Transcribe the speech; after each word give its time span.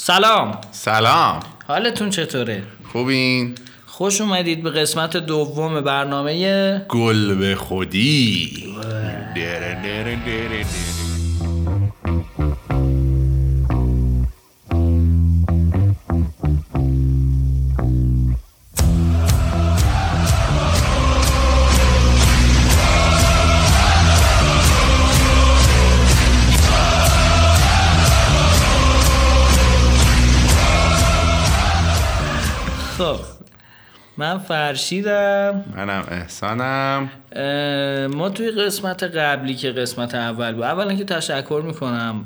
سلام. 0.00 0.60
سلام. 0.72 1.40
حالتون 1.66 2.10
چطوره؟ 2.10 2.62
خوبین؟ 2.92 3.54
خوش 3.86 4.20
اومدید 4.20 4.62
به 4.62 4.70
قسمت 4.70 5.16
دوم 5.16 5.80
برنامه 5.80 6.78
گل 6.88 7.34
به 7.34 7.54
خودی. 7.54 8.64
خب 8.82 9.34
فرشیدم 34.68 35.64
منم 35.76 36.04
احسانم. 36.10 37.10
ما 38.16 38.28
توی 38.28 38.50
قسمت 38.50 39.02
قبلی 39.02 39.54
که 39.54 39.70
قسمت 39.70 40.14
اول 40.14 40.52
بود 40.52 40.62
اولا 40.62 40.94
که 40.94 41.04
تشکر 41.04 41.62
می‌کنم 41.66 42.24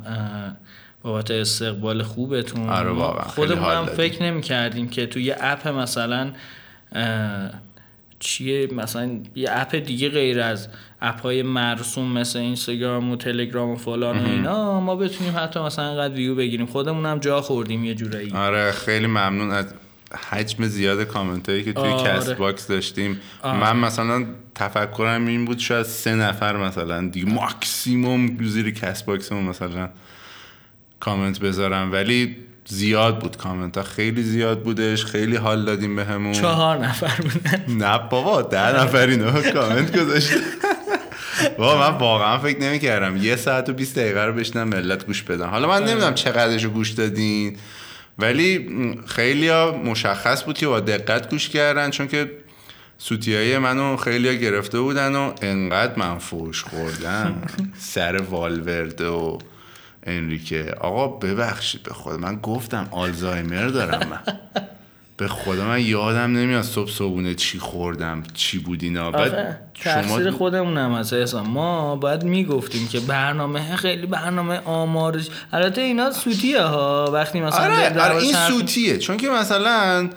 بابت 1.02 1.30
استقبال 1.30 2.02
خوبتون. 2.02 2.68
آره 2.68 2.90
واقعا، 2.90 3.22
خودمون 3.22 3.70
هم. 3.70 3.86
فکر 3.86 4.22
نمی 4.22 4.40
کردیم 4.40 4.88
که 4.88 5.06
توی 5.06 5.24
یه 5.24 5.36
اپ 5.40 5.68
مثلا 5.68 6.32
چیه 8.18 8.68
مثلا 8.74 9.10
یه 9.34 9.48
اپ 9.52 9.74
دیگه 9.74 10.08
غیر 10.08 10.40
از 10.40 10.68
اپ 11.00 11.20
های 11.20 11.42
مرسوم 11.42 12.12
مثل 12.12 12.38
اینستاگرام 12.38 13.10
و 13.10 13.16
تلگرام 13.16 13.70
و 13.70 13.76
فلان 13.76 14.18
و 14.18 14.28
اینا 14.28 14.80
ما 14.80 14.96
بتونیم 14.96 15.34
حتی 15.36 15.60
مثلا 15.60 15.84
انقدر 15.84 16.14
ویو 16.14 16.34
بگیریم. 16.34 16.66
خودمون 16.66 17.06
هم 17.06 17.18
جا 17.18 17.40
خوردیم 17.40 17.84
یه 17.84 17.94
جورایی. 17.94 18.32
آره 18.32 18.72
خیلی 18.72 19.06
ممنون 19.06 19.50
از 19.50 19.74
حجم 20.30 20.66
زیاد 20.66 21.02
کامنت 21.04 21.48
هایی 21.48 21.64
که 21.64 21.72
توی 21.72 21.88
آره. 21.88 22.10
Castbox 22.10 22.66
داشتیم. 22.66 23.20
من 23.44 23.76
مثلا 23.76 24.26
تفکرم 24.54 25.26
این 25.26 25.44
بود 25.44 25.58
شاید 25.58 25.86
سه 25.86 26.14
نفر 26.14 26.56
مثلا 26.56 27.08
دیگه 27.08 27.32
ماکسیموم 27.32 28.38
زیر 28.44 28.70
Castbox 28.70 29.06
مون 29.06 29.44
مثلا 29.44 29.88
کامنت 31.00 31.38
بذارم. 31.38 31.92
ولی 31.92 32.36
زیاد 32.66 33.18
بود 33.18 33.36
کامنت 33.36 33.76
ها. 33.78 33.84
خیلی 33.84 34.22
زیاد 34.22 34.62
بودش. 34.62 35.04
خیلی 35.04 35.36
حال 35.36 35.64
دادین 35.64 35.96
بهمون. 35.96 36.32
چهار 36.32 36.78
نفر 36.78 37.22
بودن. 37.22 37.64
نه 37.68 37.98
بابا 37.98 38.42
ده 38.42 38.82
نفر 38.82 39.06
اینا 39.06 39.42
کامنت 39.52 39.98
گذاشت 39.98 40.30
بابا 41.58 41.90
من 41.90 41.98
واقعا 41.98 42.38
فکر 42.38 42.60
نمی 42.60 42.78
کردم 42.78 43.16
یه 43.16 43.36
ساعت 43.36 43.68
و 43.68 43.72
20 43.72 43.98
دقیقه 43.98 44.24
رو 44.24 44.32
بشنم 44.32 44.68
ملت 44.68 45.06
گوش 45.06 45.22
بدن. 45.22 45.48
حالا 45.48 45.68
من 45.68 45.84
نمی‌دونم 45.84 46.14
چقدرش 46.14 46.64
رو 46.64 46.70
گوش 46.70 46.90
دادین. 46.90 47.56
ولی 48.18 48.68
خیلی 49.06 49.50
مشخص 49.70 50.44
بود 50.44 50.58
که 50.58 50.66
با 50.66 50.80
دقت 50.80 51.30
گوش 51.30 51.48
کردن 51.48 51.90
چون 51.90 52.08
که 52.08 52.30
سوتیای 52.98 53.58
منو 53.58 53.96
خیلی 53.96 54.38
گرفته 54.38 54.80
بودن 54.80 55.16
و 55.16 55.32
انقدر 55.42 55.96
من 55.96 56.18
فوش 56.18 56.64
خوردم. 56.64 57.42
سر 57.78 58.16
والورد 58.16 59.00
و 59.00 59.38
انریکه. 60.02 60.74
آقا 60.80 61.08
ببخشید 61.08 61.82
به 61.82 61.94
خود 61.94 62.20
من 62.20 62.36
گفتم 62.36 62.88
آلزایمر 62.90 63.66
دارم 63.66 64.08
من. 64.08 64.20
به 65.22 65.28
خدا 65.28 65.64
من 65.64 65.80
یادم 65.80 66.36
نمیاد 66.36 66.62
صبح 66.62 66.90
صبحونه 66.90 67.34
چی 67.34 67.58
خوردم 67.58 68.22
چی 68.34 68.58
بود 68.58 68.82
اینا. 68.82 69.10
بعد 69.10 69.58
تقصیر 69.74 70.30
شما 70.30 70.38
خودمون 70.38 70.78
هم 70.78 70.92
هست 70.92 71.12
احسان 71.12 71.46
ما 71.46 71.96
باید 71.96 72.22
می‌گفتیم 72.22 72.88
که 72.88 73.00
برنامه 73.00 73.76
خیلی 73.76 74.06
برنامه 74.06 74.60
آمارش 74.64 75.28
البته 75.52 75.80
اینا 75.80 76.10
سوتیه 76.10 76.62
ها. 76.62 77.10
وقتی 77.12 77.40
مثلا 77.40 77.64
آره, 77.64 78.00
آره 78.00 78.16
این 78.16 78.34
سوتیه. 78.34 78.98
چون 78.98 79.16
که 79.16 79.28
مثلا 79.28 80.10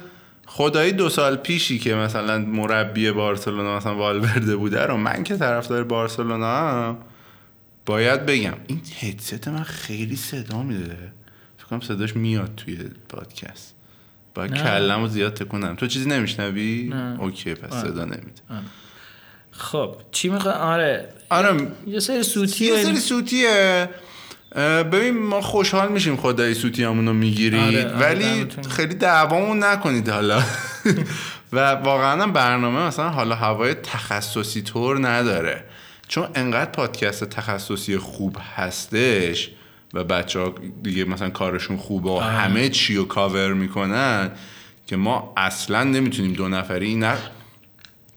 خدایی 0.46 0.92
دو 0.92 1.10
سال 1.10 1.36
پیشی 1.36 1.80
که 1.80 1.96
مثلا 1.96 2.38
مربی 2.40 3.12
بارسلونا 3.12 3.78
مثلا 3.78 3.96
والورده 3.96 4.56
بوده 4.56 4.86
رو 4.86 4.98
من 4.98 5.24
که 5.24 5.38
طرفدار 5.38 5.84
بارسلونا 5.84 6.58
هم، 6.58 6.98
باید 7.86 8.26
بگم. 8.26 8.54
این 8.68 8.82
هدست 9.00 9.48
من 9.48 9.64
خیلی 9.64 10.16
صدا 10.16 10.64
میده. 10.64 10.98
فکر 11.58 11.68
کنم 11.68 11.80
صداش 11.80 12.16
میاد 12.16 12.54
توی 12.58 12.78
پادکست. 13.10 13.75
باید 14.36 14.52
نه. 14.52 14.64
کلم 14.64 15.02
رو 15.02 15.08
زیاد 15.08 15.34
تکونم 15.34 15.76
تو 15.76 15.88
چیزی 15.88 16.10
نمیشنوی؟ 16.10 16.90
نه. 16.94 17.18
اوکی 17.20 17.54
پس 17.54 17.82
صدا 17.82 18.06
نمیده. 18.06 18.42
خب 19.52 19.96
چی 20.12 20.30
می‌خوای؟ 20.30 20.54
آره. 20.54 21.10
آره. 21.30 21.68
یه 21.88 22.00
سری 22.00 22.24
سوتی 22.24 22.66
یه 22.66 22.84
سری 22.84 22.96
سوتیه. 22.96 23.90
ببین 24.92 25.18
ما 25.18 25.42
خوشحال 25.42 25.92
میشیم 25.92 26.18
خدای 26.18 26.54
سوتی 26.54 26.84
همونو 26.84 27.14
می‌گیرید 27.14 27.60
آره، 27.60 27.96
آره، 27.96 28.00
ولی. 28.00 28.48
خیلی 28.70 28.96
دعوامون 28.96 29.64
نکنید 29.64 30.10
حالا. 30.10 30.44
و 31.54 31.72
واقعا 31.72 32.24
هم 32.24 32.34
برنامه 32.34 32.80
مثلا 32.80 33.10
حالا 33.10 33.36
هوای 33.36 33.74
تخصصی 33.74 34.62
طور 34.62 35.08
نداره. 35.08 35.64
چون 36.08 36.28
انقدر 36.36 36.72
پادکست 36.72 37.24
تخصصی 37.24 37.98
خوب 37.98 38.38
هستش. 38.56 39.50
و 39.96 40.04
بچه 40.04 40.40
ها 40.40 40.54
دیگه 40.84 41.06
مثلا 41.06 41.30
کارشون 41.30 41.78
خوبه 41.78 42.10
و 42.10 42.20
همه 42.20 42.70
چی 42.70 42.96
رو 42.96 43.06
کاور 43.06 43.54
می‌کنن 43.54 44.32
که 44.88 44.96
ما 44.96 45.34
اصلا 45.38 45.84
نمی‌تونیم 45.84 46.34
دو 46.34 46.48
نفری 46.48 46.96
نه 46.96 47.18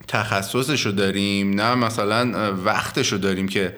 تخصصشو 0.08 0.90
داریم 0.90 1.60
نه 1.60 1.74
مثلا 1.74 2.52
وقتشو 2.64 3.16
داریم 3.16 3.48
که 3.48 3.76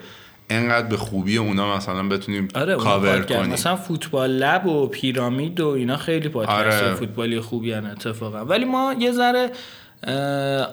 انقدر 0.49 0.87
به 0.87 0.97
خوبی 0.97 1.37
اونا 1.37 1.75
مثلا 1.77 2.07
بتونیم 2.07 2.47
آره 2.55 2.75
کاور. 2.75 3.21
کنیم 3.21 3.53
مثلا 3.53 3.75
فوتبال 3.75 4.31
لب 4.31 4.65
و 4.65 4.87
پیرامید 4.87 5.59
و 5.59 5.67
اینا 5.67 5.97
خیلی 5.97 6.29
پادکست 6.29 6.83
آره. 6.83 6.93
فوتبالی 6.93 7.39
خوبی 7.39 7.71
هن 7.71 7.85
اتفاقا 7.85 8.45
ولی 8.45 8.65
ما 8.65 8.95
یه 8.99 9.11
ذره 9.11 9.51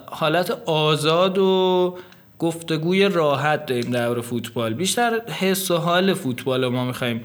حالت 0.07 0.51
آزاد 0.67 1.39
و 1.39 1.99
گفتگوی 2.39 3.09
راحت 3.09 3.67
داریم 3.67 3.91
در 3.91 4.21
فوتبال 4.21 4.75
بیشتر 4.75 5.21
حس 5.41 5.71
و 5.71 5.77
حال 5.77 6.15
فوتبال 6.15 6.65
رو 6.65 6.71
ما 6.71 6.85
می‌خوایم 6.85 7.21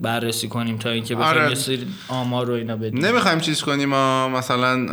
بررسی 0.00 0.48
کنیم 0.48 0.78
تا 0.78 0.90
اینکه 0.90 1.14
بخوایم 1.14 1.40
آره. 1.40 1.48
یه 1.48 1.54
سری 1.54 1.86
آمار 2.08 2.46
رو 2.46 2.54
اینا 2.54 2.76
بدیم 2.76 3.06
نمی‌خوایم 3.06 3.40
چیز 3.40 3.62
کنیم 3.62 3.88
ما 3.88 4.28
مثلا 4.28 4.86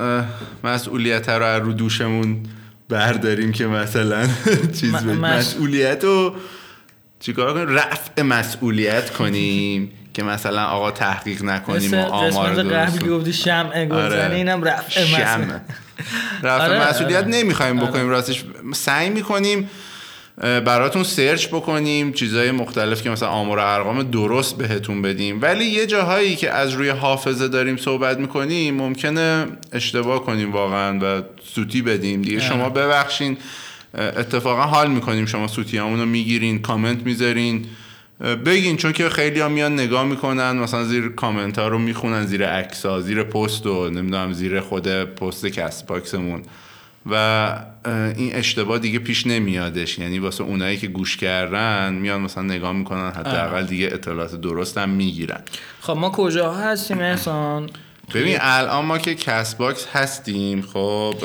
مسئولیت 0.64 1.30
رو 1.30 1.46
از 1.46 1.62
رو 1.62 1.74
دوشمون 1.74 2.44
برداریم 2.90 3.52
که 3.52 3.68
مثلا 3.68 4.28
چیز 4.80 4.94
م-. 4.94 5.10
مس- 5.10 5.38
مسئولیت 5.38 6.04
رو 6.04 6.36
چیکار 7.20 7.54
کنیم 7.54 7.70
رفع 7.70 8.22
مسئولیت 8.22 9.10
کنیم 9.10 9.92
که 10.14 10.24
مثلا 10.24 10.64
آقا 10.64 10.92
تحقیق 10.92 11.44
نکنیم 11.44 11.94
و 11.94 12.06
آمار 12.06 12.54
درست 12.54 12.74
قبلی 12.74 13.10
گفتی 13.10 13.34
شمع 13.34 13.86
گلزنی 13.86 14.22
آره. 14.22 14.36
اینم 14.36 14.64
رفع 14.64 15.04
مسئله. 15.04 15.62
رفع 16.44 16.64
آره، 16.64 16.90
مسئولیت 16.90 17.18
آره. 17.18 17.28
نمی‌خوایم 17.28 17.78
بکنیم 17.78 18.10
راستش 18.10 18.44
سعی 18.74 19.10
می‌کنیم 19.10 19.70
براتون 20.38 21.04
سرچ 21.04 21.48
بکنیم 21.48 22.14
چیزهای 22.14 22.52
مختلف 22.52 23.02
که 23.02 23.10
مثلا 23.10 23.30
آمار 23.30 23.58
و 23.58 23.62
ارقام 23.62 24.04
درست 24.04 24.58
بهتون 24.58 25.02
بدیم. 25.02 25.42
ولی 25.42 25.66
یه 25.66 25.86
جاهایی 25.86 26.36
که 26.36 26.52
از 26.52 26.74
روی 26.74 26.90
حافظه 26.90 27.48
داریم 27.48 27.78
صحبت 27.78 28.20
می‌کنیم 28.20 28.76
ممکنه 28.76 29.46
اشتباه 29.72 30.26
کنیم 30.26 30.52
واقعا 30.52 31.00
و 31.02 31.24
سوتی 31.54 31.82
بدیم. 31.82 32.22
دیگه 32.22 32.40
شما 32.40 32.70
ببخشین 32.70 33.38
اتفاقا 33.98 34.62
حال 34.62 34.92
می‌کنیم. 34.92 35.26
شما 35.26 35.48
سوتی 35.48 35.78
رو 35.78 36.06
می‌گیرین 36.06 36.62
کامنت 36.62 37.04
می‌ذارین. 37.06 37.66
بگین 38.20 38.78
چون 38.78 38.94
که 38.94 39.10
خیلی 39.10 39.40
ها 39.40 39.50
میان 39.50 39.74
نگاه 39.74 40.06
می‌کنن 40.06 40.52
مثلا 40.52 40.84
زیر 40.84 41.10
کامنت 41.10 41.60
ها 41.60 41.68
رو 41.68 41.78
می‌خونن 41.78 42.26
زیر 42.26 42.46
عکس 42.48 42.86
ها 42.86 43.02
زیر 43.02 43.24
پست 43.24 43.66
و 43.66 43.90
نمی‌دونم 43.90 44.34
زیر 44.34 44.60
خود 44.60 44.88
پست 44.88 45.46
کست 45.46 45.88
باکسمون. 45.88 46.44
و 47.12 47.56
این 48.16 48.36
اشتباه 48.36 48.80
دیگه 48.80 49.00
پیش 49.00 49.28
نمیادش. 49.28 50.00
یعنی 50.00 50.20
واسه 50.20 50.44
اونایی 50.44 50.78
که 50.78 50.88
گوش 50.88 51.18
کردن 51.18 51.94
میان 51.94 52.22
مثلا 52.22 52.44
نگاه 52.44 52.74
می‌کنن 52.74 53.12
حداقل 53.12 53.66
دیگه 53.66 53.90
اطلاعات 53.92 54.36
درست 54.36 54.78
هم 54.78 54.90
می‌گیرن. 54.90 55.42
خب 55.82 55.98
ما 55.98 56.10
کجا 56.10 56.54
هستیم 56.54 57.00
احسان؟ 57.00 57.70
ببین 58.14 58.38
الان 58.42 58.86
ما 58.86 58.98
که 58.98 59.16
کست 59.16 59.58
باکس 59.58 59.88
هستیم 59.94 60.62
خب 60.62 61.16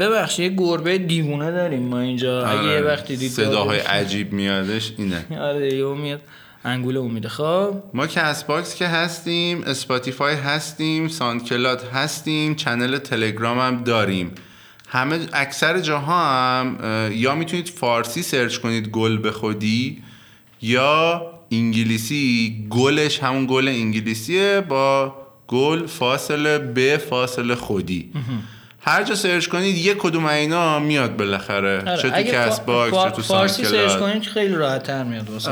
ببخشید 0.00 0.52
یه 0.52 0.58
گربه 0.58 0.98
دیوونه 0.98 1.50
داریم 1.50 1.82
ما 1.82 2.00
اینجا. 2.00 2.46
اگه 2.46 2.72
یه 2.72 2.80
وقتی 2.80 3.16
دید 3.16 3.30
صداهای. 3.30 3.78
عجیب 3.78 4.32
میادش 4.32 4.92
اینه. 4.98 5.24
آره 5.48 5.74
یه 5.74 5.84
میاد 5.84 6.20
انگول 6.64 6.96
امیده 6.96 7.28
خب. 7.28 7.74
ما 7.94 8.06
کست 8.06 8.46
باکس 8.46 8.74
که 8.74 8.86
هستیم 8.86 9.62
اسپاتیفای 9.62 10.34
هستیم 10.34 11.08
ساندکلاد 11.08 11.82
هستیم 11.94 12.54
channel 12.54 12.98
تلگرام 12.98 13.58
هم 13.58 13.84
داریم. 13.84 14.32
همه 14.88 15.18
اکثر 15.32 15.80
جاها 15.80 16.28
هم 16.28 16.78
یا 17.12 17.34
می‌تونید 17.34 17.68
فارسی 17.68 18.22
search 18.22 18.58
کنید 18.58 18.88
گل 18.88 19.18
به 19.18 19.32
خودی 19.32 20.02
یا 20.62 21.22
انگلیسی 21.52 22.66
گلش 22.70 23.22
همون 23.22 23.46
گل 23.46 23.68
انگلیسیه 23.68 24.60
با 24.68 25.14
گل 25.48 25.86
فاصله 25.86 26.58
به 26.58 26.98
فاصله 27.10 27.54
خودی. 27.54 28.10
هر 28.88 29.02
جا 29.02 29.14
search 29.14 29.46
کنید 29.46 29.76
یه 29.76 29.94
کدوم 29.94 30.24
اینا 30.26 30.78
میاد 30.78 31.16
بالاخره. 31.16 31.82
آره، 31.86 31.96
چه 31.96 32.10
تو 32.10 32.50
فا- 32.50 32.60
باکس 32.60 32.94
فا- 32.94 33.04
چه 33.04 33.10
تو 33.10 33.22
فارسی 33.22 33.64
search 33.64 33.96
کنید 33.96 34.22
خیلی 34.22 34.54
راحت 34.54 34.82
تر 34.82 35.04
میاد 35.04 35.30
واسه. 35.30 35.50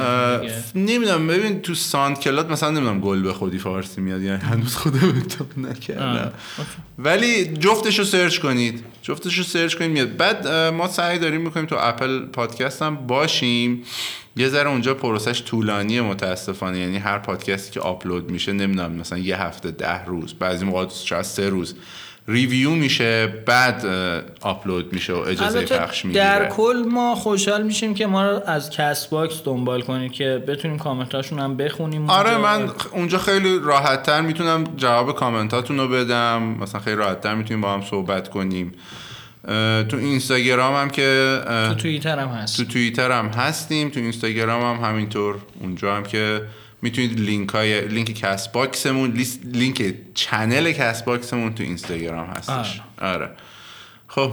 نمی‌دونم 0.75 1.27
ببین 1.27 1.61
تو 1.61 1.75
ساند 1.75 2.21
کلاد 2.21 2.53
مثلا 2.53 2.71
نمی‌دونم 2.71 3.01
گل 3.01 3.23
به 3.23 3.33
خودی 3.33 3.59
فارسی 3.59 4.01
میاد 4.01 4.23
یعنی 4.23 4.41
هنوز 4.41 4.77
خودم 4.77 5.09
امتحان 5.09 5.49
نکردم. 5.71 6.33
ولی 6.99 7.45
جفتش 7.45 7.99
رو 7.99 8.05
search 8.05 8.39
کنید. 8.39 8.85
جفتش 9.03 9.39
رو 9.39 9.45
search 9.45 9.75
کنید 9.75 9.91
میاد. 9.91 10.17
بعد 10.17 10.49
ما 10.49 10.89
سعی 10.89 11.19
داریم 11.19 11.41
می‌کنیم 11.41 11.67
تو 11.67 11.77
اپل 11.79 12.27
پادکست 12.27 12.83
هم 12.83 13.07
باشیم. 13.07 13.83
یه 14.37 14.49
ذره 14.49 14.69
اونجا 14.69 14.95
process 14.95 15.32
ش 15.32 15.43
طولانیه 15.43 16.03
متاسفانه. 16.03 16.79
یعنی 16.79 16.99
هر 16.99 17.19
پادکستی 17.19 17.73
که 17.73 17.81
آپلود 17.81 18.31
میشه 18.31 18.53
نمی‌دونم 18.53 18.93
مثلا 18.93 19.19
یه 19.19 19.43
هفته 19.43 19.71
ده 19.71 20.05
روز 20.05 20.35
بعضی 20.35 20.65
موقع 20.65 20.87
شاید 21.05 21.23
سه 21.23 21.49
روز. 21.49 21.75
review 22.29 22.71
میشه 22.71 23.27
بعد 23.27 23.87
آپلود 24.41 24.93
میشه 24.93 25.13
و 25.13 25.17
اجازه 25.17 25.61
پخش 25.61 26.05
می‌گیره. 26.05 26.25
در 26.25 26.49
کل 26.49 26.85
ما 26.91 27.15
خوشحال 27.15 27.63
میشیم 27.63 27.95
که 27.95 28.07
ما 28.07 28.31
رو 28.31 28.41
از 28.47 28.71
کست 28.71 29.11
باکس 29.11 29.43
دنبال 29.45 29.83
کنید 29.83 30.13
که 30.13 30.45
بتونیم 30.49 30.79
کامنتاشون 30.79 31.39
هم 31.39 31.57
بخونیم 31.57 32.11
آره 32.11 32.31
اونجا. 32.31 32.59
من 32.59 32.71
اونجا 32.93 33.19
خیلی 33.19 33.59
راحت 33.63 34.03
تر 34.03 34.21
می‌تونم 34.21 34.65
جواب 34.77 35.15
کامنتاتون 35.15 35.79
رو 35.79 35.89
بدم. 35.89 36.43
مثلا 36.43 36.81
خیلی 36.81 36.97
راحت 36.97 37.21
تر 37.21 37.35
می‌تونیم 37.35 37.61
با 37.61 37.73
هم 37.73 37.83
صحبت 37.83 38.29
کنیم. 38.29 38.73
تو 39.89 39.97
اینستاگرام 39.97 40.75
هم 40.75 40.91
که 40.91 41.41
تو 41.69 41.75
توییتر 41.75 42.19
هم 42.19 42.29
هست. 42.29 42.57
تو 42.57 42.65
توییتر 42.65 43.13
هم 43.13 43.27
هستیم 43.27 43.89
تو 43.89 44.01
اینستاگرام 44.01 44.77
هم 44.77 44.89
همینطور. 44.89 45.37
اونجا 45.61 45.97
هم 45.97 46.03
که 46.03 46.43
می‌تونید 46.85 47.21
لینک 47.21 47.49
های 47.49 47.89
لینک 47.89 48.13
کست 48.13 48.53
باکسمون 48.53 49.11
لیست 49.11 49.41
لینک 49.45 49.95
channel 50.15 50.73
کست 50.73 51.05
باکسمون 51.05 51.55
تو 51.55 51.63
اینستاگرام 51.63 52.27
هستش. 52.27 52.81
آره. 53.03 53.31
خب 54.09 54.33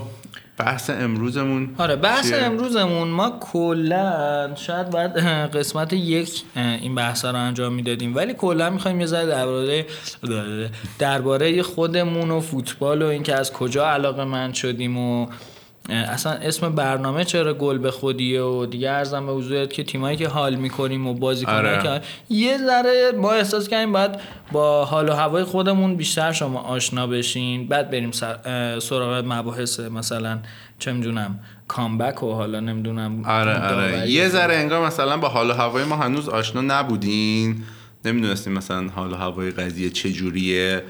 بحث 0.57 0.89
امروزمون 0.89 1.75
آره 1.77 1.95
بحث 1.95 2.27
چیه؟ 2.27 2.38
امروزمون 2.38 3.07
ما 3.07 3.39
کلا 3.39 4.56
شاید 4.56 4.89
باید 4.89 5.12
قسمت 5.57 5.94
یک 5.94 6.44
این 6.56 6.95
بحث 6.95 7.25
رو 7.25 7.36
انجام 7.36 7.74
می‌دادیم 7.74 8.15
ولی 8.15 8.33
کلا 8.33 8.69
می‌خوایم 8.69 9.00
یه 9.00 9.06
ذره 9.06 9.25
درباره 9.25 9.86
درباره 11.00 11.63
خودمون 11.63 12.31
و 12.31 12.39
فوتبال 12.39 13.01
و 13.01 13.06
اینکه 13.06 13.36
از 13.36 13.53
کجا 13.53 13.88
علاقه 13.88 14.24
من 14.24 14.53
شدیم 14.53 14.98
و 14.98 15.27
اصلا 15.89 16.31
اسم 16.31 16.75
برنامه 16.75 17.25
چرا 17.25 17.53
گل 17.53 17.77
به 17.77 17.91
خودیه 17.91 18.41
و 18.41 18.65
دیگه 18.65 18.89
ارزم 18.89 19.25
به 19.25 19.31
حضورت 19.31 19.73
که 19.73 19.83
تیمایی 19.83 20.17
که 20.17 20.27
حال 20.27 20.55
می‌کنیم 20.55 21.07
و 21.07 21.13
بازی 21.13 21.45
آره. 21.45 21.83
که 21.83 22.01
یه 22.29 22.57
ذره 22.57 23.11
ما 23.17 23.31
احساس 23.31 23.67
کردیم 23.67 23.91
باید 23.91 24.11
با 24.51 24.85
حال 24.85 25.09
و 25.09 25.13
هوای 25.13 25.43
خودمون 25.43 25.95
بیشتر 25.95 26.31
شما 26.31 26.59
آشنا 26.59 27.07
بشین. 27.07 27.67
بعد 27.67 27.91
بریم 27.91 28.11
سراغ 28.79 29.23
مباحث 29.27 29.79
مثلا 29.79 30.39
چه 30.79 30.93
می‌دونم 30.93 31.39
کامبک 31.67 32.23
و 32.23 32.33
حالا 32.33 32.59
نمی‌دونم 32.59 33.25
آره 33.25 33.73
آره. 33.73 34.09
یه 34.09 34.29
ذره 34.29 34.55
انگار 34.55 34.85
مثلا 34.85 35.17
با 35.17 35.29
حال 35.29 35.49
و 35.49 35.53
هوای 35.53 35.83
ما 35.83 35.95
هنوز 35.95 36.29
آشنا 36.29 36.61
نبودین. 36.61 37.63
نمی‌دونستیم 38.05 38.53
مثلا 38.53 38.87
حال 38.95 39.13
و 39.13 39.15
هوای 39.15 39.51
قضیه 39.51 39.89
چجوریه. 39.89 40.83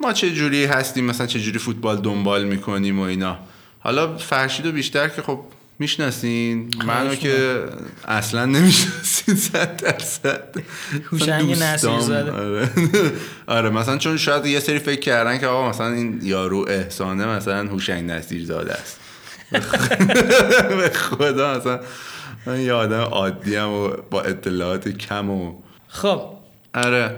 ما 0.00 0.12
چجوری 0.12 0.64
هستیم 0.64 1.04
مثلا 1.04 1.26
چجوری 1.26 1.58
فوتبال 1.58 1.96
دنبال 1.96 2.44
می‌کنیم 2.44 3.00
و 3.00 3.02
اینا. 3.02 3.38
حالا 3.84 4.16
فرشید 4.16 4.66
و 4.66 4.72
بیشتر 4.72 5.08
که 5.08 5.22
خب 5.22 5.40
می‌شناسین 5.78 6.70
منو 6.86 7.14
که 7.14 7.64
اصلا 8.08 8.44
نمی‌شناسین 8.44 9.34
صد 9.34 9.76
درصد. 9.76 10.54
هوشنگ 11.12 11.76
زاده. 11.76 12.32
آره. 12.32 12.70
آره 13.46 13.70
مثلا 13.70 13.98
چون 13.98 14.16
شاید 14.16 14.46
یه 14.46 14.60
سری 14.60 14.78
فکر 14.78 15.00
کردن 15.00 15.38
که 15.38 15.46
آقا 15.46 15.68
مثلا 15.68 15.92
این 15.92 16.20
یارو 16.22 16.66
احسانه 16.68 17.26
مثلا 17.26 17.68
هوشنگ 17.68 18.10
نصیر 18.10 18.44
زاده 18.44 18.72
است. 18.72 19.00
به 20.78 20.90
خدا 20.94 21.58
مثلا 21.58 21.80
من 22.46 22.60
یه 22.60 22.72
آدم 22.72 23.00
عادی 23.00 23.56
و 23.56 23.88
با 23.88 24.22
اطلاعات 24.22 24.88
کم 24.88 25.30
و 25.30 25.54
خب. 25.88 26.22
آره. 26.74 27.16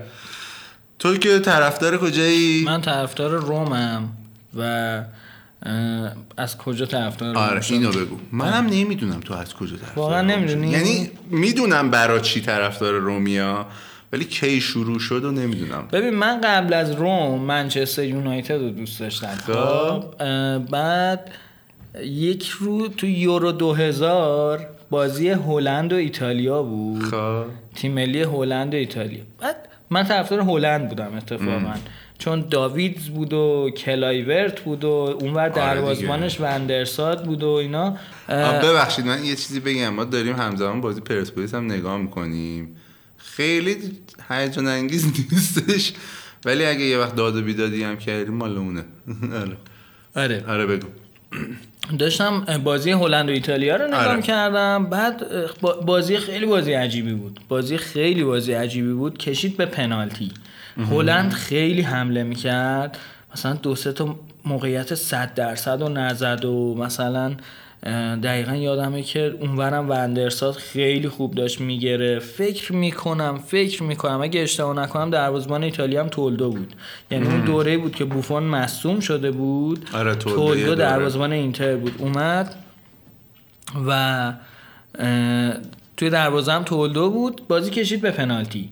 تو 0.99 1.17
که 1.17 1.39
طرفدار 1.39 1.99
کجایی؟ 1.99 2.65
من 2.65 2.81
طرفدار 2.81 3.31
رومم 3.31 4.09
و 4.59 5.03
از 6.37 6.59
کجا 6.59 6.87
طرفدار 6.87 7.39
آره؟ 7.39 7.61
اینو 7.71 7.91
بگو. 7.91 8.17
منم 8.33 8.67
نمی‌دونم 8.67 9.21
تو 9.21 9.35
از 9.35 9.55
کجا 9.55 9.77
طرفدار 9.77 9.97
واقعا 9.97 10.23
نمی‌دونی؟ 10.23 10.71
یعنی 10.71 11.11
می‌دونم 11.31 11.91
برا 11.91 12.19
چی 12.19 12.41
طرفدار 12.41 12.95
رومیا 12.95 13.67
ولی 14.13 14.25
کی 14.25 14.61
شروع 14.61 14.99
شد 14.99 15.25
و 15.25 15.31
نمی‌دونم. 15.31 15.89
ببین 15.93 16.15
من 16.15 16.41
قبل 16.41 16.75
از 16.75 16.93
روم 16.93 17.41
منچستر 17.41 18.05
یونایتد 18.05 18.55
رو 18.55 18.71
دوست 18.71 19.01
داشتم. 19.01 19.35
خب. 19.47 19.53
خب 19.53 20.59
بعد 20.71 21.31
یک 22.05 22.49
رو 22.49 22.89
تو 22.89 23.07
یورو 23.07 23.53
2000 23.53 24.67
بازی 24.91 25.29
هلند 25.29 25.93
و 25.93 25.97
ایتالیا 25.97 26.63
بود. 26.63 27.03
خب. 27.03 27.45
تیم 27.75 27.93
ملی 27.93 28.23
هلند 28.23 28.75
و 28.75 28.77
ایتالیا. 28.77 29.23
بعد 29.41 29.57
من 29.91 30.05
طرفدار 30.05 30.41
هلند 30.41 30.89
بودم 30.89 31.17
اتفاقا. 31.17 31.75
چون 32.19 32.45
داویدز 32.51 33.09
بود 33.09 33.33
و 33.33 33.71
کلایورت 33.77 34.61
بود 34.61 34.85
و 34.85 34.89
اونور 35.21 35.49
دروازبانش 35.49 36.41
وندرسات 36.41 37.25
بود 37.25 37.43
و 37.43 37.49
اینا 37.49 37.97
ببخشید 38.29 39.07
من 39.07 39.25
یه 39.25 39.37
چیزی 39.37 39.61
بگم. 39.61 39.89
ما 39.89 40.05
داریم 40.05 40.37
همزمان 40.37 40.81
بازی 40.81 41.01
پرسپولیس 41.01 41.55
هم 41.55 41.65
نگاه 41.73 41.97
می‌کنیم. 41.97 42.77
خیلی 43.17 43.77
هیجان 44.31 44.67
انگیز 44.67 45.07
نیستش. 45.33 45.93
ولی 46.45 46.65
اگه 46.65 46.81
یه 46.85 46.99
وقت 46.99 47.15
داد 47.17 47.37
و 47.37 47.43
بیدادی 47.43 47.83
هم 47.83 47.97
کردیم 47.97 48.35
مال 48.35 48.57
اونه. 48.57 48.85
آره. 49.43 49.57
آره. 50.17 50.45
آره 50.49 50.67
بگو. 50.67 50.87
داشتم 51.99 52.45
بازی 52.65 52.91
هلند 52.91 53.29
و 53.29 53.33
ایتالیا 53.33 53.77
رو 53.77 53.87
نگاه 53.87 54.07
آره. 54.07 54.23
کردم 54.23 54.87
بعد 54.87 55.23
با- 55.61 55.81
بازی 55.81 56.17
خیلی 56.17 56.47
بازی 56.47 56.73
عجیبی 56.73 57.13
بود. 57.15 57.41
بازی 57.49 57.77
خیلی 57.77 58.25
بازی 58.25 58.53
عجیبی 58.53 58.93
بود. 58.93 59.19
کشید 59.19 59.57
به 59.57 59.67
پنالتی. 59.67 60.31
هلند 60.77 61.33
خیلی 61.33 61.83
حمله 61.83 62.23
می‌کرد. 62.23 62.99
مثلا 63.33 63.53
دو 63.53 63.75
سه 63.75 63.93
تا 63.93 64.17
موقعیت 64.45 64.95
100 64.95 65.35
درصد 65.35 65.83
و 65.83 65.89
نزد 65.89 66.45
و 66.45 66.75
مثلا 66.75 67.37
دقیقا 68.23 68.55
یادمه 68.55 69.03
که 69.03 69.37
اونورم 69.41 69.91
وندرسات 69.91 70.57
خیلی 70.57 71.09
خوب 71.09 71.35
داشت 71.35 71.61
میگره 71.61 72.19
فکر 72.19 72.73
می‌کنم 72.73 73.39
فکر 73.47 73.83
می‌کنم 73.83 74.23
اگه 74.23 74.41
اشتباه 74.41 74.77
نکنم 74.77 75.11
دروازه‌بان 75.11 75.63
ایتالیا 75.63 76.01
هم 76.01 76.09
تولدو 76.09 76.51
بود. 76.51 76.75
یعنی 77.11 77.27
اون 77.27 77.41
دوره 77.41 77.79
بود 77.79 77.95
که 77.95 78.05
بوفون 78.05 78.43
مصوم 78.43 79.01
شده 79.01 79.31
بود. 79.31 79.87
آره، 79.95 80.15
تولدو. 80.15 80.75
دروازه‌بان 80.75 81.33
اینتر 81.33 81.77
بود. 81.77 81.95
اومد 81.99 82.55
و 83.89 84.33
توی 85.97 86.11
دروازه 86.11 86.53
هم 86.53 86.63
تولدو 86.63 87.11
بود. 87.11 87.41
بازی 87.49 87.71
کشید 87.71 88.01
به 88.01 88.11
پنالتی. 88.11 88.71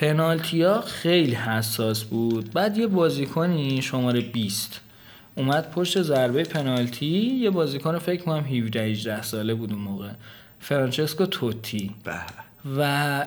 پنالتی 0.00 0.62
ها 0.62 0.80
خیلی 0.80 1.34
حساس 1.34 2.04
بود. 2.04 2.52
بعد 2.52 2.78
یه 2.78 2.86
بازیکنی 2.86 3.82
شماره 3.82 4.20
20 4.20 4.80
اومد 5.34 5.70
پشت 5.70 6.02
ضربه 6.02 6.42
پنالتی. 6.44 7.06
یه 7.40 7.50
بازیکن 7.50 7.98
فکر 7.98 8.22
کنم 8.22 8.44
17 8.44 8.80
18 8.82 9.22
ساله 9.22 9.54
بود 9.54 9.72
اون 9.72 9.82
موقع. 9.82 10.10
فرانچسکو 10.60 11.26
توتی. 11.26 11.94
به. 12.04 12.14
و 12.78 13.26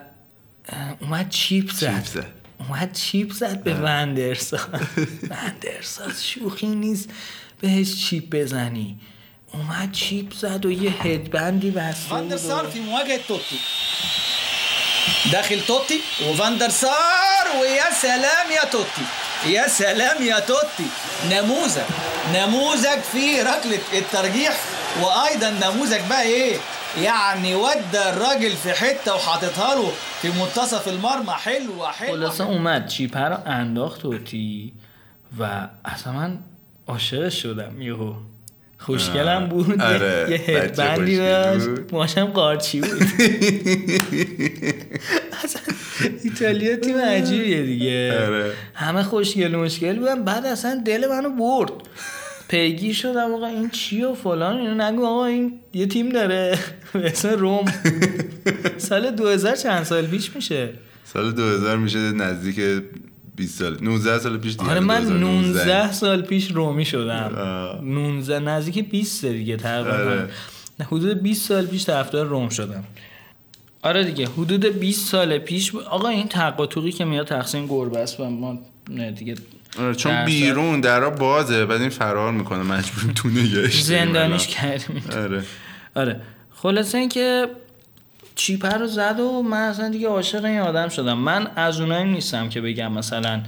اومد 1.02 1.30
چیپ 1.30 1.72
زد. 1.72 2.04
چیپ. 2.14 2.26
اومد 2.60 2.94
چیپ 2.94 3.32
زد 3.32 3.64
به 3.64 3.74
وندرسات 3.74 4.70
وندرسات 5.30 6.20
شوخی 6.30 6.68
نیست. 6.68 7.10
بهش 7.62 8.06
چیپ 8.06 8.36
بزنی. 8.36 8.98
اومد 9.54 9.92
چیپ 9.92 10.34
زد 10.34 10.66
و 10.66 10.72
یه 10.72 10.92
هدبندی 10.92 11.72
بسته 11.72 12.10
فاندر 12.10 12.28
بود. 12.38 12.46
سار 12.46 12.66
و- 12.66 12.70
في 12.70 12.80
مواجهة 12.80 13.18
توتي 13.28 13.56
داخل 15.32 15.62
توتي 15.62 16.02
وفاندر 16.28 16.70
سار 16.70 17.46
ويا 17.62 17.94
سلام 18.02 18.52
يا 18.52 18.66
توتي. 18.66 19.06
يا 19.46 19.68
سلام 19.68 20.24
يا 20.24 20.40
توتي. 20.40 20.88
نموذج. 21.32 21.82
نموذج 22.34 23.00
في 23.12 23.42
ركلة 23.42 23.80
الترجيح 23.94 24.58
وأيضا 25.02 25.50
نموذج 25.50 26.02
بقى 26.10 26.22
إيه؟ 26.22 26.58
يعني 27.02 27.56
ودى 27.56 28.10
الراجل 28.10 28.58
في 28.58 28.74
حتة 28.74 29.16
وحاططها 29.16 29.76
له 29.76 29.92
في 30.22 30.30
منتصف 30.30 30.88
المرمى. 30.88 31.34
حلوة 31.34 31.92
حلوة. 31.92 32.30
خلاصة 32.30 32.44
اومد. 32.44 32.90
چیپه 32.90 33.18
رو 33.18 33.38
انداخت 33.48 34.02
توتی 34.02 34.74
و 35.40 35.68
أصلا 35.86 36.40
شدم 37.30 37.82
یهو. 37.82 38.14
خوشگلم 38.82 39.46
بود. 39.48 39.82
آره، 39.82 40.28
یه 40.30 40.38
هدبندی 40.38 41.18
داشت. 41.18 41.68
ماشم 41.92 42.26
قارچی 42.26 42.82
بود. 42.82 42.92
اصلا 45.44 45.62
ایتالیا 46.24 46.76
تیم 46.76 46.98
عجیبیه 46.98 47.64
دیگه. 47.64 48.26
آره. 48.28 48.52
همه 48.74 49.04
خوشگل 49.04 49.56
مشکل 49.56 50.00
بودن. 50.00 50.24
بعد 50.24 50.46
اصلا 50.46 50.82
دل 50.86 51.08
منو 51.08 51.30
برد. 51.30 51.72
پیگیر 52.48 52.96
شدم 52.96 53.34
آقا 53.34 53.48
این 53.48 53.70
چیه 53.70 54.08
و 54.08 54.16
فلان؟ 54.16 54.58
اینو 54.58 54.74
نگو 54.84 55.06
آقا 55.06 55.26
این 55.26 55.60
یه 55.74 55.86
تیم 55.88 56.10
داره. 56.10 56.58
به 56.94 57.06
اسم 57.12 57.30
روم. 57.30 57.66
سال 58.78 59.12
2000 59.12 59.56
چند 59.56 59.84
سال 59.84 60.08
پیش 60.08 60.36
میشه؟ 60.36 60.70
سال 61.06 61.32
2000 61.32 61.78
میشه 61.78 62.00
نزدیک 62.00 62.84
20 63.36 63.60
سال 63.60 63.78
19 63.82 64.20
سال 64.20 64.38
پیش 64.38 64.52
دیگه 64.54 64.70
آره 64.72 64.80
من 64.80 65.02
2019. 65.04 65.60
19 65.60 65.92
سال 65.92 66.22
پیش 66.22 66.52
رومی 66.52 66.86
شدم 66.86 67.36
آه. 67.38 67.82
19 67.84 68.40
نزدیک 68.40 68.90
20 68.90 69.26
دیگه 69.26 69.58
تقریبا 69.58 69.92
آره. 69.98 70.30
حدود 70.88 71.22
20 71.24 71.48
سال 71.48 71.66
پیش 71.66 71.86
طرفدار 71.86 72.26
روم 72.26 72.50
شدم 72.50 72.84
آره 73.84 74.04
دیگه 74.04 74.28
حدود 74.28 74.66
20 74.66 75.08
سال 75.08 75.38
پیش 75.38 75.76
آقا 75.76 76.08
این 76.08 76.28
تقاطوقی 76.28 76.92
که 76.92 77.06
میاد 77.06 77.28
تقسیم 77.28 77.68
گربه 77.68 78.00
است 78.00 78.20
و 78.20 78.30
ما 78.30 78.60
نه 78.90 79.12
دیگه 79.12 79.36
آره 79.80 79.96
چون 79.96 80.12
درصد- 80.12 80.26
بیرون 80.26 80.82
درا 80.82 81.10
بازه 81.10 81.66
بعد 81.66 81.82
این 81.82 81.90
فرار 81.90 82.32
می‌کنه 82.32 82.64
مجبوریم 82.64 83.12
تو 83.16 83.30
نگهش 83.30 83.82
زندانیش. 83.82 84.48
کردیم 84.48 85.04
آره 85.16 85.44
آره 85.96 86.22
خلاصه 86.56 86.98
اینکه 86.98 87.48
چیپر 88.36 88.78
رو 88.78 88.88
زد 88.88 89.20
و 89.20 89.42
من 89.42 89.62
اصلا 89.62 89.90
دیگه 89.90 90.08
عاشق 90.08 90.46
این 90.46 90.60
آدم 90.60 90.90
شدم. 90.90 91.18
من 91.18 91.48
از 91.56 91.80
اونایی 91.82 92.12
نیستم 92.12 92.50
که 92.50 92.62
بگم 92.62 92.92
مثلا 92.92 93.42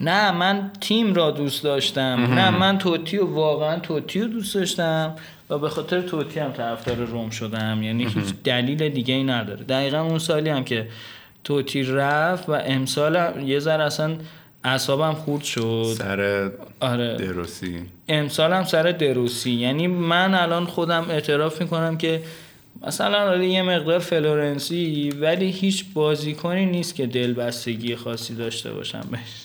نه 0.00 0.30
من 0.30 0.70
تیم 0.80 1.14
را 1.14 1.30
دوست 1.30 1.64
داشتم. 1.64 2.34
نه 2.34 2.50
من 2.50 2.78
توتی 2.78 3.18
و 3.18 3.26
واقعا 3.26 3.78
توتی 3.78 4.20
رو 4.20 4.28
دوست 4.28 4.54
داشتم 4.54 5.14
و 5.50 5.58
به 5.58 5.68
خاطر 5.68 6.00
توتی 6.00 6.40
هم 6.40 6.52
طرفدار 6.52 6.96
روم 6.96 7.30
شدم. 7.30 7.82
یعنی 7.82 8.04
هیچ 8.04 8.34
دلیل 8.44 8.88
دیگه 8.88 9.14
ای 9.14 9.24
نداره. 9.24 9.64
دقیقا 9.64 10.00
اون 10.00 10.18
سالی 10.18 10.50
هم 10.50 10.64
که 10.64 10.88
توتی 11.44 11.82
رفت 11.82 12.48
و 12.48 12.52
امسال 12.52 13.16
هم 13.16 13.48
یه 13.48 13.58
ذره 13.58 13.84
اصلا 13.84 14.16
اعصابم 14.64 15.12
خورد 15.12 15.42
شد. 15.42 15.94
سر 15.98 16.50
آره. 16.80 17.16
دروسی. 17.16 17.80
امسال 18.08 18.52
هم 18.52 18.64
سر 18.64 18.82
دروسی. 18.82 19.50
یعنی 19.50 19.86
من 19.86 20.34
الان 20.34 20.66
خودم 20.66 21.06
اعتراف 21.10 21.60
می‌کنم 21.60 21.96
که 21.96 22.22
مثلا 22.86 23.44
یه 23.44 23.62
مقدار 23.62 23.98
فلورنسی 23.98 25.10
ولی 25.20 25.50
هیچ 25.50 25.84
بازیکنی 25.94 26.66
نیست 26.66 26.94
که 26.94 27.06
دلبستگی 27.06 27.96
خاصی 27.96 28.34
داشته 28.34 28.72
باشم 28.72 29.08
بهش. 29.10 29.44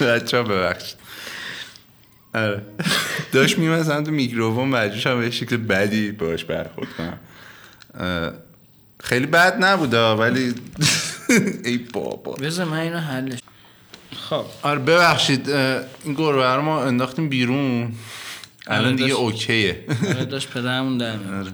بچه 0.00 0.36
ها 0.36 0.42
ببخشید. 0.42 0.96
آره. 2.34 2.62
داشت 3.32 3.58
می‌زد 3.58 4.04
تو 4.04 4.10
میکروفون 4.10 4.68
مجبور 4.68 5.12
هم 5.14 5.20
به 5.20 5.30
شکل 5.30 5.56
بدی 5.56 6.12
باش 6.12 6.44
برخورد 6.44 6.88
کنم. 6.88 7.18
خیلی 9.00 9.26
بد 9.26 9.64
نبوده 9.64 9.98
ولی 10.00 10.54
ای 11.64 11.78
بابا. 11.78 12.32
بذار 12.32 12.66
من 12.66 12.78
اینو 12.78 12.98
حلش 12.98 13.38
خب. 14.30 14.44
آره 14.62 14.78
ببخشید 14.78 15.50
این 15.50 16.14
گربه 16.16 16.54
رو 16.54 16.62
ما 16.62 16.82
انداختیم 16.82 17.28
بیرون. 17.28 17.92
الان 18.66 18.90
دیگه 18.96 19.08
داشت- 19.08 19.20
OK 19.20 19.52
ه. 19.52 19.84
آره 20.08 20.24
داشت 20.24 20.50
پدرمون 20.50 20.98
در 20.98 21.16
میاد. 21.16 21.48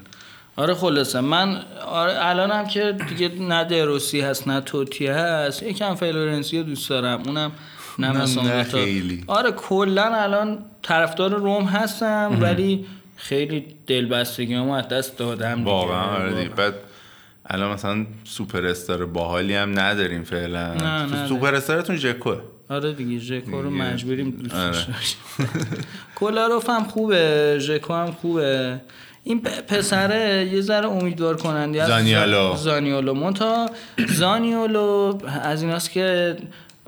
آره. 0.56 0.74
خلاصه. 0.74 1.20
من 1.20 1.60
آره 1.86 2.14
الان 2.26 2.50
هم 2.50 2.66
که 2.66 2.96
دیگه 3.08 3.28
نه 3.40 3.64
دروسی 3.64 4.20
هست 4.20 4.48
نه 4.48 4.60
توتی 4.60 5.06
هست 5.06 5.62
یکم 5.62 5.94
فلورنزی 5.94 6.58
رو 6.58 6.64
دوست 6.64 6.90
دارم. 6.90 7.22
اونم 7.26 7.52
نه 7.98 8.12
نه. 8.42 8.62
خیلی. 8.64 9.24
آره 9.26 9.52
کلا 9.52 10.04
الان 10.14 10.58
طرفدار 10.82 11.30
روم 11.34 11.64
هستم 11.64 12.38
ولی 12.40 12.86
خیلی 13.16 13.66
دلبستگی 13.86 14.54
هم 14.54 14.70
از 14.70 14.88
دست 14.88 15.18
دادم 15.18 15.54
دیگه. 15.54 15.70
واقعا 15.70 16.02
آره 16.16 16.34
دیگه. 16.34 16.48
بعد 16.54 16.74
الان 17.46 17.72
مثلا 17.72 18.06
سوپر 18.24 18.66
استار 18.66 19.06
باحالی 19.06 19.54
هم 19.54 19.78
نداریم 19.80 20.24
فعلا. 20.24 20.74
سوپر 21.28 21.54
استارتون 21.54 21.96
جکوه 21.96 22.40
آره 22.72 22.92
دیگه 22.92 23.18
ژکو 23.18 23.62
رو. 23.62 23.70
مجبوریم 23.70 24.50
آره. 24.54 24.78
کولاروف 26.18 26.70
هم 26.70 26.84
خوبه 26.84 27.56
ژکو 27.60 27.94
هم 27.94 28.10
خوبه 28.12 28.80
این 29.24 29.42
پسره 29.42 30.50
یه 30.52 30.60
ذره 30.60 30.88
امیدوار 30.88 31.36
کننده 31.36 31.82
است. 31.82 31.90
زانیولو. 31.90 32.56
زانیولو 32.56 33.14
مونتا 33.14 33.66
زانیولو 34.08 35.18
از 35.42 35.62
ایناست 35.62 35.90
که 35.90 36.36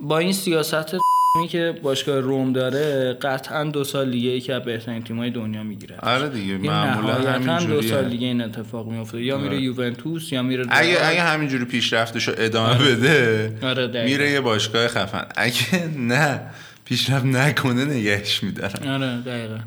با 0.00 0.18
این 0.18 0.32
سیاست 0.32 0.96
می 1.36 1.48
که 1.48 1.74
باشگاه 1.82 2.20
روم 2.20 2.52
داره 2.52 3.12
قطعا 3.12 3.64
دو 3.64 3.84
سال 3.84 4.10
دیگه 4.10 4.30
یکی 4.30 4.52
از 4.52 4.62
بهترین 4.62 5.02
تیم‌های 5.04 5.30
دنیا 5.30 5.62
می‌گیره 5.62 5.96
آره 6.02 6.28
دیگه 6.28 6.52
این 6.52 6.66
معمولا 6.70 7.18
نهایتا 7.18 7.38
دو 7.38 7.50
همینجوریه 7.50 7.90
سال 7.90 8.08
دیگه 8.08 8.26
این 8.26 8.40
اتفاق 8.40 8.86
میفته 8.86 9.22
یا 9.22 9.38
میره 9.38 9.60
یوونتوس 9.60 10.32
یا 10.32 10.42
میره 10.42 10.66
اگه. 10.70 11.06
اگه 11.06 11.22
همینجوری 11.22 11.64
پیشرفتشو 11.64 12.32
ادامه 12.38 12.78
بده 12.78 13.52
آره. 13.62 14.04
میره 14.04 14.30
یه 14.30 14.40
باشگاه 14.40 14.88
خفن 14.88 15.26
اگه 15.36 15.88
نه 15.98 16.40
پیشرفت 16.84 17.24
نکنه 17.24 17.84
نگهش 17.84 18.42
میدارن 18.42 18.88
آره 18.88 19.20
دقیقا 19.20 19.58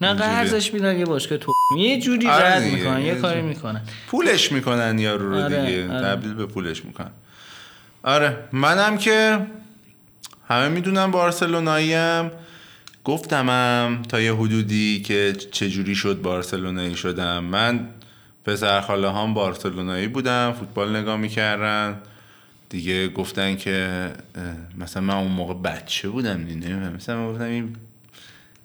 نه 0.00 0.08
اینجوریه. 0.08 0.32
قرضش 0.32 0.74
میدن 0.74 0.98
یه 0.98 1.04
باشگاه 1.04 1.38
تو 1.38 1.52
یه 1.78 2.00
جوری 2.00 2.26
آره 2.26 2.44
رد 2.44 2.62
می‌کنن 2.62 3.00
یه 3.00 3.14
کاری. 3.14 3.42
می‌کنن 3.42 3.80
پولش 4.06 4.52
می‌کنن 4.52 4.98
یارو 4.98 5.30
رو 5.30 5.36
آره، 5.44 5.66
دیگه 5.66 5.88
آره. 5.88 6.00
تبدیل 6.00 6.34
به 6.34 6.46
پولش 6.46 6.84
می‌کنن 6.84 7.10
آره 8.02 8.36
منم 8.52 8.98
که 8.98 9.38
همه 10.50 10.68
می‌دونم 10.68 11.10
بارسلوناییم 11.10 12.30
گفتمم 13.04 14.02
تا 14.08 14.20
یه 14.20 14.34
حدودی 14.34 15.02
که 15.02 15.32
چجوری 15.50 15.94
شد 15.94 16.22
بارسلونایی 16.22 16.96
شدم. 16.96 17.44
من 17.44 17.88
پسر 18.44 18.80
خاله 18.80 19.12
هم 19.12 19.34
بارسلونایی 19.34 20.08
بودم 20.08 20.52
فوتبال 20.52 20.96
نگاه 20.96 21.16
می‌کردن. 21.16 22.00
دیگه 22.68 23.08
گفتن 23.08 23.56
که 23.56 24.10
مثلا 24.78 25.02
من 25.02 25.14
اون 25.14 25.32
موقع 25.32 25.54
بچه 25.54 26.08
بودم 26.08 26.44
دیگه 26.44 26.74
مثلا 26.74 27.16
من 27.16 27.32
گفتم 27.32 27.44
این 27.44 27.76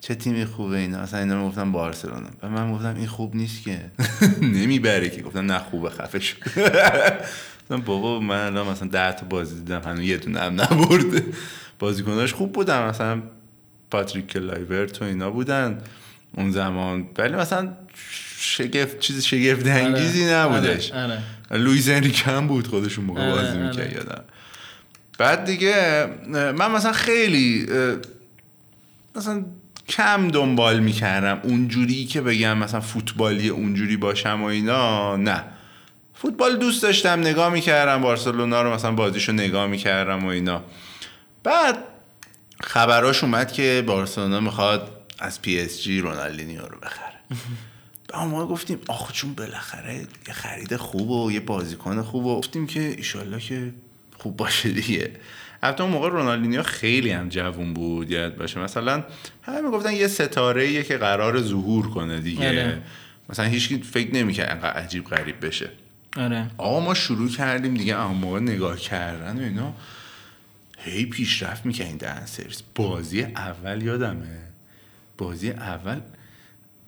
چه 0.00 0.14
تیمی 0.14 0.44
خوبه 0.44 0.76
اینا؟ 0.78 0.98
اصلا 0.98 1.20
اینا 1.20 1.42
می‌گفتن 1.42 1.72
بارسلونا. 1.72 2.28
و 2.42 2.48
من 2.48 2.72
گفتم 2.72 2.94
این 2.96 3.06
خوب 3.06 3.36
نیست 3.36 3.62
که. 3.62 3.80
نمی‌بره 4.42 5.10
که. 5.10 5.22
گفتم 5.22 5.52
نه 5.52 5.58
خوبه 5.58 5.90
خفه 5.90 6.20
شد 6.20 6.36
گفتم 7.70 7.80
بابا 7.84 8.20
من 8.20 8.46
الان 8.46 8.66
مثلا 8.66 8.88
ده 8.88 9.12
تا 9.12 9.26
بازی 9.26 9.54
دیدم 9.54 9.82
هنوز 9.84 10.00
یه 10.00 10.16
دونه 10.16 10.40
هم 10.40 10.52
نبرده. 10.52 11.24
بازیکناش 11.78 12.34
خوب 12.34 12.52
بودن. 12.52 12.88
مثلا 12.88 13.22
پاتریک 13.90 14.26
کلایورت 14.26 15.02
و 15.02 15.04
اینا 15.04 15.30
بودن 15.30 15.78
اون 16.32 16.50
زمان. 16.50 17.08
ولی 17.18 17.34
مثلا 17.34 17.68
شگفت 18.38 18.98
چیز 18.98 19.24
شگفت 19.24 19.66
انگیزی 19.66 20.32
نبودش. 20.32 20.92
آره, 20.92 21.18
آره. 21.50 21.62
لویز 21.62 21.88
هم 21.88 22.46
بود 22.46 22.66
خودشون 22.66 23.04
موقع 23.04 23.20
آره، 23.20 23.32
بازی 23.32 23.46
آره. 23.46 23.66
می‌کرد 23.66 23.92
یادم. 23.92 24.24
بعد 25.18 25.44
دیگه 25.44 26.06
من 26.28 26.70
مثلا 26.70 26.92
خیلی 26.92 27.66
مثلا 29.16 29.44
کم 29.88 30.28
دنبال 30.28 30.80
می‌کردم. 30.80 31.40
اونجوری 31.42 32.04
که 32.04 32.20
بگم 32.20 32.58
مثلا 32.58 32.80
فوتبالی 32.80 33.48
اونجوری 33.48 33.96
باشم 33.96 34.42
و 34.42 34.44
اینا 34.44 35.16
نه. 35.16 35.44
فوتبال 36.14 36.56
دوست 36.56 36.82
داشتم 36.82 37.20
نگاه 37.20 37.52
می‌کردم. 37.52 38.02
بارسلونا 38.02 38.62
رو 38.62 38.74
مثلا 38.74 38.92
بازیشو 38.92 39.32
نگاه 39.32 39.66
می‌کردم 39.66 40.24
و 40.24 40.28
اینا. 40.28 40.62
بعد 41.46 41.78
خبراش 42.60 43.24
اومد 43.24 43.52
که 43.52 43.84
بارسلونا 43.86 44.40
می‌خواد 44.40 44.90
از 45.18 45.42
پی 45.42 45.60
اس 45.60 45.82
جی 45.82 46.00
رونالدینیو 46.00 46.62
رو 46.62 46.78
بخره. 46.78 47.14
ما 48.30 48.46
گفتیم 48.46 48.78
آخ 48.88 49.12
چون 49.12 49.34
بالاخره 49.34 50.06
یه 50.28 50.34
خرید 50.34 50.76
خوب 50.76 51.10
و 51.10 51.32
یه 51.32 51.40
بازیکن 51.40 52.02
خوب 52.02 52.26
و 52.26 52.38
گفتیم 52.38 52.66
که 52.66 52.80
ایشالله 52.80 53.40
که 53.40 53.72
خوب 54.18 54.36
باشه 54.36 54.68
دیگه. 54.68 55.10
البته 55.62 55.82
اون 55.82 55.92
موقع 55.92 56.08
رونالدینیو 56.08 56.62
خیلی 56.62 57.10
هم 57.10 57.28
جوون 57.28 57.74
بود. 57.74 58.10
یاد 58.10 58.36
باشه 58.36 58.60
مثلا 58.60 59.04
همه 59.42 59.60
می‌گفتن 59.60 59.92
یه 59.92 60.08
ستاره 60.08 60.82
که 60.82 60.96
قرار 60.96 61.42
ظهور 61.42 61.90
کنه 61.90 62.20
دیگه. 62.20 62.48
آره. 62.48 62.82
مثلا 63.28 63.46
هیچکی 63.46 63.82
فکر 63.82 64.14
نمی‌کرد 64.14 64.50
انقدر 64.50 64.72
عجیب 64.72 65.04
غریب 65.04 65.46
بشه. 65.46 65.70
آره. 66.16 66.50
آقا 66.58 66.80
ما 66.80 66.94
شروع 66.94 67.30
کردیم 67.30 67.74
دیگه 67.74 68.02
اون 68.02 68.16
موقع 68.16 68.40
نگاه 68.40 68.76
کردن 68.76 69.38
و 69.38 69.42
اینا. 69.42 69.74
هی 70.76 71.06
پیشرفت 71.06 71.66
می‌کنه 71.66 71.86
این 71.86 71.96
دهن 71.96 72.26
سرویس. 72.26 72.62
بازی 72.74 73.22
اول 73.22 73.82
یادمه. 73.82 74.38
بازی 75.18 75.50
اول 75.50 76.00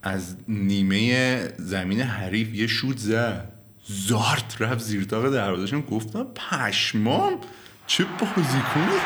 از 0.02 0.36
نیمه 0.48 1.48
زمین 1.58 2.00
حریف 2.00 2.54
یه 2.54 2.66
شوت 2.66 2.98
زد. 2.98 3.52
زارت 3.88 4.56
رفت 4.62 4.78
زیر 4.78 5.04
تاق 5.04 5.32
دروازه‌شون. 5.32 5.80
گفتم 5.80 6.24
پشمام 6.24 7.38
چه 7.86 8.04
بازیکنی 8.04 8.98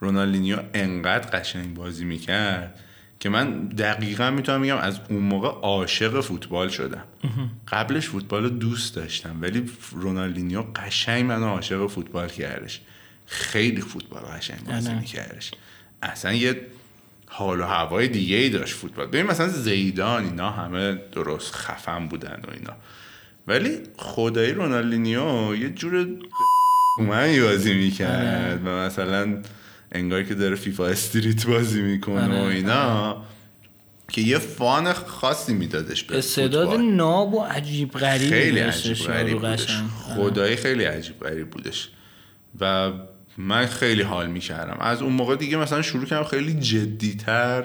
رونالدینیو 0.00 0.58
انقدر 0.74 1.38
قشنگ 1.38 1.74
بازی 1.74 2.04
می‌کرد 2.04 2.80
که 3.20 3.28
من 3.28 3.66
دقیقا 3.66 4.30
می‌تونم 4.30 4.62
بگم 4.62 4.76
از 4.76 5.00
اون 5.08 5.22
موقع 5.22 5.48
عاشق 5.48 6.20
فوتبال 6.20 6.68
شدم. 6.68 7.04
قبلش 7.68 8.08
فوتبال 8.08 8.42
رو 8.42 8.48
دوست 8.48 8.96
داشتم 8.96 9.36
ولی 9.40 9.70
رونالدینیو 9.92 10.62
قشنگ 10.76 11.24
منو 11.24 11.46
عاشق 11.46 11.86
فوتبال 11.86 12.28
کردش. 12.28 12.80
خیلی 13.26 13.80
فوتبال 13.80 14.22
قشنگ 14.22 14.64
بازی 14.64 14.88
آره. 14.88 14.98
میکردش. 14.98 15.50
اصلا 16.02 16.32
یه 16.32 16.60
حال 17.26 17.60
و 17.60 17.64
هوای 17.64 18.08
دیگه 18.08 18.36
ای 18.36 18.48
داشت 18.48 18.74
فوتبال. 18.74 19.06
ببین 19.06 19.26
مثلا 19.26 19.48
زیدان 19.48 20.24
اینا 20.24 20.50
همه 20.50 20.94
درست 21.12 21.54
خفن 21.54 22.08
بودن 22.08 22.40
و 22.48 22.50
اینا. 22.50 22.76
ولی 23.46 23.78
خدای 23.96 24.52
رونالدینیو 24.52 25.56
یه 25.56 25.70
جور 25.70 26.06
اومنی 26.98 27.40
بازی 27.40 27.74
می‌کرد 27.74 28.60
و 28.64 28.68
مثلا 28.68 29.42
انگار 29.92 30.22
که 30.22 30.34
داره 30.34 30.56
فیفا 30.56 30.86
استریت 30.86 31.46
بازی 31.46 31.82
می‌کنه 31.82 32.38
و 32.38 32.44
آره، 32.44 32.54
اینا 32.54 33.22
که 34.08 34.20
یه 34.20 34.38
فان 34.38 34.92
خاصی 34.92 35.54
میدادش 35.54 36.04
به 36.04 36.18
استعداد. 36.18 36.74
ناب 36.80 37.34
و 37.34 37.40
عجیب 37.40 37.90
غریب 37.92 38.30
خیلی 38.30 38.58
عجیب 38.60 38.96
غریب 38.96 39.38
بودش. 39.38 39.64
قشنگ. 39.64 39.88
خدایی 39.88 40.56
خیلی 40.56 40.84
عجیب 40.84 41.20
غریب 41.20 41.50
بودش. 41.50 41.88
و 42.60 42.92
من 43.38 43.66
خیلی 43.66 44.02
حال 44.02 44.26
می‌کردم. 44.26 44.76
از 44.80 45.02
اون 45.02 45.12
موقع 45.12 45.36
دیگه 45.36 45.56
مثلا 45.56 45.82
شروع 45.82 46.04
کردم 46.04 46.24
خیلی 46.24 46.54
جدیتر 46.54 47.64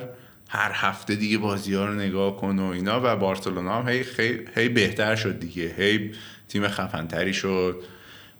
هر 0.50 0.72
هفته 0.74 1.16
دیگه 1.16 1.38
بازی 1.38 1.74
ها 1.74 1.86
رو 1.86 1.94
نگاه 1.94 2.38
کن 2.38 2.60
و 2.60 2.66
اینا. 2.66 3.02
و 3.04 3.16
بارسلونا 3.16 3.82
هم 3.82 3.90
هی, 3.90 4.04
خی- 4.04 4.40
هی 4.56 4.70
بهتر 4.70 5.16
شد 5.16 5.40
دیگه. 5.40 5.76
هی 5.78 6.12
تیم 6.48 6.68
خفنتری 6.68 7.34
شد. 7.34 7.76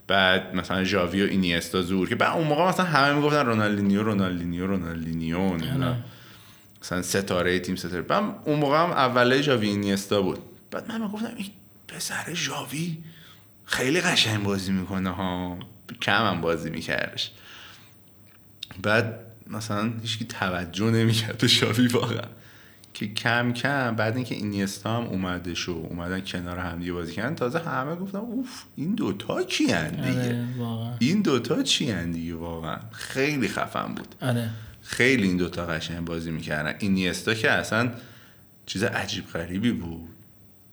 بعد 0.08 0.56
مثلا 0.56 0.84
ژاوی 0.84 1.24
و 1.24 1.26
اینیستا 1.26 1.82
زور 1.82 2.10
که 2.10 2.16
بعد 2.16 2.38
اون 2.38 2.48
موقع 2.48 2.70
مثلا 2.70 2.86
همه 2.86 3.14
می‌گفتن 3.14 3.46
رونالدینیو 3.46 4.04
رونالدینیو 4.04 4.68
رونالدینیو 4.68 5.38
نمی‌دونم 5.40 6.04
مثلا 6.82 7.02
ستاره 7.02 7.60
تیم 7.60 7.76
ستاره. 7.76 8.02
بعد 8.02 8.24
اون 8.46 8.60
موقع 8.60 8.84
هم 8.84 8.90
اوله 8.90 9.42
ژاوی 9.42 9.68
اینیستا 9.68 10.22
بود. 10.22 10.40
بعد 10.72 10.92
من 10.92 11.02
می‌گفتم 11.02 11.34
این 11.38 11.48
پسر 11.88 12.34
ژاوی 12.34 12.98
خیلی 13.66 14.02
قشنگ 14.02 14.44
بازی 14.44 14.72
می‌کنه 14.72 15.10
ها. 15.10 15.58
کم 16.02 16.26
هم 16.26 16.42
بازی 16.42 16.70
میکردش. 16.70 17.32
بعد 18.84 19.20
مثلا 19.48 19.94
هیچکی 20.02 20.26
توجه 20.26 20.86
نمی‌کرد 20.86 21.38
به 21.38 21.48
شاوی 21.48 21.88
واقعا. 21.88 22.28
که 22.94 23.08
کم 23.08 23.54
کم 23.54 23.96
بعد 23.96 24.16
اینکه 24.16 24.36
اینیستا 24.36 24.98
هم 24.98 25.04
اومده 25.04 25.54
شو 25.54 25.72
اومدن 25.72 26.22
کنار 26.22 26.58
هم 26.58 26.80
دیگه 26.80 26.94
بازی 26.94 27.14
کردن 27.14 27.36
تازه 27.36 27.60
همه 27.60 27.96
گفتن 27.96 28.18
اوف 28.18 28.64
این 28.76 28.96
دوتا 28.96 29.44
کیان 29.44 29.90
دیگه؟ 29.90 30.10
آره 30.10 30.46
واقعا. 30.58 30.94
این 31.00 31.22
دوتا 31.22 31.64
چی 31.64 31.94
دیگه؟ 32.06 32.36
واقعا. 32.36 32.80
خیلی 32.92 33.48
خفن 33.48 33.94
بود. 33.94 34.16
آره. 34.22 34.50
خیلی 34.82 35.24
این 35.24 35.38
دوتا 35.38 35.66
قشنگ 35.66 36.06
بازی 36.06 36.32
می‌کردن. 36.32 36.76
اینیستا 36.80 37.34
که 37.34 37.52
اصلا 37.52 37.92
چیز 38.66 38.84
عجیب 38.84 39.28
غریبی 39.28 39.72
بود. 39.72 40.10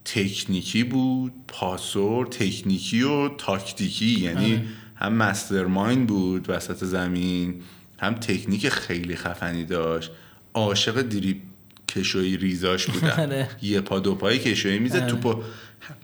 تکنیکی 0.05 0.85
بود 0.85 1.33
پاسور 1.49 2.27
تکنیکی 2.27 3.03
و 3.03 3.29
تاکتیکی 3.29 4.21
یعنی 4.21 4.65
هم 4.97 5.13
مسترمایند 5.13 6.07
بود 6.07 6.51
وسط 6.51 6.85
زمین 6.85 7.63
هم 7.99 8.15
تکنیک 8.15 8.69
خیلی 8.69 9.17
خفنی 9.17 9.65
داشت. 9.65 10.11
عاشق 10.55 11.03
دریب 11.03 11.43
کشوی 11.91 12.37
ریزاش 12.37 12.87
بودن. 12.87 13.11
آره. 13.27 13.49
یه 13.63 13.81
پا 13.81 13.99
دو 13.99 14.15
پای 14.15 14.39
کشوی 14.39 14.79
میزه 14.79 15.01
توپو 15.01 15.43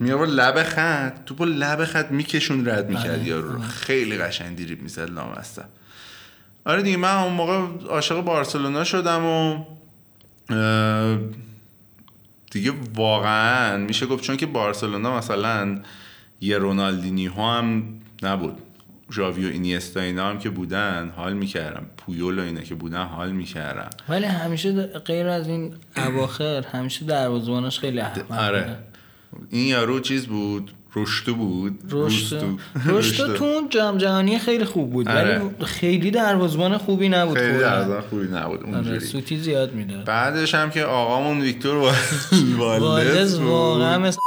میآورد 0.01 0.31
لب 0.31 0.63
خط 0.63 1.25
توپو 1.25 1.45
لب 1.45 1.85
خط 1.85 2.11
میکشون 2.11 2.69
رد 2.69 2.91
می‌کرد 2.91 3.27
یارو 3.27 3.53
رو. 3.53 3.61
خیلی 3.61 4.19
قشنگ 4.19 4.59
دریب 4.59 4.83
می‌زد 4.83 5.11
لامصب 5.11 5.65
آره 6.65 6.83
دیگه 6.83 6.97
من 6.97 7.15
اون 7.15 7.33
موقع 7.33 7.87
عاشق 7.89 8.21
بارسلونا 8.21 8.85
شدم 8.85 9.25
و 9.25 9.65
دیگه 12.51 12.73
واقعا 12.95 13.77
میشه 13.77 14.07
گفت 14.07 14.25
چون 14.25 14.37
که 14.37 14.47
بارسلونا 14.47 15.19
مثلا 15.19 15.81
یه 16.41 16.59
رونالدینی 16.59 17.27
هم 17.27 17.83
نبود. 18.23 18.59
ژاوی 19.13 19.47
و 19.47 19.49
اینیستا 19.49 20.01
اینا 20.01 20.29
هم 20.29 20.39
که 20.39 20.51
بودن 20.51 21.13
حال 21.17 21.33
می‌کردم. 21.33 21.87
پویول 21.97 22.39
و 22.39 22.43
اینا 22.43 22.61
که 22.61 22.75
بودن 22.75 23.05
حال 23.05 23.33
می‌کردم. 23.33 23.91
ولی 24.09 24.25
همیشه 24.25 24.73
غیر 24.87 25.27
از 25.27 25.49
این 25.49 25.75
اواخر 25.97 26.63
همیشه 26.73 27.05
دروازه‌بانش 27.07 27.79
خیلی 27.79 28.01
احمق 28.01 28.33
آره. 28.33 28.77
این 29.51 29.67
یارو 29.67 30.01
چیز 30.01 30.27
بود؟ 30.27 30.71
رشتو 30.97 31.35
بود. 31.35 31.79
رشتو. 31.91 32.57
رشتو. 32.87 33.35
تو 33.35 33.45
اون 33.45 33.69
جام 33.69 33.99
جهانی 33.99 34.39
خیلی 34.39 34.65
خوب 34.65 34.93
بود 34.93 35.09
آره. 35.09 35.39
ولی 35.39 35.65
خیلی 35.65 36.11
دروازه‌بان 36.11 36.79
خوبی 36.79 37.09
نبود 37.09 37.39
خیلی. 37.39 37.59
درزان 37.59 38.01
خوبی 38.01 38.25
نبود. 38.33 38.63
آره 38.63 38.75
اونجوری. 38.75 39.01
سوتی 39.01 39.39
زیاد 39.39 39.73
می‌داد. 39.75 40.05
بعدش 40.05 40.55
هم 40.55 40.71
که 40.71 40.85
آقامون 40.85 41.41
ویکتور 41.41 41.77
وا- 41.77 41.95
والدز 42.59 42.83
والدز 42.83 43.39
واقعا 43.39 43.99
مثل 43.99 44.19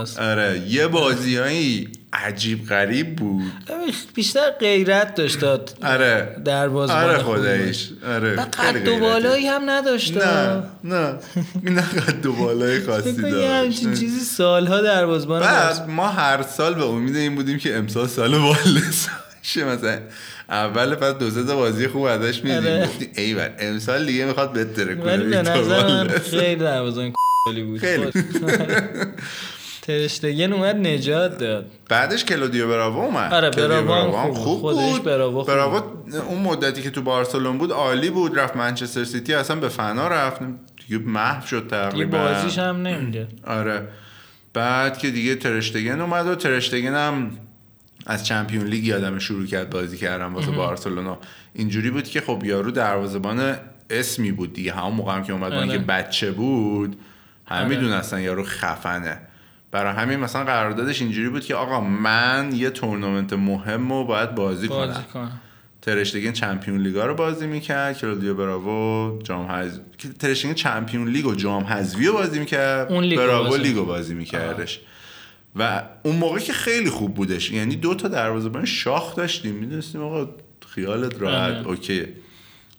است. 0.00 0.18
آره 0.18 0.62
یه 0.68 0.86
بازیایی 0.86 1.88
عجیب 2.12 2.68
غریب 2.68 3.16
بود. 3.16 3.52
بیشتر 4.14 4.50
غیرت 4.60 5.14
داشت 5.14 5.40
داد 5.40 5.78
آره. 5.84 6.36
دروازه‌بان 6.44 7.04
آره 7.04 7.18
خوبی 7.18 7.38
خدایش. 7.38 7.88
آره 8.06 8.34
و 8.34 8.40
قد 8.40 8.88
و. 8.88 8.98
بالایی 8.98 9.46
هم 9.46 9.70
نداشت 9.70 10.16
نه 10.16 10.62
نه. 10.84 11.14
نه 11.62 11.82
قد 11.82 12.26
و 12.26 12.32
بالای 12.32 12.80
خاصی 12.80 13.10
یه 13.40 13.48
همچین 13.50 13.88
داشت 13.88 14.00
چیزی 14.00 14.20
سالها 14.20 14.80
دروازه‌بان 14.80 15.40
داشت. 15.40 15.80
بعد 15.80 15.88
ما 15.88 16.08
هر 16.08 16.42
سال 16.42 16.74
به 16.74 16.84
امید 16.84 17.16
این 17.16 17.34
بودیم 17.34 17.58
که 17.58 17.76
امسال 17.76 18.06
سال 18.06 18.34
والدز 18.34 19.06
شه 19.42 19.64
مثلا 19.64 19.98
اول 20.48 20.94
پس 20.94 21.14
دو 21.14 21.30
سه 21.30 21.42
بازی 21.42 21.88
خوب 21.88 22.02
ازش 22.02 22.44
میدیم. 22.44 22.58
آره. 22.58 22.86
گفتیم 22.86 23.10
ایول 23.16 23.48
امسال 23.58 24.06
دیگه 24.06 24.24
می‌خواد 24.24 24.52
بهتره 24.52 24.94
کنه 24.94 25.04
ولی 25.04 25.24
به 25.28 25.42
نظر 25.42 25.86
من. 25.86 26.08
خیلی 26.08 26.56
دروازه‌بان 26.56 27.12
بود. 27.46 27.80
خیلی. 27.80 28.10
ترشتگن 29.82 30.52
اومد 30.52 30.76
نجات 30.76 31.38
داد. 31.38 31.70
بعدش 31.88 32.24
کلودیو 32.24 32.68
براوو 32.68 32.98
اومد. 32.98 33.34
آره، 33.34 33.50
براوو 33.50 34.16
هم 34.16 34.34
خوب 34.34 34.34
خوب 34.34 34.60
بود. 34.60 34.74
خودش 34.74 34.98
بود. 35.30 35.46
براوو 35.46 35.82
اون 36.28 36.42
مدتی 36.42 36.82
که 36.82 36.90
تو 36.90 37.02
بارسلون 37.02 37.58
بود 37.58 37.72
عالی 37.72 38.10
بود 38.10 38.38
رفت 38.38 38.56
منچستر 38.56 39.04
سیتی 39.04 39.34
اصلا 39.34 39.56
به 39.56 39.68
فنا 39.68 40.08
رفت. 40.08 40.40
دیگه 40.88 41.04
محو 41.04 41.46
شد 41.46 41.66
تقریبا. 41.70 42.18
بازیش 42.18 42.58
هم 42.58 42.76
نمیده 42.76 43.28
آره. 43.46 43.88
بعد 44.54 44.98
که 44.98 45.10
دیگه 45.10 45.34
ترشتگن 45.34 46.00
اومد 46.00 46.26
و 46.26 46.34
ترشتگن 46.34 46.94
هم 46.94 47.30
از 48.06 48.26
چمپیون 48.26 48.66
لیگ 48.66 48.84
یادم 48.84 49.18
شروع 49.18 49.46
کرد 49.46 49.70
بازی 49.70 49.96
کردم 49.96 50.34
واسه 50.34 50.50
بارسلونا. 50.50 51.18
اینجوری 51.54 51.90
بود 51.90 52.04
که 52.04 52.20
خب 52.20 52.42
یارو 52.44 52.70
دروازه‌بان 52.70 53.56
اسمی 53.90 54.32
بود 54.32 54.52
دیگه. 54.52 54.72
همون 54.72 54.92
موقع 54.92 55.14
هم 55.14 55.24
که 55.24 55.32
اومد 55.32 55.50
با 55.52 55.56
آره. 55.56 55.78
بچه 55.78 56.30
بود 56.30 56.96
همه 57.46 57.58
آره. 57.58 57.68
می‌دونستن 57.68 58.20
یارو 58.20 58.44
خفنه. 58.44 59.18
برای 59.72 59.94
همین 59.94 60.18
مثلا 60.18 60.44
قراردادش 60.44 61.02
اینجوری 61.02 61.28
بود 61.28 61.44
که 61.44 61.54
آقا 61.54 61.80
من 61.80 62.50
یه 62.54 62.70
تورنمنت 62.70 63.32
مهم 63.32 63.92
رو 63.92 64.04
باید 64.04 64.34
بازی, 64.34 64.68
بازی 64.68 64.92
کنم. 64.92 65.04
کنم 65.12 65.40
ترشتگن 65.82 66.32
چمپیون 66.32 66.80
لیگا 66.80 67.06
رو 67.06 67.14
بازی 67.14 67.46
می‌کرد 67.46 67.98
کلودیو 67.98 68.34
براوو 68.34 69.18
جام 69.22 69.46
حذف 69.46 69.80
ترشتگن 70.18 70.54
Champion 70.54 71.08
League 71.08 71.26
و 71.26 71.34
جام 71.34 71.62
حذفی 71.62 72.06
رو 72.06 72.12
بازی 72.12 72.38
می‌کرد 72.38 72.92
اون 72.92 73.04
لیگو 73.04 73.20
براوو 73.22 73.48
بازی. 73.48 73.62
لیگو 73.62 73.84
بازی 73.84 74.14
میکردش. 74.14 74.80
و 75.56 75.82
اون 76.02 76.16
موقع 76.16 76.38
که 76.38 76.52
خیلی 76.52 76.90
خوب 76.90 77.14
بودش 77.14 77.50
یعنی 77.50 77.76
دو 77.76 77.94
تا 77.94 78.08
دروازه‌بان 78.08 78.64
شاخ 78.64 79.16
داشتیم. 79.16 79.54
می‌دونستیم 79.54 80.02
آقا 80.02 80.28
خیالت 80.68 81.20
راحت 81.20 81.52
آره. 81.52 81.68
OK. 81.68 82.06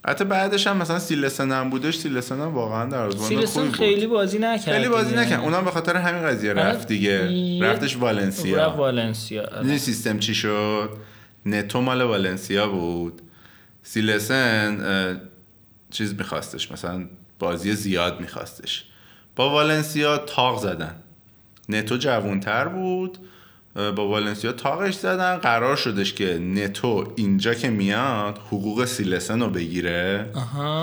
حتی 0.08 0.26
بعدش 0.26 0.68
هم 0.68 0.78
مثلا 0.78 1.00
سیلسن 1.00 1.52
هم 1.52 1.70
بودش 1.70 1.98
سیلسن 1.98 2.36
هم 2.42 2.54
واقعا 2.54 3.12
سیلسون 3.12 3.66
خوبی 3.66 3.78
خیلی 3.78 4.08
بازی 4.08 4.40
نکرد 4.40 4.76
خیلی 4.76 4.90
بازی. 4.90 5.16
نکرد. 5.16 5.40
اونم 5.40 5.66
به 5.66 5.72
خاطر 5.72 5.96
همین 5.98 6.24
قضیه 6.24 6.52
آره. 6.52 6.64
رفت 6.64 6.88
دیگه. 6.88 7.60
رفتش 7.62 7.98
والنسیا. 7.98 8.68
رفت 8.68 8.78
والنسیا 8.78 9.42
آره. 9.42 9.58
می‌دونی 9.58 9.78
سیستم 9.78 10.20
چی 10.20 10.36
شد؟ 10.36 10.90
نتو 11.46 11.82
مال 11.82 12.02
والنسیا 12.02 12.68
بود. 12.68 13.22
سیلسن 13.84 15.22
چیز 15.92 16.16
میخواستش 16.18 16.72
مثلا 16.72 17.06
بازی 17.40 17.74
زیاد 17.74 18.20
میخواستش. 18.22 18.84
با 19.36 19.50
والنسیا 19.50 20.18
تاق 20.18 20.60
زدن. 20.60 20.96
نتو 21.70 21.98
جوونتر 21.98 22.68
بود. 22.68 23.18
با 23.76 24.08
والنسیا 24.08 24.52
تاقش 24.52 24.94
زدن. 24.94 25.38
قرار 25.38 25.76
شدش 25.76 26.14
که 26.14 26.40
نتو 26.40 27.14
اینجا 27.16 27.54
که 27.54 27.70
میاد 27.70 28.40
حقوق 28.48 28.86
سیلسن 28.86 29.40
رو 29.42 29.50
بگیره. 29.50 30.26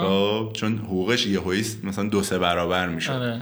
خب 0.03 0.51
چون 0.53 0.79
حقوقش 0.79 1.27
یه 1.27 1.41
مثلا 1.85 2.09
دو 2.09 2.23
سه 2.23 2.39
برابر 2.39 2.89
می‌شد. 2.89 3.13
آره. 3.13 3.41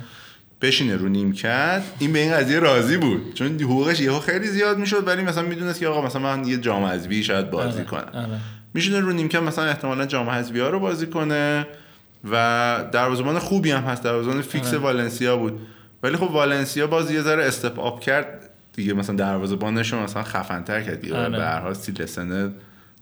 بشینه 0.62 0.96
رو 0.96 1.08
نیمکت. 1.08 1.82
این 1.98 2.12
به 2.12 2.18
این 2.18 2.32
قضیه 2.32 2.58
راضی 2.58 2.96
بود. 2.96 3.34
چون 3.34 3.60
حقوقش 3.60 4.00
یهو 4.00 4.18
خیلی 4.18 4.46
زیاد 4.46 4.78
می‌شد 4.78 5.06
ولی 5.06 5.22
مثلا 5.22 5.42
می‌دونست 5.42 5.80
که 5.80 5.88
آقا 5.88 6.06
مثلا 6.06 6.22
من 6.22 6.46
یه 6.46 6.56
جام 6.56 6.84
حذفی 6.84 7.24
شاید 7.24 7.50
بازی 7.50 7.78
آره. 7.78 7.84
کنم. 7.84 8.10
آره. 8.14 8.40
میشینه 8.74 9.00
رو 9.00 9.12
نیمکت 9.12 9.42
مثلا 9.42 9.64
احتمالا 9.64 10.06
جام 10.06 10.30
حذفی 10.30 10.60
ها 10.60 10.68
رو 10.68 10.80
بازی 10.80 11.06
کنه 11.06 11.66
و 12.30 12.84
دروازه‌بان 12.92 13.38
خوبی 13.38 13.70
هم 13.70 13.82
هست. 13.82 14.02
دروازه‌بان 14.02 14.42
فیکس 14.42 14.68
آره. 14.68 14.78
والنسیا 14.78 15.36
بود. 15.36 15.60
ولی 16.02 16.16
خب 16.16 16.30
والنسیا 16.30 16.86
باز 16.86 17.10
یه 17.10 17.20
ذره 17.20 17.44
step 17.44 17.78
up 17.78 18.00
کرد. 18.00 18.47
دیگه 18.78 18.92
مثلا 18.92 19.16
دروازه‌بانش 19.16 19.92
رو 19.92 19.98
مثلا 19.98 20.22
خفن‌تر 20.22 20.82
کرد 20.82 21.00
دیگه 21.00 21.16
آره. 21.16 21.36
به 21.36 21.44
هر 21.44 21.58
حال 21.60 21.74
سیلسن 21.74 22.52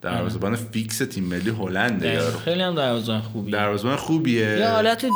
دروازه‌بان 0.02 0.56
فیکس 0.56 0.98
تیم 0.98 1.24
ملی 1.24 1.50
دقیقاً. 1.50 2.06
یارو 2.06 2.38
خیلی 2.38 2.62
هم 2.62 2.74
دروازه‌بان 2.74 3.20
خوبی 3.20 3.50
دروازه‌بان 3.50 3.96
خوبیه 3.96 4.58
یه 4.58 4.68
حالت 4.68 5.06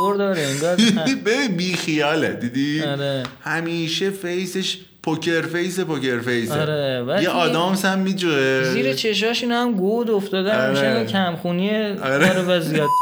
دور 0.00 0.16
داره 0.16 0.42
انگار 0.42 0.76
ببین 1.26 1.56
بی 1.56 1.74
خیاله 1.74 2.28
دیدی 2.28 2.82
آره. 2.82 3.22
همیشه 3.40 4.10
face 4.10 4.55
ش 4.55 4.78
poker 5.02 5.42
face 5.42 5.80
poker 5.80 6.18
face 6.18 6.53
ه 6.53 6.62
آره، 6.62 7.22
یه 7.22 7.28
آدامس 7.28 7.84
هم 7.84 7.98
میجوه 7.98 8.62
زیر 8.62 8.94
چشاش 8.94 9.42
اینا 9.42 9.62
هم 9.62 9.72
گود 9.72 10.10
افتاده 10.10 10.68
آره. 10.68 10.88
اینو 10.88 11.04
کمخونی 11.04 11.70
آره. 11.86 12.42
و 12.42 12.60
زیاد 12.60 12.88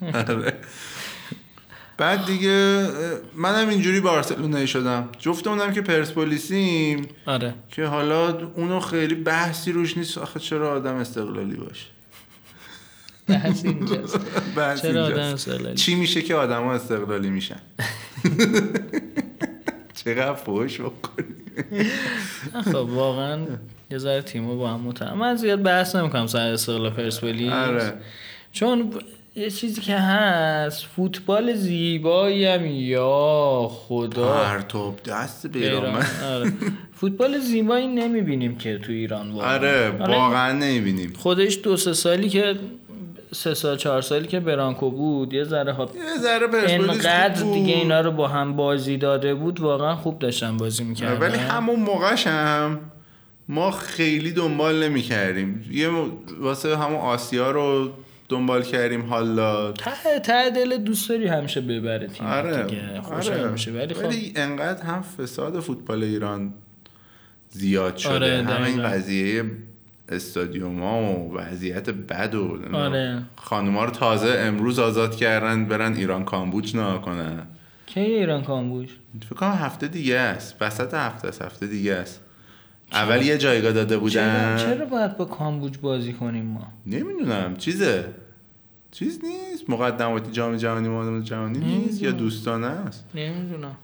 آره. 0.28 0.52
بعد 2.00 2.26
دیگه 2.26 2.86
منم 3.36 3.68
اینجوری 3.68 4.00
بارسلونایی 4.00 4.66
شدم. 4.66 5.08
جفتمونم 5.18 5.72
که 5.72 5.80
پرسپولیسیم. 5.80 7.08
آره. 7.26 7.54
که 7.68 7.84
حالا 7.84 8.48
اونو 8.48 8.80
خیلی 8.80 9.14
بحثی 9.14 9.72
روش 9.72 9.96
نیست. 9.96 10.18
آخه 10.18 10.40
چرا 10.40 10.72
آدم 10.72 10.94
استقلالی 10.94 11.56
باشه؟ 11.56 11.86
بحث 13.28 13.64
اینجاست. 13.64 14.20
بحث 14.56 14.82
چرا. 14.82 15.04
آدم 15.04 15.20
استقلالی؟ 15.20 15.74
چی 15.74 15.94
میشه 15.94 16.22
که 16.22 16.34
آدم 16.34 16.62
استقلالی 16.62 17.30
میشن؟ 17.30 17.60
چقدر 20.04 20.34
فوش 20.34 20.80
بکنی. 20.80 21.26
خب 22.64 22.74
واقعا 22.74 23.46
یه 23.90 23.98
ذره 23.98 24.22
تیمو 24.22 24.56
با 24.56 24.70
هم 24.70 24.80
متهم. 24.80 25.18
من 25.18 25.36
زیاد 25.36 25.62
بحث 25.62 25.96
نمی‌کنم 25.96 26.26
سر 26.26 26.52
استقلال 26.52 26.90
پرسپولیس. 26.90 27.52
آره. 27.52 27.92
چون 28.52 28.92
یه 29.36 29.50
چیزی 29.50 29.80
که 29.80 29.96
هست. 29.96 30.86
فوتبال 30.86 31.54
زیبایی 31.54 32.46
هم. 32.46 32.66
یا 32.66 33.70
خدا. 33.72 34.32
پرتاب 34.32 35.00
دست 35.06 35.46
ایران. 35.54 35.80
بیران 35.80 36.04
آره. 36.24 36.52
فوتبال 36.94 37.38
زیبایی 37.38 37.86
نمی‌بینیم 37.86 38.58
که 38.58 38.78
تو 38.78 38.92
ایران 38.92 39.30
واقعا. 39.30 39.54
آره 39.54 39.90
واقعا 39.90 40.52
نمی‌بینیم. 40.52 41.12
خودش 41.18 41.58
دو 41.62 41.76
سه 41.76 41.92
سالی 41.92 42.28
که 42.28 42.56
سه 43.32 43.54
سال 43.54 43.76
چهار 43.76 44.02
سالی 44.02 44.28
که 44.28 44.40
برانکو 44.40 44.90
بود 44.90 45.32
یه 45.32 45.44
ذره 45.44 45.72
ها 45.72 45.90
یه 45.94 46.22
ذره 46.22 46.48
انقدر 46.68 47.42
بود. 47.42 47.54
دیگه 47.54 47.74
اینا 47.74 48.00
رو 48.00 48.10
با 48.10 48.28
هم 48.28 48.56
بازی 48.56 48.96
داده 48.96 49.34
بود 49.34 49.60
واقعا 49.60 49.96
خوب 49.96 50.18
داشتن 50.18 50.56
بازی 50.56 50.84
می‌کردن. 50.84 51.20
ولی 51.20 51.38
همون 51.38 51.80
موقعش 51.80 52.26
هم 52.26 52.80
ما 53.48 53.70
خیلی 53.70 54.32
دنبال 54.32 54.88
نمی 54.88 55.02
کردیم 55.02 55.64
یه 55.70 55.88
واسه 56.40 56.76
همون 56.76 57.00
آسیا 57.00 57.50
رو 57.50 57.90
دنبال 58.30 58.62
کردیم 58.62 59.02
حالا. 59.06 59.72
ته 59.72 60.18
ته 60.22 60.50
دل 60.50 60.76
دوست 60.76 61.08
داری 61.08 61.26
همیشه 61.26 61.60
ببره 61.60 62.06
تیم 62.06 62.26
آره 62.26 62.62
دیگه. 62.62 63.00
خوشحال 63.00 63.40
آره. 63.40 63.50
میشه. 63.50 63.72
ولی 63.72 63.94
خب 63.94 64.04
ولی 64.04 64.32
انقدر 64.36 64.82
هم 64.82 65.02
فساد 65.02 65.60
فوتبال 65.60 66.02
ایران 66.02 66.52
زیاد 67.50 67.96
شده. 67.96 68.12
آره، 68.12 68.44
همه 68.44 68.66
این. 68.66 68.82
قضیه 68.82 69.44
استادیوم 70.08 70.80
ها 70.82 71.02
و 71.02 71.34
وضعیت 71.38 71.90
بد 71.90 72.34
و 72.34 72.58
آره. 72.72 73.22
خانوما 73.36 73.84
رو 73.84 73.90
تازه 73.90 74.34
امروز 74.38 74.78
آزاد 74.78 75.16
کردن 75.16 75.64
برن 75.64 75.96
ایران 75.96 76.24
کامبوج 76.24 76.76
نها 76.76 76.98
کنن. 76.98 77.46
کی 77.86 78.00
ایران 78.00 78.44
کامبوج؟ 78.44 78.88
فکر 79.26 79.34
کنم 79.34 79.50
هفته 79.50 79.88
دیگه 79.88 80.16
است. 80.16 80.56
وسط 80.60 80.94
هفته 80.94 81.28
است 81.28 81.42
هفته 81.42 81.66
دیگه 81.66 81.94
است. 81.94 82.20
اول 82.92 83.22
یه 83.22 83.38
جایگاه 83.38 83.72
داده 83.72 83.90
چرا, 83.90 84.00
بودن. 84.00 84.56
چرا 84.56 84.84
باید 84.84 85.16
با 85.16 85.24
کامبوج 85.24 85.78
بازی 85.78 86.12
کنیم 86.12 86.44
ما؟ 86.44 86.72
نمی‌دونم. 86.86 87.56
چیزه؟ 87.56 88.04
چیز 88.92 89.20
نیست. 89.24 89.70
مقدماتی 89.70 90.30
جام 90.32 90.56
جهانی 90.56 90.88
مقدمات 90.88 91.24
جهانی 91.24 91.58
نیست 91.58 92.02
یا 92.02 92.10
دوستانه 92.10 92.66
است؟ 92.66 93.04
نمی‌دونم. 93.14 93.76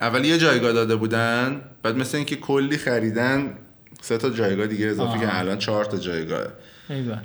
اول 0.00 0.24
یه 0.24 0.38
جایگاه 0.38 0.72
داده 0.72 0.96
بودن 0.96 1.60
بعد 1.82 1.96
مثل 1.96 2.16
اینکه 2.16 2.36
کلی 2.36 2.78
خریدن 2.78 3.58
سه 4.00 4.18
تا 4.18 4.30
جایگاه 4.30 4.66
دیگه 4.66 4.86
اضافه. 4.86 5.20
که 5.20 5.38
الان 5.38 5.58
چهار 5.58 5.84
تا 5.84 5.96
جایگاه. 5.96 6.46
ایول 6.90 7.18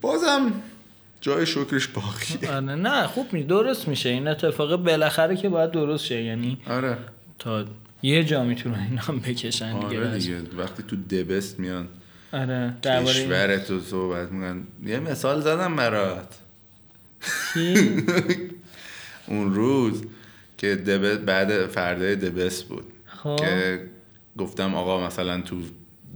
بازم 0.00 0.52
جای 1.20 1.46
شکرش 1.46 1.88
باقیه. 1.88 2.50
آره 2.50 2.60
نه 2.60 3.06
خوب 3.06 3.32
می 3.32 3.42
درست 3.44 3.88
میشه. 3.88 4.08
این 4.08 4.28
اتفاق 4.28 4.76
بالاخره 4.84 5.36
که 5.36 5.48
باید 5.48 5.70
درست 5.70 6.04
شه. 6.04 6.22
یعنی 6.22 6.58
آره. 6.66 6.96
تا 7.38 7.64
یه 8.02 8.24
جا 8.24 8.44
می‌تونن 8.44 8.86
اینا 8.90 9.02
هم 9.02 9.18
بکشن 9.18 9.80
دیگه. 9.80 9.86
آره 9.86 10.10
بس. 10.10 10.22
دیگه. 10.22 10.40
وقتی 10.58 10.82
تو 10.82 10.96
دبست 10.96 11.60
میان. 11.60 11.88
آره 12.36 12.74
کشور 12.84 13.56
تو 13.56 13.80
صحبت 13.80 14.32
می‌کنن 14.32 14.62
یه 14.86 15.00
مثال 15.00 15.40
زدم 15.40 15.76
برات؟ 15.76 16.34
اون 19.28 19.54
روز 19.54 20.02
که 20.58 20.74
دبست 20.74 21.20
بعد 21.20 21.66
فردای 21.66 22.16
دبست 22.16 22.64
بود. 22.64 22.84
خب. 23.06 23.36
که 23.36 23.80
گفتم 24.38 24.74
آقا 24.74 25.06
مثلا 25.06 25.40
تو 25.40 25.56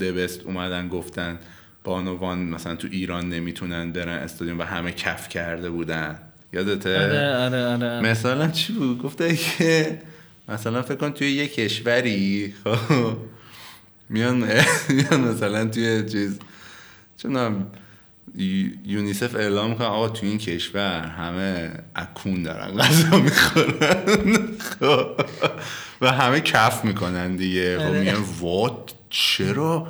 دبست 0.01 0.41
اومدن 0.45 0.89
گفتن 0.89 1.39
بانوان 1.85 2.39
مثلا 2.39 2.75
تو 2.77 2.89
ایران 2.91 3.29
نمی‌تونن 3.29 3.93
برن 3.93 4.09
استادیوم 4.09 4.59
و 4.59 4.63
همه 4.63 4.93
کف 4.93 5.29
کرده 5.29 5.71
بودن. 5.71 6.19
یادته؟ 6.53 7.03
آره 7.03 7.37
آره 7.37 7.67
آره 7.67 8.01
مثلا 8.01 8.49
چی 8.49 8.73
بود؟ 8.73 9.03
گفته 9.03 9.37
که 9.37 9.99
مثلا 10.49 10.83
فکر 10.83 10.97
کن 10.97 11.11
توی 11.11 11.33
یه 11.33 11.49
کشوری 11.49 12.55
خب 12.65 13.17
میان 14.11 14.37
میان 14.89 15.21
مثلا 15.21 15.65
توی 15.65 16.05
چیز. 16.09 16.39
چونم 17.17 17.67
یونیسف 18.85 19.35
اعلام 19.35 19.75
کنه 19.75 19.87
آقا 19.87 20.09
تو 20.09 20.27
این 20.27 20.39
کشور 20.39 21.01
همه 21.01 21.71
اکون 21.97 22.43
دارن 22.43 22.77
غذا 22.77 23.19
می‌خورن. 23.19 24.49
خب. 24.81 25.07
و 26.01 26.13
همه 26.13 26.41
کف 26.41 26.85
می‌کنن 26.85 27.37
دیگه. 27.37 27.79
خب 27.79 27.85
آره. 27.85 28.01
میگن 28.01 28.19
وات؟ 28.41 28.93
چرا؟ 29.11 29.89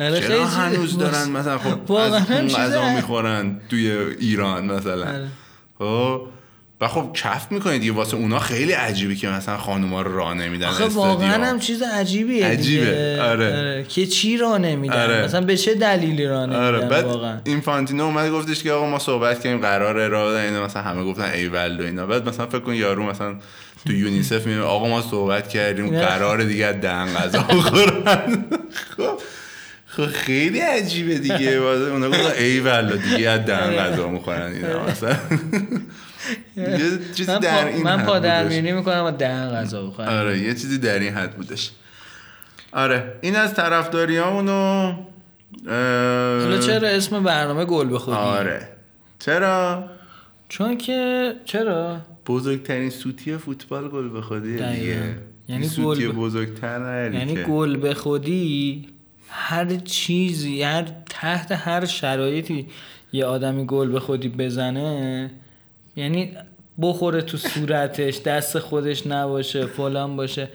آره، 0.00 0.20
چرا 0.20 0.46
هنوز 0.46 0.98
دارن 0.98 1.30
مثلا؟ 1.30 1.58
خب 1.58 1.92
از 1.92 2.30
اون 2.30 2.48
غذا 2.48 2.94
می‌خورن 2.94 3.60
توی 3.68 3.90
ایران 4.18 4.66
مثلا. 4.66 5.06
آره. 5.06 5.28
خب. 5.78 6.35
و 6.80 6.88
خب 6.88 7.10
کف 7.14 7.52
می‌کنید 7.52 7.80
دیگه. 7.80 7.92
واسه 7.92 8.16
اونا 8.16 8.38
خیلی 8.38 8.72
عجیبه 8.72 9.14
که 9.14 9.28
مثلا 9.28 9.56
خانوما 9.56 10.02
رو 10.02 10.16
راه 10.16 10.34
نمیدن 10.34 10.66
آخه. 10.66 10.84
واقعا 10.84 11.44
هم 11.44 11.58
چیز 11.58 11.82
عجیبیه 11.82 12.46
عجیبه، 12.46 12.86
دیگه. 12.86 13.22
آره. 13.22 13.86
که 13.88 14.06
چی 14.06 14.36
را 14.36 14.58
نمیدن؟ 14.58 15.02
آره. 15.02 15.24
مثلا 15.24 15.40
به 15.40 15.56
چه 15.56 15.74
دلیلی 15.74 16.26
را 16.26 16.46
نمیدن 16.46 16.62
آره 16.62 16.80
بعد 16.80 17.04
واقعا؟ 17.04 17.40
اینفانتینو 17.44 18.04
اومد 18.04 18.30
گفتش 18.30 18.62
که 18.62 18.72
آقا 18.72 18.90
ما 18.90 18.98
صحبت 18.98 19.40
کردیم 19.40 19.60
قراره 19.60 20.08
را 20.08 20.30
بدن 20.30 20.40
اینا 20.40 20.64
مثلا 20.64 20.82
همه 20.82 21.04
گفتن 21.04 21.30
ای 21.34 21.48
ول 21.48 21.80
و 21.80 21.84
اینا. 21.84 22.06
بعد 22.06 22.28
مثلا 22.28 22.46
فکر 22.46 22.60
کن 22.60 22.74
یارو 22.74 23.02
مثلا 23.02 23.34
تو 23.86 23.92
یونیسف 23.92 24.46
میگه 24.46 24.60
آقا 24.60 24.88
ما 24.88 25.02
صحبت 25.02 25.48
کردیم 25.48 25.90
نه. 25.90 26.00
قراره 26.00 26.44
دیگه 26.44 26.72
دهن 26.72 27.14
غذا 27.14 27.38
بخورن. 27.42 28.44
خب. 28.96 29.18
خب 29.86 30.06
خیلی 30.06 30.60
عجیبه 30.60 31.18
دیگه. 31.18 31.60
واسه 31.60 31.90
اونا 31.90 32.08
گفتن 32.08 32.32
ای 32.38 32.60
ول 32.60 32.96
دیگه 32.96 33.38
دهن 33.38 33.76
غذا 33.76 34.08
می‌خورن 34.08 34.52
اینا 34.52 34.86
مثلا. 34.86 35.16
یه 36.56 36.98
چیزی 37.14 37.38
در. 37.38 37.66
این 37.66 37.82
من 37.82 38.04
پادرمیونی. 38.04 38.72
می‌کنم 38.72 39.04
و 39.04 39.10
دهن 39.10 39.50
غذا 39.50 39.86
بخورم 39.86 40.08
آره 40.08 40.38
یه 40.38 40.54
چیزی 40.54 40.78
در 40.78 40.98
این 40.98 41.12
حد 41.12 41.36
بودش 41.36 41.70
آره 42.72 43.14
این 43.20 43.36
از 43.36 43.54
طرفداری 43.54 44.16
همونو 44.16 44.94
حالا 45.66 46.58
چرا 46.58 46.88
اسم 46.88 47.22
برنامه 47.22 47.64
گل 47.64 47.88
به 47.88 47.98
خودی 47.98 48.16
آره 48.16 48.68
چرا 49.18 49.84
چون 50.48 50.78
که 50.78 51.32
چرا 51.44 52.00
بزرگترین 52.26 52.90
سوتی 52.90 53.36
فوتبال 53.36 53.88
گل 53.88 54.08
به. 54.08 54.40
دیگه 54.40 55.14
یعنی 55.48 55.68
سوتی 55.68 56.08
بزرگتر 56.08 56.78
نداری 56.78 57.16
یعنی. 57.16 57.42
گل 57.42 57.76
به 57.76 57.94
خودی 57.94 58.88
هر 59.28 59.76
چیزی 59.76 60.62
هر 60.62 60.84
تحت 61.10 61.52
هر 61.52 61.84
شرایطی 61.84 62.66
یه 63.12 63.24
آدمی 63.24 63.66
گل 63.66 63.92
به 63.92 64.00
خودی 64.00 64.28
بزنه 64.28 65.30
یعنی 65.96 66.32
بخوره 66.82 67.22
تو 67.22 67.36
صورتش 67.36 68.20
دست 68.20 68.58
خودش 68.58 69.06
نباشه 69.06 69.66
فلان 69.66 70.16
باشه. 70.16 70.48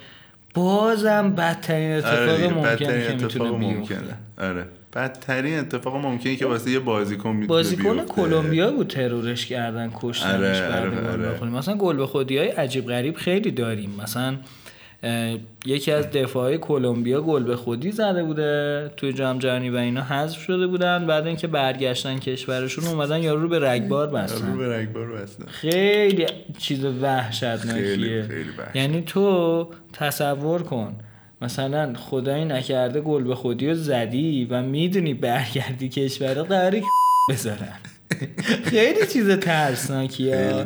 بازم 0.53 1.31
بدترین 1.35 1.91
اتفاق 1.91 2.29
آره 2.29 2.47
ممکنه 2.47 2.77
که 2.77 3.13
اتفاق 3.13 3.23
می‌تونه 3.23 3.73
بیفته. 3.73 3.95
ممکنه. 3.95 4.17
آره. 4.49 4.65
بدترین 4.95 5.59
اتفاق 5.59 5.95
ممکنه 5.95 6.35
که 6.35 6.45
واسه 6.45 6.71
یه 6.71 6.79
بازیکن 6.79 7.29
می‌تونه 7.29 7.47
بازیکن. 7.47 8.05
کلمبیا 8.05 8.71
بود 8.71 8.87
ترورش 8.87 9.45
کردن 9.45 9.91
کشتنش 9.95 10.61
آره، 10.61 11.11
آره، 11.11 11.39
آره. 11.39 11.49
مثلا 11.49 11.75
گل 11.77 11.97
به 11.97 12.05
خودی 12.07 12.37
های 12.37 12.47
عجیب 12.47 12.87
غریب 12.87 13.15
خیلی 13.15 13.51
داریم. 13.51 13.95
مثلا 14.03 14.35
یکی 15.65 15.91
از 15.91 16.11
دفاعهای 16.11 16.57
کلمبیا 16.57 17.21
گل 17.21 17.43
به 17.43 17.55
خودی 17.55 17.91
زده 17.91 18.23
بوده 18.23 18.91
توی 18.97 19.13
جام 19.13 19.39
جهانی 19.39 19.69
و 19.69 19.75
اینا 19.75 20.01
حذف 20.01 20.39
شده 20.41 20.67
بودن. 20.67 21.07
بعد 21.07 21.27
اینکه 21.27 21.47
برگشتن 21.47 22.19
کشورشون 22.19 22.85
اومدن 22.85 23.23
یارو 23.23 23.41
رو 23.41 23.47
به 23.47 23.59
رگبار 23.59 24.07
رو 24.07 24.13
بستن. 24.13 24.57
به 24.57 24.77
رگبار 24.77 25.11
بستن. 25.11 25.45
خیلی 25.45 26.25
چیز 26.57 26.85
وحشتناکیه. 26.85 28.25
یعنی 28.75 29.01
تو 29.01 29.67
تصور 29.93 30.63
کن 30.63 30.95
مثلا 31.41 31.93
خدایی 31.93 32.45
نکرده 32.45 33.01
گل 33.01 33.23
به 33.23 33.35
خودی 33.35 33.67
رو 33.67 33.75
زدی 33.75 34.47
و 34.49 34.61
می‌دونی 34.61 35.13
برگردی 35.13 35.89
کشور 35.89 36.33
قراره 36.33 36.81
بذارن. 37.29 37.73
خیلی 38.63 39.07
چیز 39.13 39.29
ترسناکیه. 39.29 40.65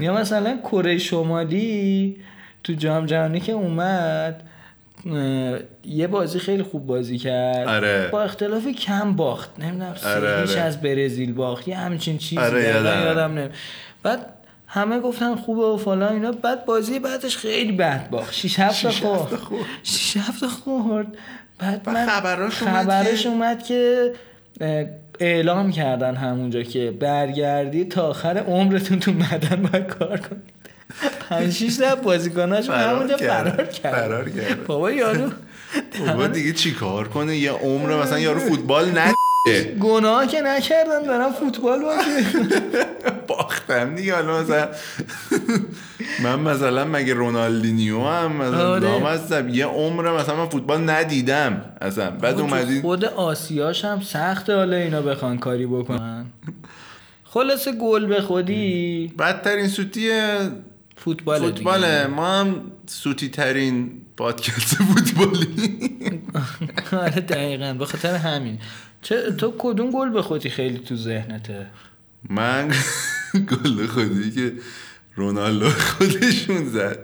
یا 0.00 0.14
مثلا 0.14 0.58
کره 0.62 0.98
شمالی 0.98 2.16
تو 2.64 2.72
جام 2.72 3.06
جهانی 3.06 3.40
که 3.40 3.52
اومد 3.52 4.42
یه 5.84 6.06
بازی 6.06 6.38
خیلی 6.38 6.62
خوب 6.62 6.86
بازی 6.86 7.18
کرد. 7.18 7.68
آره. 7.68 8.08
با 8.12 8.22
اختلاف 8.22 8.66
کم 8.66 9.12
باخت. 9.12 9.50
نمی‌دونم 9.58 9.94
آره، 10.06 10.40
آره. 10.40 10.60
از 10.60 10.80
برزیل 10.80 11.32
باخت. 11.32 11.68
یه 11.68 11.76
همچین 11.76 12.18
چیزی 12.18 12.42
آره، 12.42 12.64
یادمه. 12.64 13.00
یادم. 13.00 13.38
نمیم 13.38 13.50
بعد 14.02 14.26
همه 14.66 15.00
گفتن 15.00 15.34
خوبه 15.34 15.62
و 15.62 15.76
فلان 15.76 16.12
اینا. 16.12 16.32
بعد 16.32 16.64
بازی 16.64 16.98
بعدش 16.98 17.36
خیلی 17.36 17.72
بد 17.72 18.10
باخت. 18.10 18.32
6 18.34 18.58
7 18.58 18.82
تا 18.82 18.90
خورد. 18.90 19.64
6 19.82 20.16
7 20.16 20.40
تا 20.40 20.48
خورد. 20.48 21.06
بعد 21.58 21.88
من 21.88 22.06
خبراش 22.06 22.62
اومد 22.62 22.84
خبرش 22.84 23.26
اومد 23.26 23.62
که 23.62 24.12
اعلام 25.20 25.72
کردن 25.72 26.14
همونجا 26.14 26.62
که 26.62 26.90
برگردی 26.90 27.84
تا 27.84 28.08
آخر 28.08 28.38
عمرتون 28.38 28.98
تو 28.98 29.12
بدن 29.12 29.62
باید 29.62 29.86
کار 29.86 30.18
کنید 30.18 30.61
پنج 31.28 31.52
شیش 31.52 31.76
تا 31.76 31.94
بازیکناشون 31.94 32.74
فرار 32.74 32.94
همونجا. 32.94 33.16
فرار 33.16 33.66
کرد. 33.66 33.92
فرار 33.94 34.28
کردن. 34.30 34.64
بابا 34.66 34.90
یارو 34.92 35.30
بابا 36.06 36.26
دیگه 36.26 36.52
چی 36.52 36.72
کار 36.74 37.08
کنه؟ 37.08 37.36
یه 37.36 37.50
عمر 37.50 38.02
مثلا 38.02 38.18
یارو 38.18 38.40
فوتبال 38.40 38.90
نه. 38.90 39.14
گناه 39.80 40.26
که 40.26 40.40
نکردن 40.40 41.02
دارن 41.02 41.32
فوتبال 41.32 41.82
بازی 41.82 42.26
باختم 43.28 43.94
دیگه. 43.94 44.14
حالا 44.14 44.42
مثلا 44.42 44.68
من 46.22 46.38
مثلا 46.40 46.84
مگه 46.84 47.14
رونالدینیو 47.14 48.00
هم 48.04 48.32
مثلا 48.36 48.68
آره. 48.70 48.88
نام 48.88 49.02
هستم. 49.02 49.48
یه 49.48 49.66
عمر 49.66 50.12
مثلا 50.18 50.36
من 50.36 50.48
فوتبال 50.48 50.90
ندیدم 50.90 51.64
اصلا. 51.80 52.10
بعد 52.10 52.40
اومدی 52.40 52.80
خود 52.80 53.04
آسیاش 53.04 53.84
هم 53.84 54.00
سخته 54.00 54.54
حالا 54.56 54.76
اینا 54.76 55.02
بخوان 55.02 55.38
کاری 55.38 55.66
بکنن. 55.66 56.26
خلاصه 57.24 57.72
گل 57.72 58.06
به 58.06 58.20
خودی 58.20 59.12
بدترین 59.18 59.68
سوتی 59.68 60.10
فوتبال 61.04 61.40
فوتباله. 61.40 62.06
ما 62.06 62.40
هم 62.40 62.62
سوتی 62.86 63.28
ترین 63.28 63.90
پادکست 64.16 64.74
فوتبالی. 64.74 65.48
آره 66.92 67.20
دقیقا. 67.20 67.74
به 67.78 67.86
خاطر 67.86 68.14
همین. 68.14 68.58
چه 69.02 69.32
تو 69.32 69.54
کدوم 69.58 69.90
گل 69.90 70.10
به 70.10 70.22
خودی 70.22 70.50
خیلی 70.50 70.78
تو 70.78 70.96
ذهنته؟ 70.96 71.66
من 72.28 72.68
گل 73.50 73.86
خودی 73.86 74.30
که 74.30 74.52
رونالدو 75.14 75.70
خودشون 75.70 76.68
زد. 76.68 76.98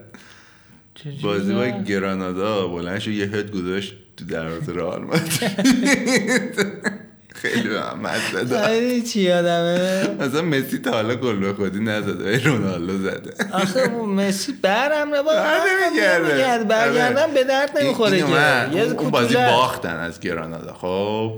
بازی 1.23 1.55
با؟ 1.55 1.67
گرانادا 1.67 2.69
بلند 2.69 2.99
شد 2.99 3.11
یه 3.11 3.27
هد 3.27 3.51
گذاشت 3.51 3.95
تو 4.17 4.25
دروازه 4.25 4.73
رئال 4.73 5.05
مادرید. 5.05 5.39
خیلی 7.43 7.77
هم 7.77 8.01
مزه 8.03 8.45
داد. 8.45 8.67
خیلی 8.67 9.03
چی 9.03 9.21
یادمه 9.21 10.09
مثلا 10.21 10.43
مسی 10.43 10.79
تا 10.79 10.91
حالا 10.91 11.15
گل 11.15 11.37
به 11.37 11.53
خودی 11.55 11.81
نزده 11.81 12.25
ولی 12.25 12.39
رونالدو 12.39 12.99
زده. 12.99 13.35
آخه 13.53 13.89
مسی 13.89 14.53
برم 14.63 15.09
نه 15.15 15.23
بر 15.23 15.59
نمیگرده. 15.91 16.65
برگردم 16.65 17.35
به 17.35 17.45
درد 17.45 17.79
نمی‌خوره 17.79 18.17
اومد. 18.19 18.77
اون- 18.99 19.11
بازی. 19.11 19.35
باختن 19.35 19.97
از 19.97 20.21
گرانادا. 20.21 20.73
خب 20.73 21.33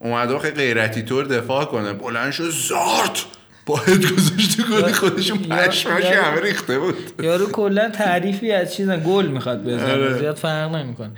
اومده 0.00 0.38
خیلی 0.38 0.54
غیرتی 0.56 1.02
طور 1.02 1.24
دفاع 1.24 1.64
کنه. 1.64 1.92
بلند 1.92 2.32
شد 2.32 2.50
زارت! 2.68 3.24
باید 3.66 4.12
گذاشت 4.12 4.56
تو 4.56 4.62
گل 4.62 4.92
خودشون 4.92 5.38
یا- 5.50 5.56
پشماش 5.56 6.04
یا- 6.04 6.22
همه 6.22 6.40
ریخته 6.40 6.78
بود. 6.78 6.96
یارو 7.22 7.46
کلا 7.50 7.88
تعریفی 7.88 8.52
از 8.52 8.74
چیزن 8.74 9.02
گل 9.06 9.26
می‌خواد 9.26 9.64
بزنه. 9.64 9.92
آره. 9.92 10.18
زیاد 10.18 10.36
فرق 10.36 10.74
نمی‌کنه. 10.74 11.10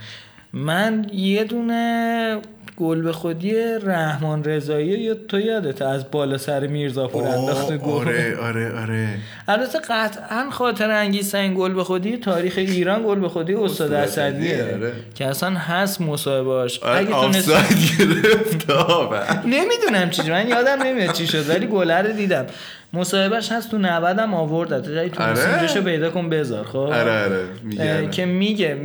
من 0.53 1.05
یه 1.13 1.43
دونه 1.43 2.37
گل 2.77 3.01
به 3.01 3.11
خودی 3.11 3.53
رحمان 3.83 4.43
رضایی 4.43 4.87
یا 4.87 5.13
تو 5.13 5.39
یادت 5.39 5.81
از 5.81 6.11
بالا 6.11 6.37
سر 6.37 6.67
میرزاپور 6.67 7.27
انداخته 7.27 7.77
گل 7.77 8.01
آره 8.01 8.37
آره 8.37 8.81
آره 8.81 9.07
البته 9.47 9.79
قطعا 9.89 10.49
خاطر 10.51 10.91
انگیز 10.91 11.35
این 11.35 11.53
گل 11.53 11.73
به 11.73 11.83
خودی 11.83 12.17
تاریخ 12.17 12.53
ایران 12.57 13.03
گل 13.03 13.19
به 13.19 13.29
خودی 13.29 13.53
استاد 13.53 13.93
اسدیه 13.93 14.63
آره. 14.63 14.91
که 15.15 15.25
اصلا 15.25 15.49
هست 15.49 16.01
مصاحبهاش 16.01 16.79
آره 16.79 16.99
اگه 16.99 17.13
آفساید 17.13 17.77
گرفت. 17.99 18.69
نمی‌دونم 19.45 20.09
چیزی 20.09 20.31
من 20.31 20.47
یادم 20.47 20.83
نمیاد 20.83 21.13
چی 21.13 21.27
شد 21.27 21.49
ولی 21.49 21.67
گله 21.67 22.01
رو 22.01 22.11
دیدم 22.11 22.45
مصاحبهش 22.93 23.51
هست 23.51 23.71
تو 23.71 23.77
90 23.77 24.19
هم 24.19 24.33
آورد 24.33 24.73
اگه 24.73 25.09
تو 25.09 25.23
آره؟ 25.23 25.31
مسیجشو 25.31 25.81
پیدا 25.81 26.09
کن 26.09 26.29
بذار 26.29 26.63
خب؟ 26.65 26.77
آره 26.77 27.23
آره 27.23 27.45
میگه 27.63 28.09
که 28.09 28.25
میگه 28.25 28.77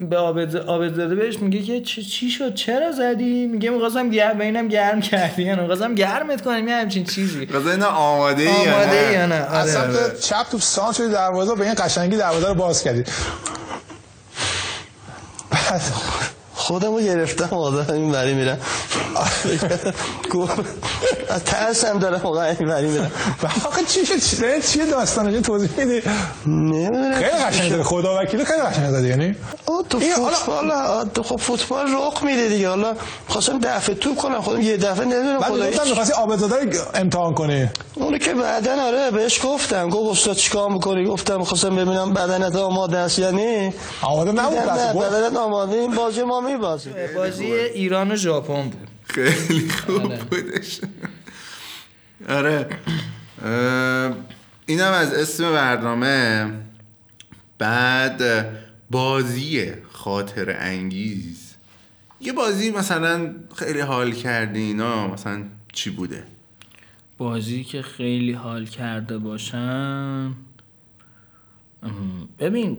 به 0.00 0.16
عابد 0.16 0.56
عابدزاده 0.56 1.14
بهش 1.14 1.38
میگه 1.38 1.62
که 1.62 1.80
چی, 1.80 2.04
چی 2.04 2.30
شد؟ 2.30 2.54
چرا 2.54 2.92
زدی؟ 2.92 3.46
میگه 3.46 3.70
می‌خواستم 3.70 4.10
گرم 4.10 4.38
ببینم 4.38 4.68
گرم 4.68 5.00
کردی 5.00 5.42
یا 5.42 5.54
نه 5.54 5.60
می‌خواستم 5.60 5.94
گرمت 5.94 6.42
کنم 6.42 6.68
یه 6.68 6.74
همچین 6.74 7.04
چیزی. 7.04 7.46
قضا 7.46 7.70
اینا 7.70 7.86
آماده 7.88 8.42
ای 8.42 8.48
یا 8.48 8.74
آماده 8.74 9.06
نه 9.06 9.12
یا 9.12 9.26
نه؟ 9.26 9.34
از 9.34 9.76
آره. 9.76 9.92
سمت 9.92 10.20
چپ 10.20 10.50
تو 10.50 10.58
سان 10.58 10.92
شدی 10.92 11.08
دروازه 11.08 11.54
به 11.54 11.64
این 11.64 11.74
قشنگی 11.78 12.16
دروازه 12.16 12.48
رو 12.48 12.54
باز 12.54 12.82
کردی. 12.82 13.04
بعد 15.50 15.82
خودمو 16.54 17.00
گرفتم 17.00 17.56
آدم 17.56 17.94
این 17.94 18.12
وری 18.12 18.34
میرم 18.34 18.58
از 21.28 21.44
ترسم 21.44 21.98
دارم 21.98 22.20
واقعا 22.22 22.44
این 22.60 22.68
وری 22.68 22.86
میرم 22.86 23.10
آخه 23.66 23.84
چی 23.84 24.06
شد؟ 24.06 24.18
چیه 24.18 24.60
چیه 24.60 24.86
داستانه 24.86 25.32
چه 25.32 25.40
توضیح 25.40 25.70
میدی 25.76 26.02
نمی‌دونم. 26.46 27.14
خیلی 27.14 27.30
قشنگ 27.30 27.70
داره 27.70 27.82
خدا 27.82 28.22
وکیلی 28.22 28.44
خیلی 28.44 28.62
قشنگ 28.62 28.90
داره 28.90 29.08
یعنی؟ 29.08 29.36
آه، 29.66 29.84
تو 29.90 30.00
فوتبال 30.00 30.70
آه، 30.70 31.04
تو 31.14 31.22
خب 31.22 31.36
فوتبال 31.36 31.86
رخ 31.86 32.22
میده 32.22 32.48
دیگه. 32.48 32.68
حالا 32.68 32.94
خواستم 33.28 33.58
دفعه 33.58 33.94
توپ 33.94 34.16
کنم. 34.16 34.40
خودم 34.40 34.60
یه 34.60 34.76
دفعه 34.76 35.04
نمی‌دونم 35.04 35.38
بعد 35.38 35.52
خدا 35.52 35.68
گفتم 35.70 35.88
می‌خواستی 35.88 36.12
عابدزاده 36.12 36.56
رو 36.56 36.70
امتحان 36.94 37.34
کنی. 37.34 37.68
اونو 37.94 38.18
که 38.18 38.34
بعدا 38.34 38.82
آره 38.82 39.10
بهش 39.10 39.40
گفتم. 39.44 39.88
گفت 39.88 40.10
استاد 40.10 40.36
چیکار 40.36 40.70
می‌کنی؟ 40.70 41.04
گفتم 41.04 41.44
خواستم 41.44 41.76
ببینم 41.76 42.14
بدنت 42.14 42.56
آماده 42.56 42.98
است 42.98 43.18
یعنی 43.18 43.74
آماده 44.02 44.32
نبود 44.32 44.58
بدنت 45.02 45.36
آماده 45.36 45.76
این 45.76 45.94
بازی 45.94 46.22
ما 46.22 46.40
میبازی 46.40 46.90
بازی 47.16 47.44
ایران 47.54 48.12
و 48.12 48.16
ژاپن 48.16 48.62
بود. 48.62 48.85
خیلی 49.06 49.68
خوب 49.68 50.06
آره. 50.06 50.24
بودش. 50.24 50.80
آره. 52.28 52.68
اینم 54.66 54.92
از 54.92 55.14
اسم 55.14 55.52
برنامه. 55.52 56.52
بعد 57.58 58.22
بازی 58.90 59.72
خاطر 59.92 60.56
انگیز. 60.58 61.54
یه 62.20 62.32
بازی 62.32 62.70
مثلا 62.70 63.34
خیلی 63.56 63.80
حال 63.80 64.12
کردی 64.12 64.60
اینا 64.60 65.08
مثلا 65.08 65.42
چی 65.72 65.90
بوده؟ 65.90 66.24
بازی 67.18 67.64
که 67.64 67.82
خیلی 67.82 68.32
حال 68.32 68.66
کرده 68.66 69.18
باشم 69.18 70.36
ببین 72.38 72.78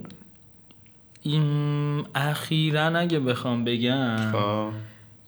این 1.24 2.06
اخیرا 2.16 2.86
اگه 2.86 3.20
بخوام 3.20 3.63
بگم 3.63 4.36
آه. 4.36 4.74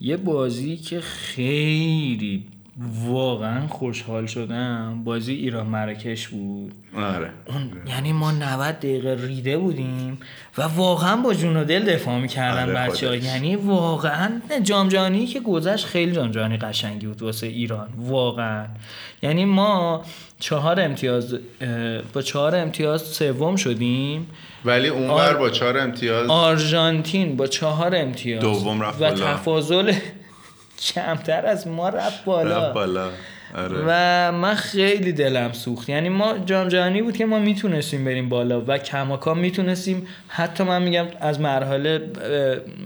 یه 0.01 0.17
بازی 0.17 0.77
که 0.77 1.01
خیلی 1.01 2.45
واقعا 3.05 3.67
خوشحال 3.67 4.25
شدم 4.25 5.01
بازی 5.03 5.33
ایران 5.33 5.67
مراکش 5.67 6.27
بود. 6.27 6.73
آره. 6.95 7.29
یعنی 7.87 8.13
ما 8.13 8.31
90 8.31 8.75
دقیقه 8.79 9.17
ریده 9.27 9.57
بودیم 9.57 10.17
و 10.57 10.61
واقعا 10.61 11.15
با 11.15 11.33
جون 11.33 11.57
و 11.57 11.63
دل 11.63 11.93
دفاع 11.93 12.19
می‌کردن 12.19 12.63
آره 12.63 12.89
بچه 12.89 13.07
ها. 13.07 13.15
یعنی 13.15 13.55
واقعا 13.55 14.41
جام 14.63 14.87
جهانی 14.87 15.25
که 15.25 15.39
گذشت 15.39 15.85
خیلی 15.85 16.11
جام 16.11 16.31
جهانی 16.31 16.57
قشنگی 16.57 17.07
بود 17.07 17.21
واسه 17.21 17.47
ایران 17.47 17.87
واقعا. 17.97 18.65
یعنی 19.21 19.45
ما 19.45 20.03
چهار 20.39 20.81
امتیاز 20.81 21.39
با 22.13 22.21
چهار 22.21 22.55
امتیاز 22.55 23.01
سوم 23.01 23.55
شدیم. 23.55 24.27
ولی 24.65 24.87
اونور 24.87 25.21
آر- 25.21 25.37
با 25.37 25.49
چهار 25.49 25.77
امتیاز 25.77 26.29
آرژانتین 26.29 27.35
با 27.37 27.47
چهار 27.47 27.95
امتیاز. 27.95 28.41
دوم 28.41 28.81
رفت 28.81 29.01
و 29.01 29.05
بالا. 29.09 29.33
تفاضل 29.33 29.93
کمتر 30.93 31.45
از 31.45 31.67
ما 31.67 31.89
رفت 31.89 32.25
بالا. 32.25 32.57
رفت 32.65 32.73
بالا. 32.73 33.09
آره. 33.55 33.83
و 33.87 34.31
من 34.31 34.55
خیلی 34.55 35.11
دلم 35.11 35.51
سوخت. 35.53 35.89
یعنی 35.89 36.09
ما 36.09 36.37
جام 36.45 36.67
جهانی 36.67 37.01
بود 37.01 37.17
که 37.17 37.25
ما 37.25 37.39
می‌تونستیم 37.39 38.05
بریم 38.05 38.29
بالا 38.29 38.63
و 38.67 38.77
کماکان 38.77 39.39
می‌تونستیم. 39.39 40.07
حتی 40.27 40.63
من 40.63 40.81
میگم 40.81 41.05
از 41.21 41.39
مرحله 41.39 42.01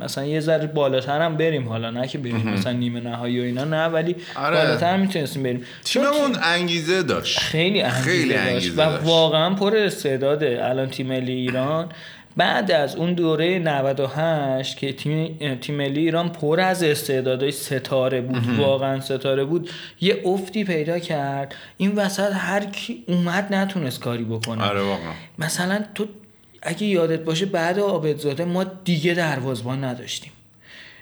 مثلا 0.01 0.25
یه 0.25 0.39
ذره 0.39 0.67
بالاتر 0.67 1.21
هم 1.21 1.37
بریم 1.37 1.69
حالا. 1.69 1.89
نه 1.89 2.07
که 2.07 2.17
بریم 2.17 2.49
مثلا 2.49 2.71
نیمه 2.71 2.99
نهایی 2.99 3.39
و 3.39 3.43
اینا 3.43 3.63
نه 3.63 3.85
ولی 3.85 4.15
آره. 4.35 4.57
بالاتر 4.57 4.97
می‌تونستیم 4.97 5.43
بریم. 5.43 5.63
تیممون 5.83 6.35
انگیزه 6.43 7.03
داشت. 7.03 7.39
خیلی 7.39 7.81
انگیزه, 7.81 8.01
خیلی 8.01 8.33
داشت. 8.33 8.47
انگیزه 8.47 8.73
و 8.73 8.89
داشت. 8.89 9.05
واقعا 9.05 9.49
پر 9.55 9.75
استعداده. 9.75 10.59
الان 10.61 10.89
تیم 10.89 11.07
ملی 11.07 11.31
ایران 11.31 11.89
بعد 12.37 12.71
از 12.71 12.95
اون 12.95 13.13
دوره 13.13 13.59
98 13.59 14.77
که 14.77 14.93
تیم 14.93 15.37
تیم 15.61 15.75
ملی 15.75 15.99
ایران 15.99 16.29
پر 16.29 16.59
از 16.59 16.83
استعدادهای 16.83 17.51
ستاره 17.51 18.21
بود 18.21 18.59
واقعا 18.59 18.99
ستاره 18.99 19.43
بود. 19.45 19.69
یه 20.01 20.21
افتی 20.25 20.63
پیدا 20.63 20.99
کرد. 20.99 21.55
این 21.77 21.91
وسط 21.91 22.31
هر 22.33 22.65
کی 22.65 23.03
اومد 23.07 23.53
نتونست 23.53 23.99
کاری 23.99 24.23
بکنه. 24.23 24.63
آره 24.63 24.81
واقعا. 24.81 25.13
مثلا 25.39 25.83
تو 25.95 26.05
اگه 26.61 26.83
یادت 26.83 27.19
باشه 27.19 27.45
بعد 27.45 27.79
عابدزاده 27.79 28.45
ما 28.45 28.63
دیگه 28.63 29.13
دروازبان 29.13 29.83
نداشتیم. 29.83 30.31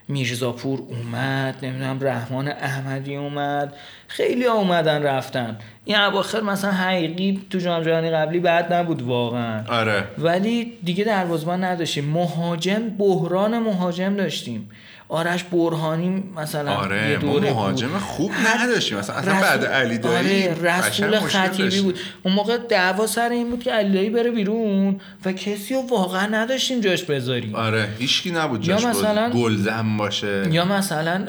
میرزاپور 0.08 0.80
اومد 0.90 1.56
نمی‌دونم 1.66 2.00
رحمان 2.02 2.48
احمدی 2.48 3.16
اومد. 3.16 3.74
خیلی 4.08 4.46
ها 4.46 4.54
اومدن 4.54 5.04
رفتن. 5.04 5.58
این 5.86 5.98
اواخر 6.00 6.42
مثلا 6.42 6.72
حقیقی 6.72 7.42
تو 7.50 7.58
جام 7.58 7.84
جهانی 7.84 8.10
قبلی 8.10 8.40
بعد 8.40 8.74
نبود 8.74 9.02
واقعا. 9.02 9.64
آره. 9.68 10.04
ولی 10.18 10.74
دیگه 10.84 11.04
دروازه‌بان 11.04 11.64
نداشتیم. 11.64 12.06
مهاجم 12.06 12.90
بحران 12.90 13.60
مهاجم 13.60 14.16
داشتیم. 14.16 14.70
آرش 15.12 15.44
برهانی 15.44 16.24
مثلا 16.36 16.72
آره 16.72 17.10
یه 17.10 17.18
ما 17.18 17.32
دوره 17.34 17.50
مهاجم 17.50 17.88
بود. 17.88 17.98
خوب 18.02 18.32
نداشتیم. 18.48 18.98
مثلا 18.98 19.16
اصلا 19.16 19.32
رسول- 19.34 19.42
بعد 19.44 19.66
علی 19.66 19.98
دایی 19.98 20.48
آره 20.48 20.62
رسول 20.78 21.20
خطیبی 21.20 21.82
بود. 21.82 22.00
اون 22.24 22.34
موقع 22.34 22.58
دعوا 22.58 23.08
سر 23.08 23.30
این 23.30 23.50
بود 23.50 23.64
که 23.64 23.72
علی 23.72 23.94
دایی 23.94 24.10
بره 24.10 24.32
بیرون 24.32 25.02
و 25.26 25.32
کسی 25.32 25.74
رو 25.74 25.82
واقعا 25.90 26.26
نداشتیم 26.28 26.80
جاش 26.82 27.04
بذاریم. 27.04 27.56
آره 27.56 27.88
هیچکی 28.00 28.32
نبود 28.32 28.68
یا 28.68 28.76
جاش 28.76 28.86
مثلا- 28.86 29.12
مثلا 29.12 29.30
گلزن 29.30 29.98
باشه. 29.98 30.44
یا 30.52 30.66
مثلا 30.66 31.26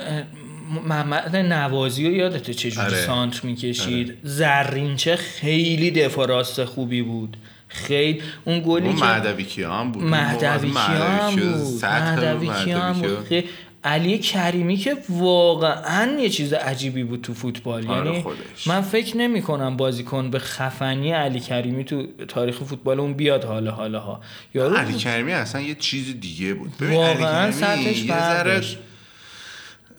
محمد 0.87 1.37
نوازی 1.37 2.07
رو 2.07 2.13
یادته 2.13 2.55
چجوری 2.55 2.87
آره. 2.87 2.97
سانت 3.07 3.45
می‌کشید؟ 3.45 4.15
زرینچه 4.23 5.17
خیلی 5.17 5.91
دفاع 5.91 6.27
راست 6.27 6.65
خوبی 6.65 7.03
بود. 7.03 7.37
خیلی 7.69 8.23
اون 8.45 8.63
گلی 8.67 8.95
که 8.95 9.05
مهدوی 9.05 9.45
کیان 9.45 9.93
بود. 9.93 10.03
مهدوی 10.03 10.71
کیان 10.71 11.37
بود. 11.37 11.85
مهدوی 11.85 12.51
کیان 12.65 12.93
بود. 12.93 13.27
خیلی- 13.29 13.49
علی 13.85 14.19
کریمی 14.19 14.77
که 14.77 14.97
واقعا 15.09 16.21
یه 16.21 16.29
چیز 16.29 16.53
عجیبی 16.53 17.05
بود 17.05 17.21
تو 17.21 17.35
فوتبال 17.35 17.87
آره 17.87 18.07
یعنی 18.07 18.23
خودش. 18.23 18.67
من 18.67 18.81
فکر 18.81 19.17
نمی 19.17 19.43
کنم 19.43 19.77
بازیکن 19.77 20.31
به 20.31 20.39
خفنی 20.39 21.13
علی 21.13 21.41
کریمی 21.41 21.85
تو 21.85 22.07
تاریخ 22.29 22.63
فوتبال 22.63 23.01
اون 23.01 23.15
بیاد 23.15 23.45
حالا 23.45 23.71
حالا 23.71 24.01
ها 24.01 24.21
یارو 24.55 24.77
علی 24.77 24.95
کریمی 24.95 25.33
اصلا 25.33 25.61
یه 25.61 25.75
چیز 25.75 26.21
دیگه 26.21 26.55
بود 26.55 26.77
ببین 26.81 26.97
واقعا 26.97 27.45
علی 27.45 27.53
کریمی 27.61 27.85
سطحش 27.85 28.05
یه 28.05 28.13
فرق 28.13 28.37
ذره 28.37 28.55
داشت. 28.55 28.79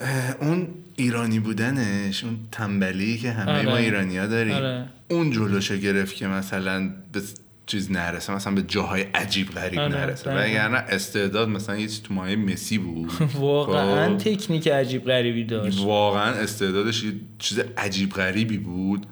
اه، 0.01 0.35
اون 0.41 0.67
ایرانی 0.95 1.39
بودنش 1.39 2.23
اون 2.23 2.39
تنبلی 2.51 3.17
که 3.17 3.31
همه 3.31 3.51
آره. 3.51 3.69
ما 3.69 3.75
ایرانی 3.77 4.17
ها 4.17 4.27
داریم 4.27 4.53
آره. 4.55 4.85
اون 5.09 5.31
جلوشو 5.31 5.77
گرفت 5.77 6.15
که 6.15 6.27
مثلا 6.27 6.89
به 7.11 7.21
چیز 7.65 7.91
نرسه 7.91 8.33
مثلا 8.33 8.53
به 8.53 8.61
جاهای 8.61 9.01
عجیب 9.01 9.49
غریب 9.49 9.79
آره، 9.79 9.95
نرسه 9.95 10.31
دقیقاً. 10.31 10.43
وگرنه 10.43 10.77
استعداد 10.77 11.49
مثلا 11.49 11.75
یه 11.75 11.87
چیز 11.87 12.01
تو 12.01 12.13
مایه 12.13 12.35
مسی 12.35 12.77
بود 12.77 13.11
واقعا 13.39 14.09
خب. 14.09 14.17
تکنیک 14.17 14.67
عجیب 14.67 15.05
غریبی 15.05 15.43
داشت 15.43 15.83
واقعا 15.83 16.31
استعدادش 16.31 17.03
یه 17.03 17.11
چیز 17.39 17.59
عجیب 17.77 18.09
غریبی 18.09 18.57
بود 18.57 19.05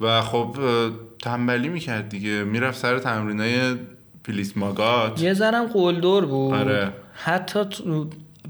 و 0.00 0.20
خب 0.20 0.56
تنبلی 1.22 1.68
می‌کرد 1.68 2.08
دیگه 2.08 2.44
می‌رفت 2.44 2.78
سر 2.78 2.98
تمرینای 2.98 3.76
پلیس 4.24 4.56
ماگات 4.56 5.22
یه 5.22 5.34
ذرم 5.34 5.66
قلدر 5.66 6.20
بود 6.26 6.54
آره. 6.54 6.92
حتی 7.14 7.64
تو 7.64 8.06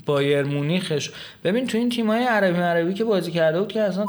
بایر 0.06 0.42
مونیخش 0.42 1.10
ببین 1.44 1.66
تو 1.66 1.78
این 1.78 1.88
تیمای 1.88 2.24
عربی 2.24 2.58
عربی 2.58 2.94
که 2.94 3.04
بازی 3.04 3.30
کرده 3.30 3.58
بود 3.58 3.68
که 3.68 3.80
اصلا 3.80 4.06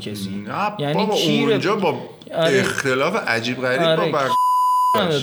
کسی 0.00 0.30
نه 0.30 0.72
یعنی 0.78 0.94
بابا 0.94 1.14
اونجا 1.14 1.76
با 1.76 1.98
آره. 2.34 2.58
اختلاف 2.60 3.28
عجیب 3.28 3.60
غریب 3.60 3.82
آره. 3.82 4.12
با 4.12 4.18
بق... 4.18 4.30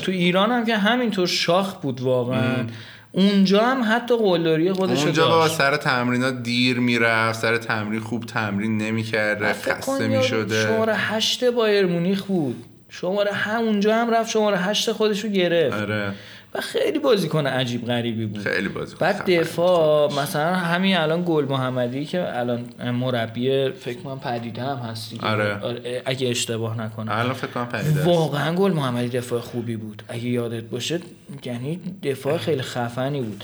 تو 0.03 0.11
ایران 0.11 0.51
هم 0.51 0.65
که 0.65 0.77
همینطور 0.77 1.27
شاخ 1.27 1.75
بود 1.75 2.01
واقعا. 2.01 2.65
اونجا 3.11 3.65
هم 3.65 3.95
حتی 3.95 4.17
قلدری 4.17 4.73
خودش 4.73 5.03
اونجا 5.03 5.27
با 5.27 5.47
سر 5.47 5.77
تمرینا 5.77 6.31
دیر 6.31 6.79
می‌رفت 6.79 7.39
سر 7.39 7.57
تمرین 7.57 7.99
خوب 7.99 8.25
تمرین 8.25 8.77
نمی‌کرد 8.77 9.53
خسته 9.53 10.07
می‌شده. 10.07 10.63
شماره 10.63 10.93
هشت 10.95 11.43
بایر 11.43 11.85
مونیخ 11.85 12.23
بود. 12.23 12.63
شماره 12.89 13.31
همونجا 13.31 13.95
هم 13.95 14.13
رفت 14.13 14.29
شماره 14.29 14.57
هشت 14.57 14.91
خودش 14.91 15.23
رو 15.23 15.29
گرفت. 15.29 15.81
آره. 15.81 16.11
و 16.55 16.61
خیلی 16.61 16.99
بازیکن 16.99 17.47
عجیب 17.47 17.85
غریبی 17.85 18.25
بود. 18.25 18.43
خیلی 18.43 18.67
بازی 18.67 18.95
بعد 18.99 19.25
دفاع 19.25 20.13
مثلا 20.21 20.53
همین 20.55 20.97
الان 20.97 21.23
گل 21.25 21.45
محمدی 21.45 22.05
که 22.05 22.37
الان 22.39 22.65
مربی 22.91 23.69
فکر 23.71 23.97
کنم 23.97 24.19
پدیده 24.19 24.61
هم 24.61 24.77
هست 24.77 25.09
دیگه. 25.09 25.25
آره. 25.25 25.81
اگه 26.05 26.29
اشتباه 26.29 26.81
نکنم. 26.81 27.11
الان 27.11 27.33
فکر 27.33 27.47
کنم 27.47 27.69
پیدا 27.69 28.03
واقعا 28.03 28.55
گل 28.55 28.73
محمدی 28.73 29.09
دفاع 29.09 29.39
خوبی 29.39 29.75
بود. 29.75 30.03
اگه 30.07 30.25
یادت 30.25 30.63
باشه 30.63 30.99
یعنی 31.45 31.79
دفاع 32.03 32.37
خیلی 32.37 32.61
خفنی 32.61 33.21
بود. 33.21 33.43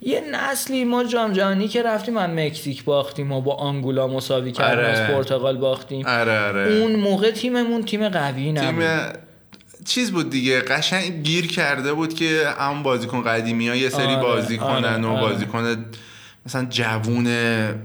یه 0.00 0.22
نسلی 0.32 0.84
ما 0.84 1.04
جام 1.04 1.32
جهانی 1.32 1.68
که 1.68 1.82
رفتیم 1.82 2.16
از 2.16 2.30
مکزیک 2.30 2.84
باختیم 2.84 3.32
و 3.32 3.40
با 3.40 3.54
آنگولا 3.54 4.06
مساوی 4.06 4.52
کردیم 4.52 4.78
آره. 4.78 4.88
از 4.88 5.10
پرتغال 5.10 5.56
باختیم. 5.56 6.06
آره 6.06 6.40
آره. 6.40 6.72
اون 6.72 6.96
موقع 6.96 7.30
تیممون 7.30 7.82
تیم 7.82 8.08
قوی 8.08 8.52
نبود. 8.52 8.84
تیم 8.84 9.25
چیز 9.86 10.12
بود 10.12 10.30
دیگه 10.30 10.60
قشنگ 10.60 11.22
گیر 11.22 11.46
کرده 11.46 11.92
بود 11.92 12.14
که 12.14 12.48
هم 12.58 12.82
بازیکن 12.82 13.22
قدیمی 13.22 13.68
ها 13.68 13.74
یه 13.74 13.88
سری 13.88 14.02
آره، 14.06 14.22
بازی 14.22 14.58
کنن 14.58 14.84
آره، 14.84 15.06
و 15.06 15.06
آره. 15.06 15.20
بازیکن 15.20 15.84
مثلا 16.46 16.64
جوون 16.70 17.28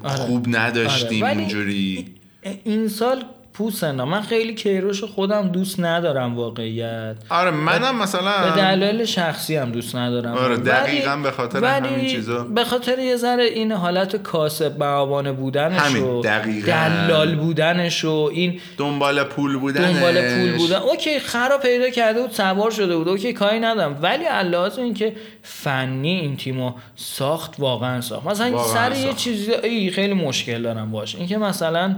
خوب 0.04 0.46
نداشتیم 0.50 1.24
آره. 1.24 1.34
ولی 1.34 1.42
اونجوری 1.42 2.16
این 2.64 2.88
سال 2.88 3.26
پوسنا 3.62 4.06
من 4.06 4.22
خیلی 4.22 4.56
کیروش 4.56 5.04
خودم 5.04 5.48
دوست 5.48 5.80
ندارم 5.80 6.36
واقعیت. 6.36 7.16
آره 7.30 7.52
منم 7.52 7.98
به 7.98 8.04
مثلا 8.04 8.50
دلایل 8.56 9.06
شخصی 9.06 9.56
هم 9.56 9.72
دوست 9.72 9.96
ندارم. 9.96 10.34
آره، 10.34 10.58
دقیقاً 10.58 11.16
به 11.16 11.32
خاطر 11.32 11.66
همین 11.66 12.08
چیزا. 12.08 12.44
به 12.44 12.64
خاطر 12.64 13.00
یه 13.00 13.16
ذره 13.16 13.44
این 13.44 13.72
حالت 13.72 14.16
کاسب 14.16 14.78
معابانه 14.80 15.32
بودنش 15.32 15.82
همین، 15.82 16.04
و 16.04 16.22
دقیقاً. 16.22 16.72
دلال 16.72 17.36
بودنش 17.36 18.06
و 18.06 18.30
این 18.34 18.60
دنبال 18.78 19.24
پول 19.24 19.58
بودن 19.58 19.92
دنبال 19.92 20.14
پول 20.14 20.58
بودن. 20.58 20.76
اوکی 20.76 21.20
خرا 21.20 21.58
پیدا 21.58 21.90
کرده 21.90 22.22
بود 22.22 22.32
سوار 22.32 22.72
شده 22.72 22.98
بود. 22.98 23.08
اوکی 23.08 23.34
کاری 23.34 23.60
ندارم. 23.60 24.00
ولی 24.02 24.24
علاوه 24.24 24.80
این 24.80 24.94
که 24.94 25.14
فنی 25.44 26.20
این 26.20 26.38
تیمو 26.38 26.74
ساخت 26.96 27.56
واقعا 27.60 28.02
ساخت. 28.02 28.28
مثلا 28.28 28.52
واقعاً 28.52 28.74
سر 28.74 28.96
یه 28.96 29.06
ساخت. 29.06 29.18
چیزی 29.18 29.54
ای 29.54 29.90
خیلی 29.90 30.14
مشکل 30.14 30.62
دارم 30.62 30.92
باش. 30.92 31.16
اینکه 31.16 31.38
مثلا 31.38 31.96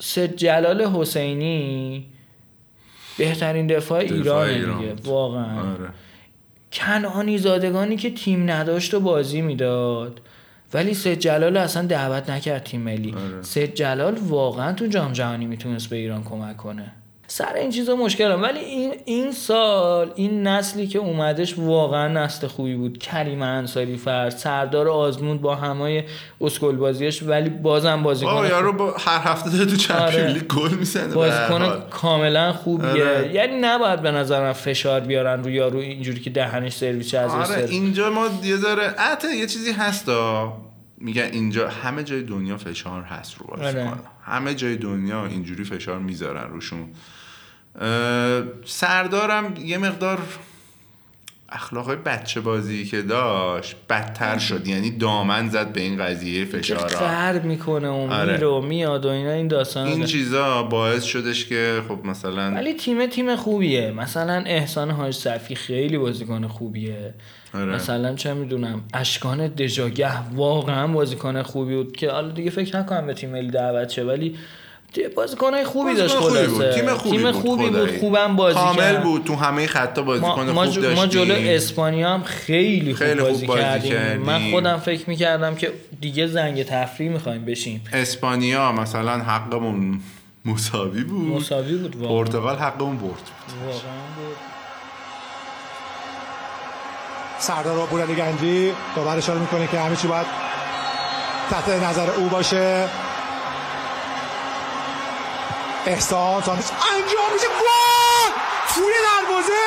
سید 0.00 0.36
جلال 0.36 0.82
حسینی 0.82 2.06
بهترین 3.18 3.66
دفاع 3.66 3.98
ایرانه 3.98 4.52
ایران 4.52 4.78
دیگه. 4.80 4.94
واقعا 5.04 5.72
آره. 5.72 5.88
کنعانی 6.72 7.38
زادگانی 7.38 7.96
که 7.96 8.10
تیم 8.10 8.50
نداشت 8.50 8.94
و 8.94 9.00
بازی 9.00 9.40
می‌داد 9.40 10.20
ولی 10.74 10.94
سید 10.94 11.18
جلال 11.18 11.56
اصلا 11.56 11.86
دعوت 11.86 12.30
نکرد 12.30 12.64
تیم 12.64 12.80
ملی 12.80 13.14
آره. 13.14 13.42
سید 13.42 13.74
جلال 13.74 14.14
واقعا 14.14 14.72
تو 14.72 14.86
جام 14.86 15.12
جهانی 15.12 15.46
می‌تونست 15.46 15.90
به 15.90 15.96
ایران 15.96 16.24
کمک 16.24 16.56
کنه 16.56 16.92
سر 17.32 17.54
این 17.54 17.70
چیزا 17.70 17.96
مشکل 17.96 18.32
هم. 18.32 18.42
ولی 18.42 18.58
این 18.58 18.94
این 19.04 19.32
سال 19.32 20.12
این 20.14 20.46
نسلی 20.46 20.86
که 20.86 20.98
اومدش 20.98 21.58
واقعا 21.58 22.08
نسل 22.08 22.46
خوبی 22.46 22.74
بود 22.74 22.98
کریم 22.98 23.42
انصاری 23.42 23.96
فرد 23.96 24.30
سردار 24.30 24.88
آزمون 24.88 25.38
با 25.38 25.54
همای 25.54 26.04
اسکل 26.40 26.76
بازیش 26.76 27.22
ولی 27.22 27.48
بازم 27.48 28.02
بازی 28.02 28.24
بابا 28.24 28.38
کنه 28.40 28.48
یارو 28.48 28.72
با 28.72 28.94
هر 28.98 29.30
هفته 29.30 29.50
داره 29.50 29.66
تو 29.66 29.76
چمپیون 29.76 30.22
آره. 30.22 30.32
لیگ 30.32 30.42
گل 30.42 30.74
می‌زنه 30.74 31.14
بازیکن. 31.14 31.82
کاملا 31.90 32.52
خوبیه 32.52 32.88
آره. 32.88 33.30
یعنی 33.34 33.60
نباید 33.60 34.02
به 34.02 34.10
نظرم 34.10 34.52
فشار 34.52 35.00
بیارن 35.00 35.44
رو 35.44 35.50
یارو 35.50 35.78
اینجوری 35.78 36.20
که 36.20 36.30
دهنش 36.30 36.72
سرویس 36.72 37.14
از 37.14 37.30
آره 37.30 37.66
اینجا 37.70 38.10
ما 38.10 38.26
یه 38.44 38.56
ذره 38.56 38.94
یه 39.36 39.46
چیزی 39.46 39.72
هستا 39.72 40.52
میگن 40.98 41.28
اینجا 41.32 41.68
همه 41.68 42.04
جای 42.04 42.22
دنیا 42.22 42.56
فشار 42.56 43.02
هست 43.02 43.34
رو 43.38 43.46
بازیکن 43.46 43.80
آره. 43.80 43.98
همه 44.24 44.54
جای 44.54 44.76
دنیا 44.76 45.26
اینجوری 45.26 45.64
فشار 45.64 45.98
می‌ذارن 45.98 46.50
روشون 46.50 46.88
سردارم 48.64 49.54
یه 49.64 49.78
مقدار 49.78 50.18
اخلاقای 51.48 51.96
بچه 51.96 52.40
بازی 52.40 52.84
که 52.84 53.02
داشت 53.02 53.76
بدتر 53.90 54.38
شد. 54.38 54.68
یعنی 54.68 54.90
دامن 54.90 55.48
زد 55.48 55.72
به 55.72 55.80
این 55.80 56.04
قضیه 56.04 56.46
که 56.46 56.58
فشارها 56.58 56.98
قهر 56.98 57.38
می‌کنه 57.38 57.88
و 57.88 57.92
آره. 57.92 58.32
میره 58.32 58.46
و 58.46 58.60
میاد 58.60 59.06
و 59.06 59.08
اینا 59.08 59.30
این 59.30 59.48
داستان 59.48 59.86
این 59.86 60.04
چیزا 60.04 60.62
باعث 60.62 61.04
شدش 61.04 61.46
که 61.46 61.82
خب 61.88 62.06
مثلا 62.06 62.50
ولی 62.50 62.74
تیم 62.74 63.06
تیم 63.06 63.36
خوبیه. 63.36 63.90
مثلا 63.90 64.42
احسان 64.46 64.90
حاج 64.90 65.14
صفی 65.14 65.54
خیلی 65.54 65.98
بازیکن 65.98 66.46
خوبیه. 66.46 67.14
آره. 67.54 67.74
مثلا 67.74 68.14
چه 68.14 68.34
می‌دونم 68.34 68.82
اشکان 68.94 69.46
دژاگه 69.46 70.30
واقعا 70.34 70.86
بازیکن 70.86 71.42
خوبی 71.42 71.76
بود 71.76 71.96
که 71.96 72.10
حالا 72.10 72.28
دیگه 72.28 72.50
فکر 72.50 72.78
نکنم 72.78 73.06
به 73.06 73.14
تیم 73.14 73.30
ملی 73.30 73.50
دعوت 73.50 73.88
شه 73.88 74.04
ولی 74.04 74.38
بازیکن 75.16 75.64
خوبی 75.64 75.94
داشت 75.94 76.16
خلاصه 76.16 76.46
بود. 76.46 76.70
تیم 76.70 76.94
خوبی 76.94 77.16
تیم 77.16 77.32
بود, 77.32 77.42
خوبی 77.42 77.64
بود 77.70 77.80
خدایی. 77.80 78.00
خوبم 78.00 78.36
بازی 78.36 78.58
کامل 78.58 78.76
کرد. 78.76 79.02
بود 79.02 79.24
تو 79.24 79.34
همه 79.34 79.66
خطا 79.66 80.02
بازیکن 80.02 80.46
خوب 80.46 80.54
داشتیم 80.54 80.92
ما 80.92 81.06
جلو 81.06 81.34
اسپانیا 81.38 82.08
هم 82.08 82.22
خیلی 82.22 82.94
خوب 82.94 83.06
خیلی 83.06 83.20
خوب 83.20 83.30
بازی, 83.30 83.46
بازی 83.46 83.60
کردیم. 83.60 83.92
کردیم. 83.92 84.22
من 84.22 84.50
خودم 84.50 84.76
فکر 84.76 85.10
می‌کردم 85.10 85.54
که 85.54 85.72
دیگه 86.00 86.26
زنگ 86.26 86.62
تفریح 86.62 87.10
می‌خوایم 87.10 87.44
بشیم. 87.44 87.84
اسپانیا 87.92 88.72
مثلا 88.72 89.18
حقمون 89.18 90.00
مساوی 90.44 91.04
بود. 91.04 91.36
مساوی 91.36 91.76
بود 91.76 91.96
واقعا. 91.96 92.16
پرتغال 92.18 92.56
حقمون 92.56 92.96
برد. 92.96 93.10
واقعا 93.66 93.76
بود 94.16 94.36
سردار 97.38 97.78
آبورعلی 97.78 98.14
گنجی 98.14 98.72
داور 98.96 99.16
اشاره 99.16 99.40
می‌کنه 99.40 99.66
که 99.66 99.80
همه 99.80 99.96
چی 99.96 100.08
باید 100.08 100.26
تحت 101.50 101.68
نظر 101.68 102.10
او 102.10 102.28
باشه. 102.28 102.88
احسان 105.86 106.42
سانتش 106.42 106.70
انجام 106.70 107.30
میشه. 107.34 107.46
گل! 107.46 108.32
توی 108.74 108.94
دروازه! 109.08 109.62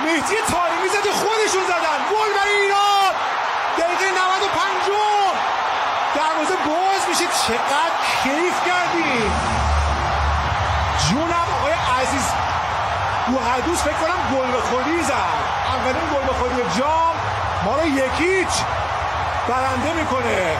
مهدی 0.00 0.36
تاریمی 0.52 0.88
زده. 0.88 1.12
خودشون 1.12 1.64
زدن. 1.68 1.98
گل 2.12 2.30
برای 2.38 2.56
ایران. 2.62 3.12
دقیقه 3.78 4.10
پنجم. 4.58 5.34
دروازه 6.14 6.56
باز 6.66 7.08
میشه. 7.08 7.24
چقدر 7.46 7.96
کیف 8.22 8.66
کردیم 8.66 9.32
جونم 11.08 11.46
آقای 11.58 11.72
عزیز. 11.72 12.26
گوهردوس 13.26 13.78
فکر 13.82 13.92
کنم 13.92 14.36
گل 14.36 14.58
بخوری 14.58 15.02
زد. 15.02 15.12
اولین 15.68 16.06
گل 16.12 16.34
بخوری 16.34 16.78
جام. 16.78 17.14
ما 17.64 17.76
رو 17.76 17.86
یکیچ 17.86 18.54
برنده 19.48 19.92
می‌کنه. 19.92 20.56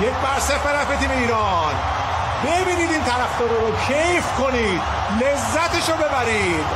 یک 0.00 0.10
بر 0.10 0.40
صفر 0.40 0.72
رفت 0.72 0.98
تیم 0.98 1.10
ایران. 1.10 1.74
ببینید 2.44 2.90
این 2.90 3.04
طرفدار 3.04 3.48
رو 3.48 3.76
کیف 3.86 4.26
کنید. 4.38 4.82
لذتش 5.20 5.88
رو 5.88 5.96
ببرید. 5.96 6.66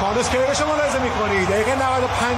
کارلوس 0.00 0.28
کیرش 0.30 0.60
ملاحظه 0.60 0.98
می‌کنید. 0.98 1.48
دقیقه 1.48 1.74
95 1.74 2.36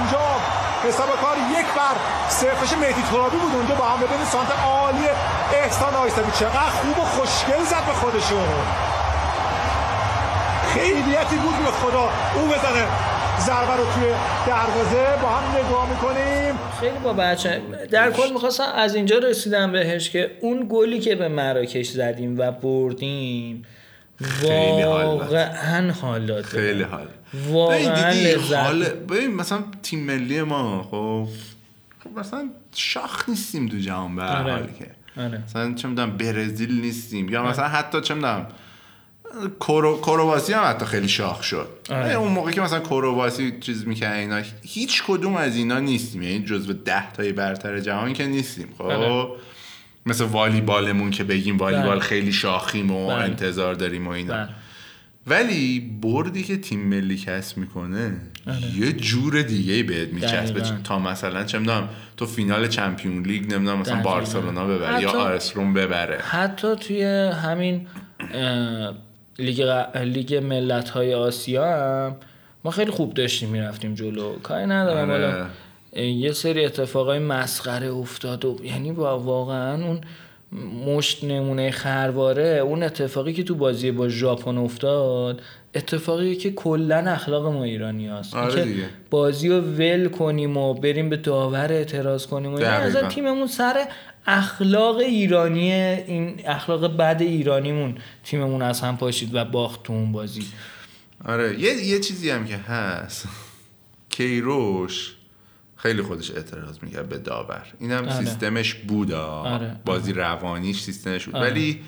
حساب 0.83 1.09
کار 1.21 1.37
یک 1.59 1.65
بر 1.65 1.95
صرفش 2.29 2.73
مهدی 2.73 3.03
ترابی 3.11 3.37
بود 3.37 3.55
اونجا. 3.55 3.75
با 3.75 3.85
هم 3.85 3.99
ببینید 3.99 4.27
سانت 4.27 4.51
عالی 4.65 5.09
احسان 5.53 5.95
آیستادی 5.95 6.31
چقدر 6.39 6.69
خوب 6.81 6.99
و 6.99 7.05
خوشگل 7.05 7.63
زد 7.63 7.85
به 7.85 7.93
خودشون. 7.93 8.47
خیلیتی 10.73 11.35
بود 11.35 11.57
به 11.57 11.71
خدا. 11.71 12.09
او 12.35 12.47
بزنه. 12.47 12.87
ضربه 13.39 13.75
رو 13.77 13.93
توی 13.93 14.13
دروازه 14.47 15.21
با 15.21 15.29
هم 15.29 15.57
نگاه 15.57 15.89
می‌کنیم 15.89 16.59
خیلی 16.79 16.99
با 17.03 17.13
بچه 17.13 17.61
در 17.91 18.11
کل 18.11 18.33
می‌خواستم 18.33 18.71
از 18.75 18.95
اینجا 18.95 19.17
رسیدم 19.17 19.71
بهش 19.71 20.09
که 20.09 20.31
اون 20.41 20.67
گلی 20.69 20.99
که 20.99 21.15
به 21.15 21.27
مراکش 21.27 21.89
زدیم 21.89 22.39
و 22.39 22.51
بردیم. 22.51 23.65
واقعا 24.43 25.91
حال 25.91 26.25
داد 26.25 26.43
خیلی 26.43 26.83
حال 26.83 27.07
واقعا 27.47 28.09
لذت 28.11 28.53
حال 28.53 28.83
ببین 28.83 29.35
مثلا 29.35 29.63
تیم 29.83 29.99
ملی 29.99 30.41
ما 30.41 30.83
خب 30.91 31.27
خب 32.03 32.19
مثلا 32.19 32.49
شاخ 32.75 33.29
نیستیم 33.29 33.67
تو 33.67 33.77
جهان 33.77 34.15
به 34.15 34.23
هر 34.23 34.41
آره. 34.41 34.51
حال 34.51 34.67
که 34.79 34.87
آره. 35.21 35.43
مثلا 35.45 35.73
چه 35.73 35.87
می‌دونم 35.87 36.17
برزیل 36.17 36.81
نیستیم 36.81 37.29
یا 37.29 37.43
مثلا 37.43 37.67
حتی 37.67 38.01
چه 38.01 38.13
می‌دونم 38.13 38.47
کرو... 39.59 39.97
کرواسی 40.01 40.53
هم 40.53 40.63
حتی 40.69 40.85
خیلی 40.85 41.07
شاخ 41.07 41.43
شد 41.43 41.67
آره. 41.89 42.13
اون 42.13 42.31
موقع 42.31 42.51
که 42.51 42.61
مثلا 42.61 42.79
کرواسی 42.79 43.57
چیز 43.59 43.87
می‌کنه 43.87 44.15
اینا 44.15 44.41
هیچ 44.61 45.03
کدوم 45.07 45.35
از 45.35 45.55
اینا 45.55 45.79
نیستیم 45.79 46.21
یعنی 46.21 46.45
جزو 46.45 46.73
ده 46.73 47.11
تای 47.11 47.31
برتر 47.31 47.79
جهان 47.79 48.13
که 48.13 48.25
نیستیم 48.27 48.67
خب 48.77 48.87
بله. 48.87 49.27
مثل 50.05 50.23
والیبالمون 50.23 51.11
که 51.11 51.23
بگیم 51.23 51.57
والیبال 51.57 51.89
بله. 51.89 51.99
خیلی 51.99 52.31
شاخیم 52.33 52.91
و 52.91 53.07
بله. 53.07 53.15
انتظار 53.15 53.73
داریم 53.73 54.07
و 54.07 54.09
اینا 54.09 54.33
بله. 54.33 54.49
ولی 55.27 55.79
بردی 56.01 56.43
که 56.43 56.57
تیم 56.57 56.79
ملی 56.79 57.17
کسب 57.17 57.57
می‌کنه 57.57 58.17
یه 58.75 58.93
جور 58.93 59.41
دیگه 59.41 59.83
بهت 59.83 60.09
میچسبه. 60.13 60.61
تا 60.83 60.99
مثلا 60.99 61.43
چه 61.43 61.59
می‌دونم 61.59 61.89
تو 62.17 62.25
فینال 62.25 62.67
چمپیون 62.67 63.23
لیگ 63.25 63.53
نمی‌دونم 63.53 63.79
مثلا 63.79 63.93
دقیقاً. 63.95 64.09
بارسلونا 64.09 64.65
ببره 64.67 65.01
یا 65.01 65.09
حتی- 65.09 65.17
آرسروم 65.17 65.73
ببره 65.73 66.17
حتی 66.17 66.75
توی 66.75 67.03
همین 67.43 67.87
اه، 68.33 68.93
لیگ 69.39 69.61
لیگ 69.95 70.35
ملت 70.35 70.89
های 70.89 71.13
آسیا 71.13 71.65
هم 71.65 72.15
ما 72.63 72.71
خیلی 72.71 72.91
خوب 72.91 73.13
داشتیم 73.13 73.49
می‌رفتیم 73.49 73.95
جلو 73.95 74.39
کاری 74.39 74.65
ندارم 74.65 75.09
آره. 75.09 75.31
حالا 75.31 75.47
یه 76.03 76.31
سری 76.31 76.65
اتفاقای 76.65 77.19
مسخره 77.19 77.93
افتاد 77.93 78.45
و 78.45 78.57
یعنی 78.63 78.91
با 78.91 79.19
واقعا 79.19 79.85
اون 79.85 80.01
مشت 80.85 81.23
نمونه 81.23 81.71
خرواره 81.71 82.43
اون 82.43 82.83
اتفاقی 82.83 83.33
که 83.33 83.43
تو 83.43 83.55
بازی 83.55 83.91
با 83.91 84.09
ژاپن 84.09 84.57
افتاد 84.57 85.41
اتفاقی 85.75 86.35
که 86.35 86.51
کلا 86.51 86.97
اخلاق 86.97 87.45
ما 87.45 87.63
ایرانی 87.63 88.07
هست 88.07 88.35
آره 88.35 88.63
دیگه. 88.65 88.83
بازی 89.09 89.49
رو 89.49 89.61
ول 89.61 90.07
کنیم 90.07 90.57
و 90.57 90.73
بریم 90.73 91.09
به 91.09 91.17
داور 91.17 91.73
اعتراض 91.73 92.27
کنیم 92.27 92.53
و. 92.53 92.57
اصلا 92.57 93.07
تیممون 93.07 93.47
سر 93.47 93.87
اخلاق 94.25 94.97
ایرانی 94.97 95.73
این 95.73 96.41
اخلاق 96.45 96.97
بد 96.97 97.17
ایرانیمون 97.21 97.97
تیممون 98.23 98.61
از 98.61 98.81
هم 98.81 98.97
پاشید 98.97 99.35
و 99.35 99.45
باخت 99.45 99.83
تو 99.83 99.93
اون 99.93 100.11
بازی 100.11 100.45
آره 101.25 101.59
یه, 101.59 101.85
یه 101.85 101.99
چیزی 101.99 102.29
هم 102.29 102.45
که 102.45 102.57
هست 102.57 103.27
کیروش 104.09 105.15
خیلی 105.75 106.01
خودش 106.01 106.31
اعتراض 106.31 106.77
می‌کرد 106.81 107.09
به 107.09 107.17
داور 107.17 107.65
اینم 107.79 108.03
آره. 108.03 108.25
سیستمش 108.25 108.73
بود. 108.73 109.11
آره. 109.11 109.75
بازی 109.85 110.13
روانیش 110.13 110.81
سیستمش 110.81 111.25
بود 111.25 111.35
آره. 111.35 111.51
ولی 111.51 111.81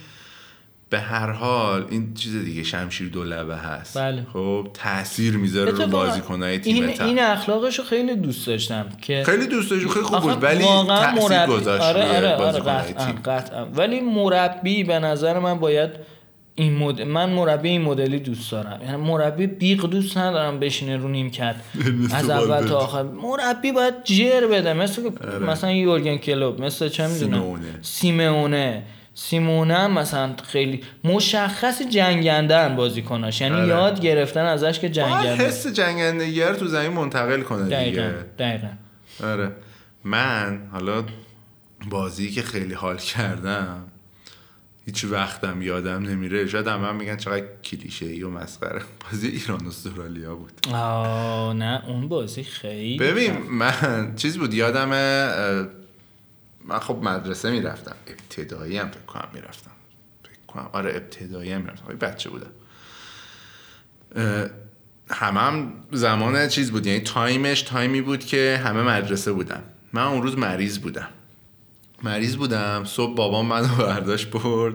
به 0.94 1.00
هر 1.00 1.32
حال 1.32 1.86
این 1.90 2.14
چیز 2.14 2.46
دیگه 2.46 2.64
شمشیر 2.64 3.10
دو 3.10 3.24
لبه 3.24 3.56
هست. 3.56 3.98
بله. 3.98 4.26
خب 4.34 4.68
تاثیر 4.74 5.38
می‌ذاره 5.38 5.72
رو 5.72 5.82
اتفاقا 5.82 6.06
بازیکنهای 6.06 6.60
این, 6.64 7.02
این 7.02 7.20
اخلاقش 7.20 7.80
رو 7.80 7.86
خیلی 7.86 8.16
دوست 8.16 8.48
داشتم 8.48 8.86
که 9.02 9.24
خیلی 9.26 9.48
دوست 9.48 9.72
داشت 9.72 9.88
خیلی 9.88 10.06
خوب 10.06 10.20
بود 10.20 10.44
ولی 10.44 10.64
تاثیر 10.64 11.30
مربی- 11.30 11.52
گذاشت 11.52 11.84
آره 11.84 12.04
آره 12.04 12.36
آره 12.36 12.38
بازیکنهای 12.38 12.82
قطعا 12.94 13.06
تیم. 13.06 13.16
قطعا. 13.26 13.66
ولی 13.66 14.02
مربی 14.02 14.84
به 14.84 15.00
نظر 15.00 15.40
من 15.40 15.60
باید 15.60 15.90
این 16.56 16.78
مد... 16.78 17.02
من 17.02 17.30
مربی 17.30 17.70
این 17.70 17.82
مدلی 17.82 18.20
دوست 18.20 18.52
دارم. 18.52 18.80
یعنی 18.86 18.96
مربی 18.96 19.48
بیق 19.48 19.86
دوست 19.86 20.18
ندارم 20.18 20.60
بشینه 20.60 20.98
رو 20.98 21.08
نیمکت. 21.08 21.56
از 22.14 22.28
بال 22.28 22.32
اول 22.32 22.58
بده. 22.58 22.70
تا 22.70 22.78
آخر. 22.78 23.04
مربی 23.04 23.72
باید 23.72 23.94
جر 24.04 24.48
بده. 24.48 24.74
مثل 24.74 25.02
مثلا 25.48 25.72
یورگن 25.72 26.18
کلوب 26.18 26.62
مثل 26.62 26.90
چه 26.90 27.08
می‌دونم. 27.08 27.60
سیمونه. 27.82 28.84
سیمونه 29.16 29.74
هم 29.74 29.92
مثلا 30.00 30.36
خیلی 30.44 30.82
مشخص 31.04 31.82
جنگندن 31.82 32.76
بازیکناش. 32.76 33.42
یعنی 33.42 33.56
آره. 33.56 33.68
یاد 33.68 34.02
گرفتن 34.02 34.46
ازش 34.46 34.80
که 34.80 34.90
جنگنده 34.90 35.46
حس 35.46 35.68
جنگندگی 35.68 36.42
رو 36.42 36.56
تو 36.56 36.68
زمین 36.68 36.92
منتقل 36.92 37.42
کنه 37.42 37.70
دقیقا 37.70 38.02
دیگه. 38.02 38.26
دقیقا 38.40 38.68
آره. 39.24 39.52
من 40.04 40.62
حالا 40.72 41.04
بازی 41.90 42.32
که 42.32 42.42
خیلی 42.42 42.74
حال 42.74 42.98
کردم 42.98 43.84
هیچ 44.86 45.06
وقتم 45.06 45.62
یادم 45.62 46.04
نمیره. 46.04 46.48
شاید 46.48 46.68
هم 46.68 46.80
من 46.80 46.96
میگن 46.96 47.18
چقدر 47.18 47.44
کلیشه 47.64 48.06
ای 48.06 48.24
و 48.24 48.30
مسخره. 48.30 48.82
بازی 49.12 49.28
ایران 49.28 49.66
و 49.66 49.68
استرالیا 49.68 50.36
بود. 50.36 50.52
آه 50.74 51.54
نه 51.54 51.82
اون 51.88 52.08
بازی 52.08 52.44
خیلی 52.44 52.98
ببین 52.98 53.38
من 53.38 54.14
چیز 54.16 54.38
بود 54.38 54.54
یادم 54.54 54.92
من 56.66 56.80
خب 56.80 57.00
مدرسه 57.04 57.52
می‌رفتم. 57.52 57.96
ابتدایی 58.08 58.78
هم 58.78 58.88
فکر 58.88 59.00
کنم 59.08 59.28
می‌رفتم. 59.34 59.72
فکر 60.24 60.46
کنم 60.48 60.70
آره 60.74 60.90
ابتدایی 60.90 61.52
هم 61.52 61.62
می‌رفتم. 61.62 61.86
خیلی 61.86 61.98
بچه 61.98 62.30
بودم. 62.30 62.52
همه 65.10 65.40
هم 65.40 65.74
زمان 65.92 66.48
چیز 66.48 66.72
بود. 66.72 66.88
یعنی 66.88 67.00
time 67.00 67.41
ش 67.41 67.62
time 67.62 67.94
ی 67.94 68.02
بود 68.02 68.26
که 68.26 68.62
همه 68.64 68.82
مدرسه 68.82 69.32
بودن. 69.32 69.64
من 69.94 70.04
اون 70.04 70.22
روز 70.22 70.38
مریض 70.38 70.80
بودم. 70.80 71.08
مریض 72.04 72.36
بودم. 72.36 72.84
صبح 72.86 73.16
بابام 73.16 73.46
منو 73.46 73.68
برداشت 73.76 74.30
برد. 74.30 74.74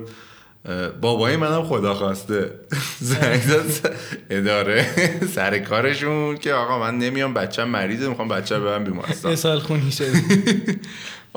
بابای 1.00 1.36
منم 1.36 1.62
خدا 1.62 1.94
خواسته 1.94 2.50
زنگ 3.00 3.40
زد 3.40 3.96
اداره 4.30 4.86
سر 5.34 5.58
کارشون 5.58 6.36
که 6.36 6.52
آقا 6.52 6.78
من 6.78 6.98
نمیام 6.98 7.34
بچم 7.34 7.68
مریضه 7.68 8.08
می‌خوام 8.08 8.28
بچه 8.28 8.60
ببرم 8.60 8.84
بیمارستان. 8.84 9.30
یه 9.30 9.36
سال 9.36 9.58
خونی 9.58 9.92
شد 9.92 10.04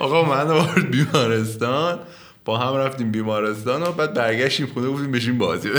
آقا 0.01 0.23
من 0.23 0.47
برد 0.47 0.91
بیمارستان. 0.91 1.99
با 2.45 2.57
هم 2.57 2.75
رفتیم 2.75 3.11
بیمارستان 3.11 3.83
و 3.83 3.91
بعد 3.91 4.13
برگشتیم 4.13 4.67
خونه 4.67 4.87
گفتیم 4.89 5.11
بشین 5.11 5.37
بازی. 5.37 5.69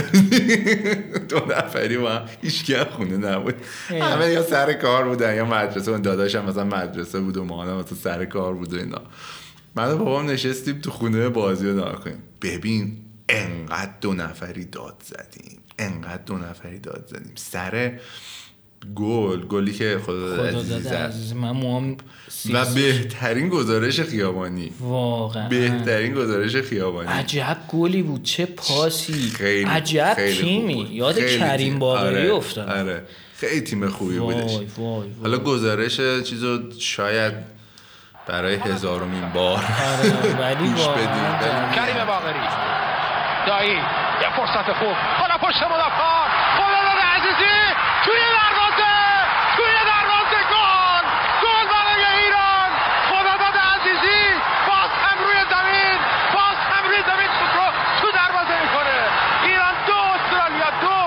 دو 1.28 1.38
نفری 1.48 1.96
هم 1.96 2.22
هیچ 2.42 2.70
هم 2.70 2.84
خونه 2.84 3.16
نبود. 3.16 3.54
همه 3.88 4.30
یا 4.30 4.42
سر 4.42 4.72
کار 4.72 5.08
بودن 5.08 5.36
یا 5.36 5.44
مدرسه 5.44 5.90
اون 5.90 6.02
داداشم 6.02 6.44
مثلا 6.44 6.64
مدرسه 6.64 7.20
بود 7.20 7.36
و 7.36 7.44
ما 7.44 7.64
هم 7.64 7.76
مثلا 7.76 7.98
سر 7.98 8.24
کار 8.24 8.54
بود 8.54 8.74
و 8.74 8.76
اینا. 8.76 9.02
من 9.74 9.92
و 9.92 9.98
بابام 9.98 10.30
نشستیم 10.30 10.78
تو 10.78 10.90
خونه 10.90 11.28
بازی 11.28 11.68
رو 11.68 11.72
نگاه 11.72 12.00
کنیم. 12.00 12.22
ببین 12.42 12.96
انقدر 13.28 13.92
دو 14.00 14.12
نفری 14.12 14.64
داد 14.64 15.02
زدیم. 15.04 15.58
انقدر 15.78 16.22
دو 16.26 16.36
نفری 16.36 16.78
داد 16.78 17.04
زدیم. 17.10 17.32
سر 17.34 17.98
گل 18.94 19.40
گلی 19.46 19.72
که 19.72 19.98
خدا 20.06 20.36
خدا 20.36 20.62
زد 20.62 20.94
عزیز 20.94 21.32
من 21.34 21.50
موام 21.50 21.96
و 22.52 22.64
بهترین 22.74 23.48
گزارش 23.48 24.00
خیابانی. 24.00 24.72
واقعا. 24.80 25.48
بهترین 25.48 26.14
گزارش 26.14 26.56
خیابانی. 26.56 27.08
عجب 27.08 27.56
گلی 27.68 28.02
بود 28.02 28.22
چه 28.22 28.46
پاسی. 28.46 29.30
خیلی 29.30 29.64
عجب 29.70 30.12
خیلی 30.16 30.40
تیمی. 30.40 30.88
یاد 30.90 31.18
کریم 31.18 31.56
تیم. 31.56 31.78
باقری 31.78 32.06
آره، 32.28 32.34
افتاد. 32.34 32.68
آره. 32.68 33.02
خیلی 33.36 33.60
تیم 33.60 33.88
خوبی 33.88 34.18
وای 34.18 34.34
بودش. 34.34 34.52
وای 34.54 34.66
وای. 34.78 35.08
حالا 35.22 35.38
گزارش 35.38 35.96
چیزو 36.26 36.58
شاید 36.78 37.32
برای 38.26 38.54
هزارمین 38.54 39.28
بار 39.34 39.58
آره 39.58 40.36
ولی 40.40 40.68
گوش 40.70 40.80
واقعا 40.80 40.94
بدیم 40.94 41.72
کریم 41.74 42.04
باقری. 42.06 42.38
دایی 43.46 43.70
یه 44.22 44.30
فرصت 44.36 44.72
خوب. 44.72 44.96
حالا 45.20 45.34
پشت 45.38 45.62
مدافع. 45.62 46.22
خدا 46.58 46.80
داده 46.88 47.04
عزیزی. 47.16 47.54
توی 48.04 48.20
دروازه 48.38 48.92
توی 49.56 49.74
دروازه 49.92 50.38
گل 50.54 51.04
گل 51.44 51.64
برای 51.74 52.04
ایران 52.22 52.70
خدا 53.10 53.34
داده 53.44 53.60
عزیزی 53.74 54.20
باز 54.68 54.90
هم 55.04 55.16
روی 55.26 55.40
زمین 55.54 55.96
باز 56.36 56.58
هم 56.72 56.82
روی 56.88 57.00
زمین 57.10 57.30
توپ 57.38 57.54
رو 57.58 57.66
تو 58.00 58.06
دروازه 58.20 58.54
می‌کنه 58.64 58.98
ایران 59.48 59.74
دو 59.88 59.98
استرالیا 60.14 60.70
دو 60.84 60.98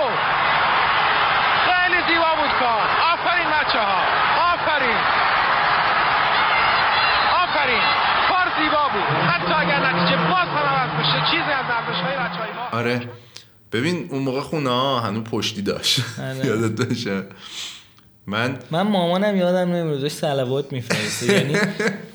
خیلی 1.67 1.99
زیبا 2.07 2.31
بود 2.39 2.53
کار 2.61 2.85
آفرین 3.13 3.47
بچه 3.55 3.79
ها 3.89 3.99
آفرین 4.53 4.99
آره. 12.89 13.09
ببین 13.71 14.07
اون 14.11 14.21
موقع 14.21 14.41
خونه 14.41 14.69
ها 14.69 14.99
هنوز 14.99 15.23
پشتی 15.23 15.61
داشت. 15.61 15.99
آره. 16.19 16.45
یادت 16.47 16.85
باشه. 16.87 17.23
من 18.27 18.59
من 18.71 18.81
مامانم 18.81 19.37
یادم 19.37 19.71
نمیاد 19.71 20.01
داشت 20.01 20.15
سلوات 20.15 20.71
میفرسته 20.73 21.33
یعنی 21.33 21.55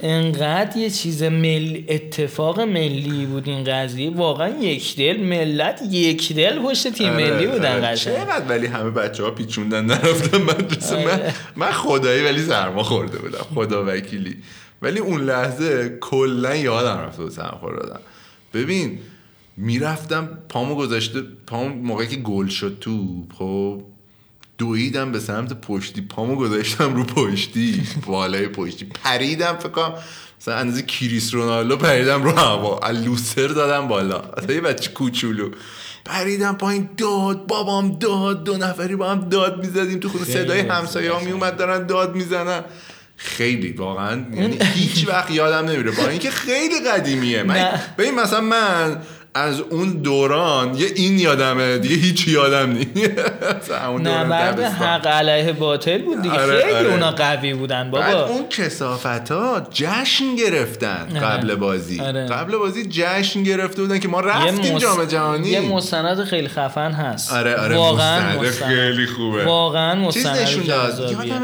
انقدر 0.03 0.77
یه 0.77 0.91
چیز 0.91 1.23
مل 1.23 1.83
اتفاق 1.89 2.61
ملی 2.61 3.27
بود 3.27 3.49
این 3.49 3.65
قضیه. 3.65 4.11
واقعا 4.11 4.49
یک 4.49 4.97
دل 4.97 5.21
ملت 5.21 5.81
یک 5.91 6.33
دل 6.33 6.59
پشت 6.63 6.89
تیم 6.93 7.13
آره، 7.13 7.31
ملی 7.31 7.47
بودن 7.47 7.73
آره. 7.73 7.87
قشنگ 7.87 8.17
چقدر 8.17 8.45
ولی 8.49 8.67
همه 8.67 8.91
بچه 8.91 9.25
ها 9.25 9.31
پیچوندن 9.31 9.85
نرفتن 9.85 10.43
مدرسه. 10.43 11.05
من. 11.05 11.33
من 11.57 11.73
خدایی 11.73 12.25
ولی 12.25 12.43
سرما 12.43 12.83
خورده 12.83 13.19
بودم. 13.19 13.47
خدا 13.55 13.85
وکیلی. 13.87 14.37
ولی 14.83 14.99
اون 14.99 15.21
لحظه 15.25 15.99
کلا 16.01 16.57
یادم 16.57 16.99
رفته 16.99 17.23
بود 17.23 17.33
سرما 17.33 17.59
خوردم. 17.61 18.01
ببین 18.55 18.99
می‌رفتم 19.61 20.29
پامو 20.49 20.75
گذاشته 20.75 21.23
پامو 21.47 21.75
موقعی 21.75 22.07
که 22.07 22.17
گل 22.17 22.47
شد 22.47 22.77
تو 22.81 23.25
خب 23.39 23.83
دویدم 24.59 25.13
به 25.13 25.21
سمت 25.21 25.61
پشتی 25.61 26.01
پامو 26.01 26.37
گذاشتم 26.37 26.95
رو 26.95 27.05
پشتی 27.05 27.83
بالای 28.07 28.49
پشتی 28.49 28.85
پریدم 29.05 29.57
فکر 29.57 29.69
کنم 29.69 29.95
مثلا 30.41 30.57
اندازه 30.57 30.83
کریس 30.83 31.35
رونالدو 31.35 31.77
پریدم 31.77 32.23
رو 32.23 32.31
هوا 32.31 32.91
لوسر 32.91 33.47
دادم 33.47 33.89
بالا 33.89 34.23
یه 34.49 34.61
بچه 34.61 34.91
کوچولو. 34.91 35.51
پریدم 36.05 36.55
پایین 36.55 36.89
داد 36.97 37.47
بابام 37.47 37.99
داد 37.99 38.45
دو 38.45 38.57
نفری 38.57 38.97
با 38.97 39.11
هم 39.11 39.29
داد 39.29 39.67
می‌زدیم 39.67 40.01
تو 40.01 40.09
خونه 40.09 40.25
صدای 40.25 40.61
همسایه 40.61 41.13
ها 41.13 41.21
میومد 41.21 41.57
دارن 41.57 41.87
داد 41.87 42.15
می‌زنن. 42.15 42.65
خیلی 43.17 43.73
واقعا 43.73 44.25
یعنی 44.35 44.59
هیچ 44.75 45.09
وقت 45.09 45.31
یادم 45.31 45.69
نمیره. 45.69 45.91
با 45.91 46.09
اینکه 46.09 46.31
خیلی 46.31 46.81
قدیمیه. 46.91 47.43
من. 47.43 47.81
ببین 47.99 48.15
مثلا 48.15 48.41
من 48.41 49.03
از 49.35 49.61
اون 49.61 49.89
دوران 49.93 50.75
یه 50.75 50.87
این 50.97 51.19
یادمه 51.19 51.79
دیگه 51.79 51.95
هیچ 51.97 52.29
یادم 52.29 52.71
نیست 52.73 53.71
نبرد. 54.01 54.61
حق 54.61 55.07
علیه 55.07 55.53
باطل 55.53 55.99
بود 56.03 56.23
دیگه 56.23 56.35
آره، 56.35 56.61
خیلی 56.63 56.75
آره. 56.75 56.93
اونا 56.93 57.11
قوی 57.11 57.55
بودن 57.55 57.91
بعد 57.91 58.13
بابا 58.15 58.27
اون 58.27 58.49
کسافت 58.49 59.31
ها 59.33 59.67
جشن 59.73 60.37
گرفتن 60.37 61.09
آره. 61.11 61.21
قبل 61.21 61.55
بازی 61.55 62.01
آره. 62.01 62.27
قبل 62.27 62.57
بازی 62.57 62.87
جشن 62.87 63.43
گرفته 63.43 63.83
بودن 63.83 63.99
که 63.99 64.09
ما 64.09 64.21
رفتیم 64.21 64.75
مس- 64.75 64.83
جام 64.83 65.05
جهانی 65.05 65.49
یه 65.49 65.61
مستند 65.61 66.25
خیلی 66.25 66.49
خفن 66.49 66.93
هست 66.93 67.33
آره 67.33 67.57
آره 67.57 67.77
واقعا 67.77 68.41
مستند 68.43 68.69
خیلی 68.69 69.07
خوبه 69.07 69.45
واقعا 69.45 70.11
چیز 70.11 70.27
مستند 70.27 70.43
نشون 70.43 70.65
داد. 70.65 71.11
یادم 71.11 71.43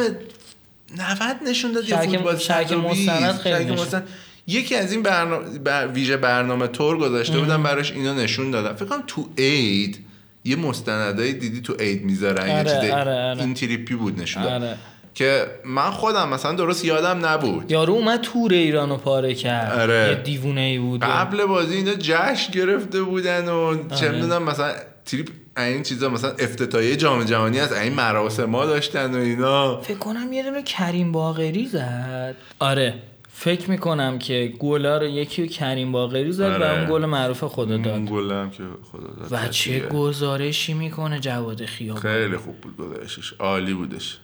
90 0.97 1.37
نشون 1.49 1.73
داد 1.73 1.89
یه 1.89 1.97
فوتبال 1.97 2.37
شرک. 2.39 2.73
مستند 2.73 3.39
خیلی. 3.39 3.73
مستند. 3.73 4.09
یکی 4.47 4.75
از 4.75 4.93
این 4.93 5.03
برنامه 5.03 5.59
بر... 5.59 5.89
ویژه 5.89 6.17
برنامه 6.17 6.67
تور 6.67 6.99
گذاشته 6.99 7.39
بودن 7.39 7.63
براش 7.63 7.93
اینا 7.93 8.15
نشون 8.15 8.51
دادن 8.51 8.73
فکر 8.73 8.85
کنم 8.85 9.03
تو 9.07 9.29
اید 9.37 9.99
یه 10.45 10.57
مستندای 10.57 11.33
دیدی 11.33 11.61
تو 11.61 11.77
اید 11.81 12.05
می‌ذارن 12.05 12.49
یه 12.49 12.55
آره، 12.55 12.81
چیز 12.81 12.91
آره، 12.91 13.13
آره. 13.13 13.41
این 13.41 13.55
تریپی 13.55 13.95
بود 13.95 14.21
نشون 14.21 14.43
آره. 14.43 14.77
که 15.15 15.47
من 15.65 15.91
خودم 15.91 16.29
مثلا 16.29 16.53
درست 16.53 16.85
یادم 16.85 17.27
نبود. 17.27 17.71
یارو 17.71 17.93
اومد 17.93 18.21
تور 18.21 18.53
ایرانو 18.53 18.97
پاره 18.97 19.35
کرد. 19.35 19.81
آره. 19.81 20.09
یه 20.09 20.15
دیوونه 20.15 20.61
ای 20.61 20.79
بود. 20.79 21.01
قبل 21.05 21.45
بازی 21.45 21.77
اینا 21.77 21.95
جشن 21.95 22.53
گرفته 22.53 23.03
بودن 23.03 23.49
و 23.49 23.89
چه 23.95 24.09
آره. 24.09 24.15
می‌دونم 24.15 24.43
مثلا 24.43 24.73
تریپ 25.05 25.29
این 25.57 25.83
چیزا 25.83 26.09
مثلا 26.09 26.31
افتتاحیه 26.31 26.97
جام 26.97 27.25
جهانی 27.25 27.61
از 27.61 27.73
این 27.73 27.93
مراسم 27.93 28.55
ها 28.55 28.67
داشتن 28.67 29.15
و 29.15 29.19
اینا. 29.19 29.81
فکر 29.81 29.99
کنم 29.99 30.33
یه 30.33 30.43
دونه 30.43 30.63
کریم 30.63 31.13
باقری 31.13 31.67
زد. 31.67 32.35
آره. 32.59 32.95
فکر 33.39 33.71
می‌کنم 33.71 34.19
که 34.19 34.55
گلا 34.59 34.99
رو 34.99 35.07
یکی 35.07 35.43
رو 35.43 35.49
کریم 35.49 35.93
باقری 35.93 36.33
زد 36.33 36.43
آره. 36.43 36.71
و 36.71 36.75
اون 36.75 36.91
گل 36.91 37.07
معروف 37.07 37.45
خدا 37.45 37.77
داد 37.77 37.89
اون 37.89 38.05
گل 38.05 38.33
هم 38.33 38.51
که 38.51 38.63
خدا 38.93 39.07
داد 39.07 39.29
و 39.31 39.49
چه. 39.49 39.81
گزارشی 39.81 40.75
می‌کنه 40.75 41.21
جواد 41.21 41.65
خیابانی 41.65 42.01
خیلی 42.01 42.37
خوب 42.37 42.61
بود 42.61 42.77
گزارشش 42.77 43.33
عالی 43.33 43.75
بودش 43.75 44.19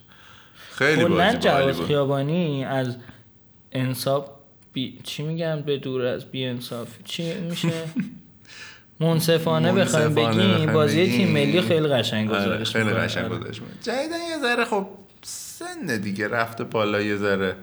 خیلی 0.71 1.05
بازی 1.05 1.37
جواد 1.37 1.85
خیابانی 1.85 2.65
از 2.65 2.97
انصاف 3.71 4.29
بی... 4.73 4.99
چی 5.03 5.23
میگن 5.23 5.61
به 5.61 5.77
دور 5.77 6.05
از 6.05 6.25
بی 6.25 6.45
انصاف 6.45 6.87
چی 7.05 7.33
میشه 7.33 7.71
منصفانه 8.99 9.73
بخوایم 9.73 10.13
بگیم 10.13 10.73
بازی. 10.73 11.07
تیم 11.07 11.31
ملی 11.31 11.61
خیلی 11.61 11.87
قشنگ 11.87 12.31
آره، 12.31 12.45
گزارش 12.45 12.71
خیلی. 12.71 12.89
قشنگ 12.89 13.25
آره. 13.25 13.37
گزارش. 13.37 13.61
جدیدن 13.81 14.19
یه 14.29 14.39
ذره 14.41 14.65
خب 14.65 14.87
سن 15.23 15.97
دیگه 16.01 16.27
رفته 16.27 16.63
بالا 16.63 17.01
یه 17.01 17.17
ذره 17.17 17.55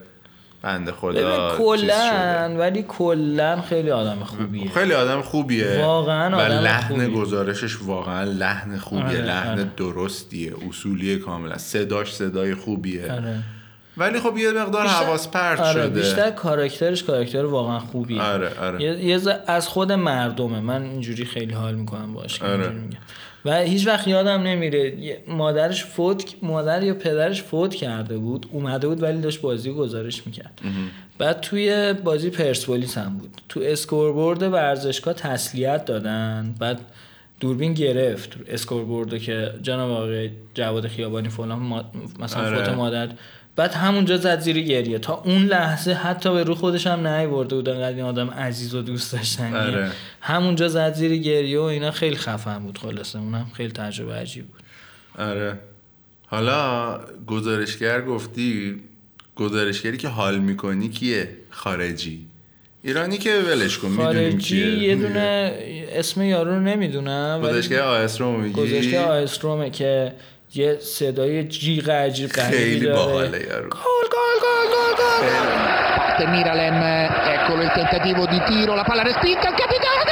بنده 0.63 0.93
خدا. 0.93 1.57
کلا 1.59 2.57
ولی 2.59 2.85
کلا 2.89 3.61
خیلی 3.61 3.91
آدم 3.91 4.25
خوبیه 4.25 4.71
خیلی 4.71 4.93
آدم 4.95 5.21
خوبیه 5.23 5.79
واقعاً 5.85 6.31
و 6.31 6.41
آدم 6.41 6.55
لحن 6.55 6.89
خوبیه. 6.89 7.09
گزارشش 7.09 7.77
واقعا 7.83 8.25
لحن 8.25 8.79
خوبیه 8.79 9.05
آره، 9.07 9.21
لحن 9.23 9.51
آره. 9.51 9.71
درستیه 9.77 10.53
اصولیه 10.69 11.19
کاملا 11.19 11.59
صداش 11.59 12.15
صدای 12.15 12.55
خوبیه 12.55 13.13
آره. 13.13 13.37
ولی 13.97 14.21
خب 14.21 14.37
یه 14.37 14.53
مقدار 14.53 14.83
بیشتر- 14.83 15.05
حواس 15.05 15.29
پرت 15.29 15.61
آره 15.61 15.73
شده 15.73 15.89
بیشتر 16.01 16.31
کاراکترش 16.31 17.05
کاراکتر 17.05 17.45
واقعا 17.45 17.79
خوبیه 17.79 18.23
آره، 18.23 18.51
آره. 18.61 18.83
یه, 18.83 19.21
از 19.47 19.69
خود 19.69 19.93
مردمه 19.93 20.61
من 20.61 20.83
اینجوری 20.83 21.25
خیلی 21.25 21.53
حال 21.55 21.75
می‌کنم 21.75 22.15
باش 22.15 22.43
آره. 22.43 22.69
میگم. 22.69 22.99
و 23.45 23.57
هیچ 23.61 23.87
وقت 23.87 24.09
یادم 24.09 24.43
نمیره 24.43 24.93
مادرش 25.29 25.85
فوت 25.85 26.35
مادر 26.43 26.83
یا 26.83 26.95
پدرش 26.95 27.43
فوت 27.43 27.75
کرده 27.75 28.19
بود 28.19 28.47
اومده 28.53 28.89
بود 28.89 29.03
ولی 29.03 29.21
داشت 29.21 29.41
بازی 29.41 29.69
رو 29.71 29.75
گزارش 29.77 30.27
می‌کرد. 30.27 30.61
بعد 31.19 31.41
توی 31.41 31.93
بازی 31.93 32.31
پرسپولیس 32.31 32.99
هم 32.99 33.19
بود. 33.19 33.41
تو 33.49 33.61
scoreboard 33.61 34.43
ورزشگاه 34.43 35.15
تسلیت 35.15 35.85
دادن 35.85 36.55
بعد 36.59 36.81
دوربین 37.41 37.75
گرفت. 37.75 38.37
scoreboard 38.49 39.12
و 39.12 39.19
که 39.19 39.51
جناب 39.63 39.91
آقای 39.91 40.31
جواد 40.55 40.87
خیابانی 40.87 41.29
فلان 41.29 41.59
ما- 41.59 41.85
مثلا 42.21 42.47
آره. 42.47 42.57
فوت 42.65 42.69
مادر 42.75 43.09
بعد 43.57 43.75
همونجا 43.75 44.17
زد 44.17 44.41
زیر 44.41 44.61
گریه. 44.61 44.99
تا 44.99 45.23
اون 45.25 45.45
لحظه 45.45 45.93
حتی 45.93 46.33
به 46.33 46.45
رو 46.45 46.55
خودش 46.55 46.87
هم 46.87 47.07
نیورده 47.07 47.55
بود 47.55 47.69
انقدر 47.69 47.97
این 47.97 48.05
آدم 48.05 48.31
عزیز 48.31 48.75
و 48.75 48.83
دوست 48.83 49.13
داشتنی 49.13 49.57
آره. 49.57 49.91
همونجا 50.21 50.69
زد 50.69 50.95
زیر 50.95 51.17
گریه 51.17 51.61
و 51.61 51.63
اینا 51.63 51.91
خیلی 51.91 52.17
خفن 52.17 52.59
بود 52.59 52.79
خلاصه. 52.79 53.19
اونم 53.19 53.51
خیلی 53.55 53.73
تجربه 53.73 54.15
عجیب 54.15 54.47
بود. 54.47 54.61
آره. 55.19 55.59
حالا 56.27 57.01
گزارشگر 57.27 58.03
گفتی 58.03 58.81
گزارشگری 59.37 59.97
که 59.97 60.09
حال 60.09 60.39
می‌کنی 60.39 60.89
کیه؟ 60.89 61.29
خارجی. 61.51 62.27
ایرانی 62.83 63.19
که 63.19 63.35
ولش 63.35 63.79
کن 63.79 63.89
می‌دونیم 63.89 64.31
خارجی 64.31 64.39
کیه. 64.39 64.79
یه 64.79 64.97
دونه 64.97 65.55
اسم 65.93 66.23
یارو 66.23 66.51
رو 66.51 66.61
نمی‌دونم 66.61 67.41
گزارشگر 67.43 67.81
آیس 67.81 68.21
رو 68.21 68.37
میگی؟ 68.37 68.55
گذاشته 68.55 69.01
آیسترومه 69.01 69.71
که 69.71 70.13
یه 70.56 70.78
صدای 70.80 71.44
جیغ 71.44 71.90
عجیب 71.90 72.30
غریبی 72.30 72.58
خیلی 72.58 72.80
داره. 72.86 72.96
باحاله 72.96 73.40
یارو 73.40 73.70
گل 73.70 74.06
گل 74.16 74.36
گل 74.46 74.68
گل 74.74 74.94
گل 74.98 75.86
Parte 76.16 76.28
Miralem, 76.28 76.80
eccolo 77.36 77.62
il 77.64 77.72
tentativo 77.72 78.26
di 78.26 78.42
tiro, 78.48 78.74
la 78.74 78.84
palla 78.84 79.04
respinta, 79.04 79.50
il 79.50 79.56
capitano 79.56 80.04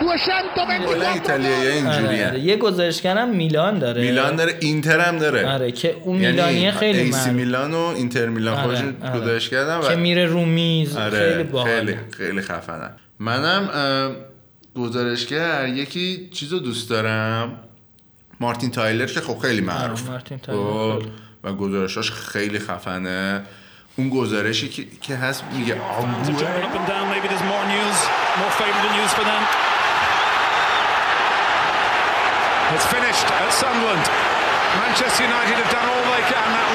200 0.00 0.30
224 0.56 0.96
بله، 0.96 1.12
ایتالیا 1.12 1.72
اینجوریه 1.72 2.08
آره، 2.08 2.28
آره. 2.28 2.40
یه 2.40 2.56
گزارشگرم 2.56 3.28
میلان 3.28 3.78
داره. 3.78 4.02
میلان 4.02 4.36
داره 4.36 4.56
اینتر 4.60 5.00
هم 5.00 5.18
داره. 5.18 5.52
آره 5.54 5.72
که 5.72 5.96
اون 6.04 6.16
میلانیه 6.16 6.60
یعنی 6.60 6.78
خیلی 6.78 7.10
من 7.10 7.18
سی 7.18 7.30
میلان 7.30 7.74
و 7.74 7.92
اینتر 7.96 8.26
میلان. 8.26 8.54
آره، 8.54 8.62
خودشون 8.62 8.96
گزارش 9.20 9.48
کردن 9.48 9.80
که 9.88 9.96
میره 9.96 10.26
رو 10.26 10.44
میز 10.44 10.96
خیلی 10.98 11.44
خیلی 11.64 11.96
خیلی 12.16 12.40
خفنه. 12.40 12.90
منم 13.18 13.68
گزارشگر 14.76 15.68
یکی 15.68 16.28
چیزو 16.32 16.58
دوست 16.58 16.90
دارم. 16.90 17.58
مارتین 18.40 18.70
تایلر 18.70 19.06
که 19.06 19.20
خب 19.20 19.38
خیلی 19.38 19.60
معروف. 19.60 20.08
مارتین 20.08 20.38
تایلر 20.38 20.62
خب، 20.62 21.02
و 21.44 21.52
گزارشاش 21.52 22.10
خیلی 22.10 22.58
خفنه. 22.58 23.42
اون 23.97 24.09
گزارشی 24.09 24.69
که, 24.69 24.85
که 25.01 25.15
هست 25.15 25.43
میگه 25.43 25.81
آنگوه 25.81 26.63
Up 26.63 26.75
and 26.79 26.87
down, 26.91 27.05
maybe 27.13 27.27
there's 27.31 27.47
more 27.53 27.65
news, 27.75 27.97
more 28.41 28.53
favourable 28.61 28.93
news 28.97 29.11
for 29.17 29.25
them. 29.31 29.43
It's 32.75 32.87
finished 32.95 33.27
at 33.41 33.51
Sunderland. 33.61 34.05
Manchester 34.81 35.23
United 35.23 35.55
have 35.61 35.71
done 35.77 35.87
all 35.93 36.03
they 36.13 36.23
can. 36.33 36.47
That 36.57 36.67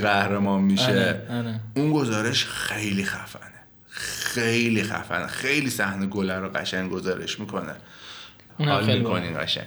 قهرمان 0.00 0.62
میشه. 0.62 0.84
آره، 0.84 1.26
آره. 1.30 1.60
اون 1.76 1.92
گزارش 1.92 2.44
خیلی 2.44 3.04
خفنه. 3.04 3.60
خیلی 3.88 4.82
خفنه. 4.82 5.26
خیلی 5.26 5.70
صحنه 5.70 6.06
گل 6.06 6.30
رو 6.30 6.48
قشنگ 6.48 6.90
گزارش 6.90 7.40
می‌کنه. 7.40 7.74
حال 8.58 8.98
می‌کنین 8.98 9.42
قشنگ. 9.42 9.66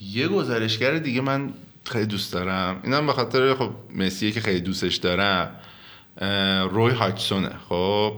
یه 0.00 0.28
گزارشگر 0.28 0.98
دیگه 0.98 1.20
من 1.20 1.52
خیلی 1.84 2.06
دوست 2.06 2.32
دارم. 2.32 2.80
اینم 2.82 3.06
به 3.06 3.12
خاطر 3.12 3.54
خب 3.54 3.70
مسیه 3.96 4.30
که 4.30 4.40
خیلی 4.40 4.60
دوستش 4.60 4.96
دارم 4.96 5.50
روی 6.70 6.92
هاچسونه 6.92 7.50
خب 7.68 8.14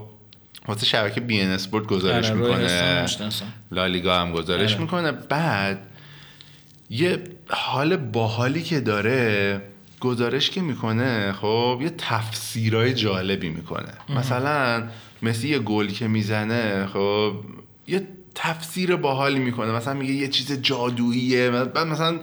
واسه 0.69 0.87
شبکه 0.87 1.21
بی 1.21 1.41
ان 1.41 1.51
اسپورت 1.51 1.87
گزارش 1.87 2.31
آره، 2.31 2.35
می‌کنه. 2.35 3.07
لالیگا 3.71 4.21
هم 4.21 4.33
گزارش 4.33 4.73
آره. 4.73 4.81
می‌کنه. 4.81 5.13
بعد 5.13 5.79
یه 6.91 7.23
حال 7.49 7.97
باحالی 7.97 8.63
که 8.63 8.81
داره 8.81 9.61
گزارش 10.01 10.51
که 10.51 10.61
می‌کنه 10.61 11.33
خب 11.33 11.81
یه 11.83 11.91
تفسیرهای 11.99 12.95
جالبی 12.95 13.49
می‌کنه. 13.49 13.93
مثلا 14.17 14.89
مسی 15.23 15.49
یه 15.49 15.59
گل 15.59 15.87
که 15.87 16.09
می‌زنه 16.09 16.87
خب 16.87 17.33
یه 17.87 18.09
تفسیر 18.35 18.97
باحالی 18.97 19.39
می‌کنه. 19.39 19.73
مثلا 19.73 19.95
میگه 19.95 20.13
یه 20.13 20.29
چیز 20.29 20.53
جادوییه. 20.53 21.51
بعد 21.51 21.79
مثلا 21.79 22.21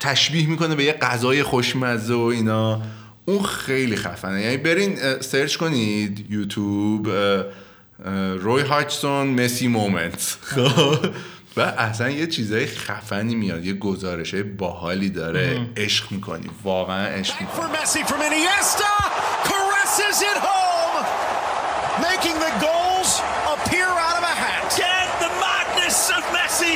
تشبیه 0.00 0.46
می‌کنه 0.46 0.74
به 0.74 0.84
یه 0.84 0.92
غذای 0.92 1.42
خوشمزه 1.42 2.14
و 2.14 2.20
اینا. 2.20 2.82
اون 3.24 3.42
خیلی 3.42 3.96
خفنه. 3.96 4.42
یعنی 4.42 4.56
برین 4.56 5.20
سرچ 5.20 5.56
کنید 5.56 6.30
یوتیوب 6.30 7.08
روی 8.38 8.62
هاچسون 8.62 9.26
مسی 9.26 9.68
مومنت 9.68 10.38
خب؟ 10.54 10.98
و 11.56 11.60
اصلا 11.60 12.10
یه 12.10 12.26
چیزای 12.26 12.66
خفنی 12.66 13.34
میاد 13.34 13.64
یه 13.64 13.72
گزارش 13.72 14.34
باحالی 14.34 15.10
داره 15.10 15.66
عشق 15.76 16.12
می‌کنی 16.12 16.50
واقعا 16.62 17.06
عشق 17.06 17.40
می‌کنی 17.40 17.56
For 17.56 17.76
Messi 17.76 18.00
from 18.10 18.20
Iniesta, 18.28 18.92
caresses 19.50 20.18
it 20.30 20.38
home, 20.48 21.04
making 22.08 22.36
the 22.46 22.52
goals 22.66 23.10
appear 23.54 23.90
out 24.06 24.16
of 24.20 24.24
a 24.32 24.36
hat. 24.44 24.72
Again, 24.72 25.08
the 25.24 25.32
madness 25.46 25.98
of 26.16 26.22
Messi. 26.36 26.74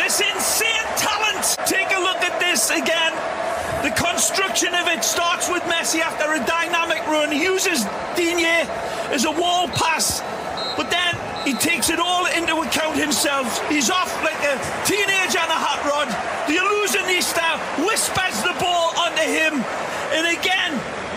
This 0.00 0.16
insane 0.32 0.88
talent. 1.06 1.44
Take 1.76 1.90
a 1.98 2.00
look 2.08 2.20
at 2.30 2.34
this 2.46 2.62
again. 2.80 3.12
The 3.86 3.94
construction 4.06 4.72
of 4.80 4.86
it 4.94 5.02
starts 5.14 5.46
with 5.52 5.64
Messi 5.74 6.00
after 6.08 6.26
a 6.38 6.40
dynamic 6.56 7.02
run. 7.12 7.28
He 7.36 7.40
uses 7.54 7.78
Digne 8.16 8.58
as 9.16 9.22
a 9.32 9.34
wall 9.40 9.64
pass, 9.82 10.06
but 10.78 10.86
then 10.96 11.12
he 11.45 11.53
takes 11.53 11.89
it 11.89 11.99
all 11.99 12.25
into 12.25 12.55
account 12.61 12.95
himself. 12.97 13.47
He's 13.69 13.89
off 13.89 14.11
like 14.23 14.41
a 14.43 14.55
teenager 14.85 15.39
on 15.39 15.49
a 15.49 15.61
hot 15.67 15.81
rod. 15.91 16.09
The 16.49 16.57
illusionista 16.63 17.47
whispers 17.87 18.37
the 18.43 18.55
ball 18.59 18.93
onto 18.99 19.25
him, 19.39 19.53
and 20.15 20.25
again, 20.37 20.71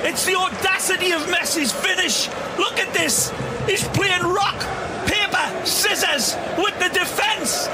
it's 0.09 0.25
the 0.25 0.35
audacity 0.35 1.13
of 1.13 1.23
Messi's 1.37 1.73
finish. 1.73 2.29
Look 2.59 2.79
at 2.79 2.93
this. 2.93 3.33
He's 3.67 3.87
playing 3.89 4.23
rock, 4.23 4.59
paper, 5.07 5.47
scissors 5.65 6.37
with 6.59 6.77
the 6.79 6.91
defense. 6.91 7.69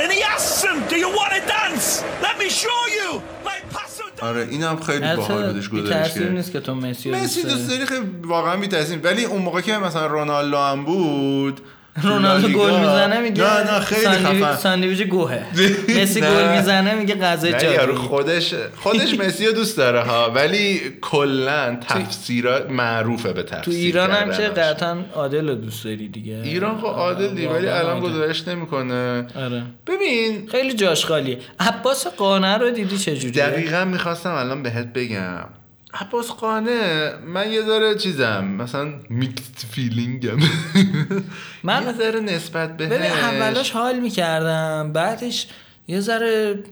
And 0.00 0.12
he 0.12 0.22
asks 0.22 0.62
him, 0.62 0.86
Do 0.88 0.96
you 0.96 1.08
want 1.08 1.32
to 1.32 1.40
dance? 1.40 2.02
Let 2.22 2.38
me 2.38 2.48
show 2.48 2.80
you. 2.98 3.22
Like 3.44 3.64
Paso 3.70 4.04
آره 4.20 4.48
اینم 4.50 4.76
خیلی 4.76 5.16
باحال 5.16 5.52
بودش 5.52 5.68
بی 5.68 5.82
گزارش 5.82 6.08
تاثیر 6.08 6.22
کرد 6.22 6.32
نیست 6.32 6.52
که 6.52 6.60
تو 6.60 6.74
مسی 6.74 7.10
رو 7.10 7.16
مسی 7.16 7.42
دوست 7.42 7.54
دوست 7.54 7.68
داری. 7.68 7.84
داری 7.84 7.86
خیلی 7.86 8.10
واقعا 8.24 8.56
بی 8.56 8.66
ولی 8.96 9.24
اون 9.24 9.42
موقع 9.42 9.60
که 9.60 9.78
مثلا 9.78 10.06
رونالدو 10.06 10.58
هم 10.58 10.84
بود 10.84 11.56
تو 11.56 11.62
رونالدو 12.03 12.47
گل 12.47 12.79
می‌زنه 12.79 13.19
میگه 13.19 13.43
نه 13.43 13.71
نه 13.73 13.79
خیلی 13.79 14.07
خفن. 14.07 14.55
ساندویچ 14.55 15.01
گوهه. 15.01 15.45
مسی. 16.01 16.21
گل 16.21 16.55
می‌زنه 16.57 16.95
میگه 16.95 17.15
غذای 17.15 17.51
نه 17.51 17.63
یارو 17.63 17.77
جادویی 17.77 17.95
خودش 18.07 18.53
خودش 18.75 19.19
مسی 19.19 19.45
رو 19.45 19.51
دوست 19.53 19.77
داره 19.77 20.01
ها. 20.01 20.31
ولی 20.31 20.81
کلا 21.01 21.77
تفسیرات 21.87 22.69
معروفه 22.69 23.33
به 23.33 23.43
تفسیر 23.43 23.63
تو 23.63 23.71
ایران 23.71 24.11
هم 24.11 24.31
که 24.31 24.37
کردنش. 24.37 24.57
قطعا 24.57 24.97
عادل 25.15 25.49
رو 25.49 25.55
دوست 25.55 25.83
داری 25.83 26.07
دیگه؟ 26.07 26.41
ایران 26.43 26.77
خب 26.77 26.85
عادل 26.87 27.27
دی 27.29 27.45
ولی 27.45 27.67
الان. 27.67 27.99
گزارش 27.99 28.47
نمی‌کنه. 28.47 29.27
آره. 29.35 29.63
ببین 29.87 30.47
خیلی 30.51 30.73
جاش 30.73 31.05
خالیه. 31.05 31.37
عباس 31.59 32.07
قانع 32.07 32.57
رو 32.57 32.71
دیدی 32.71 32.97
چجوریه 32.97 33.45
دقیقا 33.45 33.85
می‌خواستم 33.85 34.31
الان 34.33 34.63
بهت 34.63 34.93
بگم. 34.93 35.45
عباس 35.93 36.27
قانع 36.31 37.11
من 37.27 37.51
یه 37.51 37.61
ذره 37.61 37.95
چیزم 37.95 38.43
مثلا 38.45 38.93
mixed 39.09 39.65
feeling 39.71 40.29
م 40.29 40.37
من- 41.63 41.83
یه 41.83 41.93
ذره 41.93 42.19
نسبت 42.19 42.77
بهش. 42.77 42.89
ببین 42.89 43.11
اولاش 43.11 43.71
حال 43.71 43.99
می‌کردم 43.99 44.91
بعدش 44.93 45.47
یه 45.87 45.99
ذره 45.99 46.63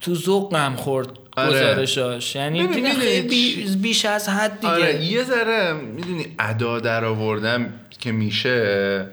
تو 0.00 0.14
ذوقم 0.14 0.76
خورد 0.76 1.08
آره. 1.36 1.48
گزارشاش. 1.50 2.36
یعنی 2.36 2.68
خیلی 2.68 3.28
بی- 3.28 3.76
بیش 3.76 4.04
از 4.04 4.28
حد 4.28 4.60
دیگه. 4.60 4.72
آره 4.72 5.04
یه 5.04 5.24
ذره 5.24 5.72
می‌دونی 5.72 6.26
ادا 6.38 6.80
در 6.80 7.04
آوردم 7.04 7.72
که 8.00 8.12
میشه. 8.12 9.06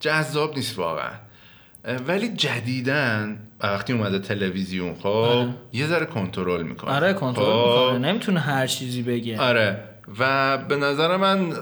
جذاب 0.00 0.56
نیست 0.56 0.78
واقعا. 0.78 1.10
ولی 2.08 2.28
جدیدن 2.28 3.38
وقتی 3.60 3.92
اومده 3.92 4.18
تلویزیون 4.18 4.94
خب 4.94 5.46
یه 5.72 5.86
ذره 5.86 6.06
کنترل 6.06 6.62
می‌کنه. 6.62 6.90
آره 6.90 7.12
کنترل 7.12 7.44
خب؟ 7.44 7.92
می‌کنه. 7.92 8.08
نمی‌تونه 8.08 8.40
هر 8.40 8.66
چیزی 8.66 9.02
بگه. 9.02 9.40
آره. 9.40 9.84
و 10.18 10.58
به 10.58 10.76
نظر 10.76 11.16
من 11.16 11.52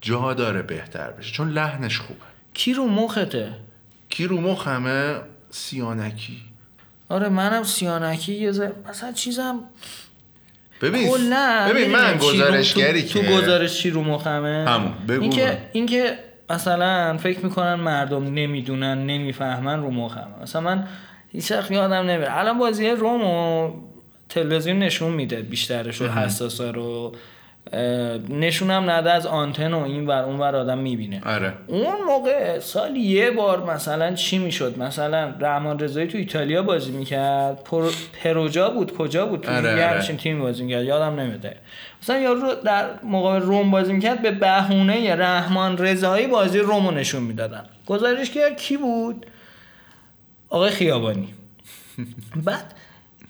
جا 0.00 0.34
داره 0.34 0.62
بهتر 0.62 1.10
بشه 1.10 1.32
چون 1.32 1.50
لحنش 1.50 1.98
خوبه. 1.98 2.20
کی 2.54 2.74
رو 2.74 2.86
مخته؟ 2.86 3.52
کی 4.08 4.26
رو 4.26 4.40
مخمه 4.40 5.14
سیانکی. 5.50 6.36
آره 7.08 7.28
منم 7.28 7.62
سیانکی. 7.62 8.32
یه 8.32 8.52
ذره 8.52 8.72
مثلا 8.88 9.12
چیزم 9.12 9.60
ببین 10.80 11.08
کلا 11.08 11.68
ببین 11.70 11.90
من 11.90 12.16
گزارشگری 12.16 13.02
تو, 13.02 13.20
که 13.20 13.28
تو 13.28 13.36
گزارش 13.36 13.78
چی 13.78 13.90
رو 13.90 14.02
مخمه؟ 14.02 14.64
همون، 14.68 14.92
بگو. 15.08 15.22
اینکه 15.22 15.58
اینکه 15.72 16.18
مثلا 16.50 17.16
فکر 17.16 17.40
می‌کنن 17.40 17.74
مردم 17.74 18.24
نمی‌دونن 18.24 19.06
نمی‌فهمن 19.06 19.82
رو 19.82 19.90
مخمه. 19.90 20.42
مثلا 20.42 20.60
من 20.60 20.88
هیچ 21.32 21.52
وقت 21.52 21.70
یادم 21.70 21.94
نمیره 21.94 22.38
الان 22.38 22.58
بازی 22.58 22.90
رومو 22.90 23.70
تلویزیون 24.28 24.78
نشون 24.78 25.12
میده 25.12 25.36
بیشترش 25.36 26.00
رو 26.00 26.08
حساسا 26.08 26.70
رو. 26.70 27.12
نشونم 28.28 28.90
نده 28.90 29.10
از 29.10 29.26
آنتن 29.26 29.74
و 29.74 29.84
این 29.84 30.06
ور 30.06 30.22
اون 30.22 30.38
ور 30.38 30.56
آدم 30.56 30.78
می‌بینه. 30.78 31.22
آره. 31.26 31.52
اون 31.66 32.04
موقع 32.06 32.58
سال 32.58 32.96
یه 32.96 33.30
بار 33.30 33.64
مثلا 33.74 34.14
چی 34.14 34.38
می‌شد؟ 34.38 34.78
مثلا 34.78 35.34
رحمان 35.40 35.78
رضایی 35.78 36.06
تو 36.06 36.18
ایتالیا 36.18 36.62
بازی 36.62 36.92
می‌کرد. 36.92 37.64
پر... 37.64 37.90
پروجا 38.22 38.70
بود 38.70 38.96
کجا 38.96 39.26
بود 39.26 39.40
تو 39.40 39.50
آره، 39.50 39.60
لیگ 39.60 39.68
آره. 39.68 39.86
همچین 39.86 40.16
تیم 40.16 40.40
بازی 40.40 40.62
می‌کرد؟ 40.64 40.84
یادم 40.84 41.20
نمیده 41.20 41.56
مثلا 42.02 42.18
یارو 42.18 42.40
رو 42.40 42.54
در 42.64 42.86
مقابل 43.02 43.40
روم 43.40 43.70
بازی 43.70 43.92
می‌کرد 43.92 44.22
به 44.22 44.30
بهونه 44.30 45.14
رحمان 45.14 45.78
رضایی 45.78 46.26
بازی 46.26 46.58
رومو 46.58 46.90
نشون 46.90 47.22
می‌دادن. 47.22 47.64
گزارشگر 47.86 48.54
کی 48.54 48.76
بود؟ 48.76 49.26
آقای 50.52 50.70
خیابانی. 50.70 51.34
بعد 52.46 52.74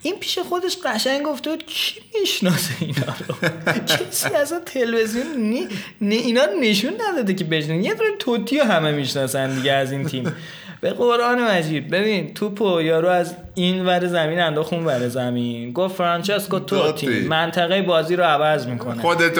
این 0.02 0.16
پیش 0.20 0.38
خودش 0.38 0.76
قشنگ 0.84 1.22
گفته 1.22 1.50
بود 1.50 1.66
کی 1.66 2.00
می‌شناسه 2.20 2.74
اینا 2.80 3.14
رو؟ 3.28 3.34
کسی 3.96 4.34
اصلا 4.34 4.60
تلویزیون 4.60 5.36
نی... 5.36 5.68
نه 6.00 6.14
اینا 6.14 6.44
رو 6.44 6.60
نشون 6.60 6.92
نداده 7.08 7.34
که 7.34 7.44
بشنن 7.44 7.84
یه 7.84 7.94
دونه 7.94 8.16
توتی 8.18 8.58
همه 8.58 8.92
می‌شناسن 8.92 9.54
دیگه 9.54 9.72
از 9.72 9.92
این 9.92 10.04
تیم. 10.04 10.32
به 10.80 10.90
قرآن 10.90 11.42
مجید 11.42 11.90
ببین 11.90 12.34
توپو 12.34 12.82
یارو 12.82 13.08
از 13.08 13.34
این 13.54 13.86
ور 13.86 14.06
زمین 14.06 14.40
انداخت 14.40 14.72
اون 14.72 14.84
ور 14.84 15.08
زمین. 15.08 15.72
گفت 15.72 15.94
فرانچسکو 15.94 16.58
توتی 16.58 17.06
توتی. 17.06 17.20
منطقه 17.20 17.82
بازی 17.82 18.16
رو 18.16 18.24
عوض 18.24 18.66
می‌کنه. 18.66 19.02
خودت 19.02 19.38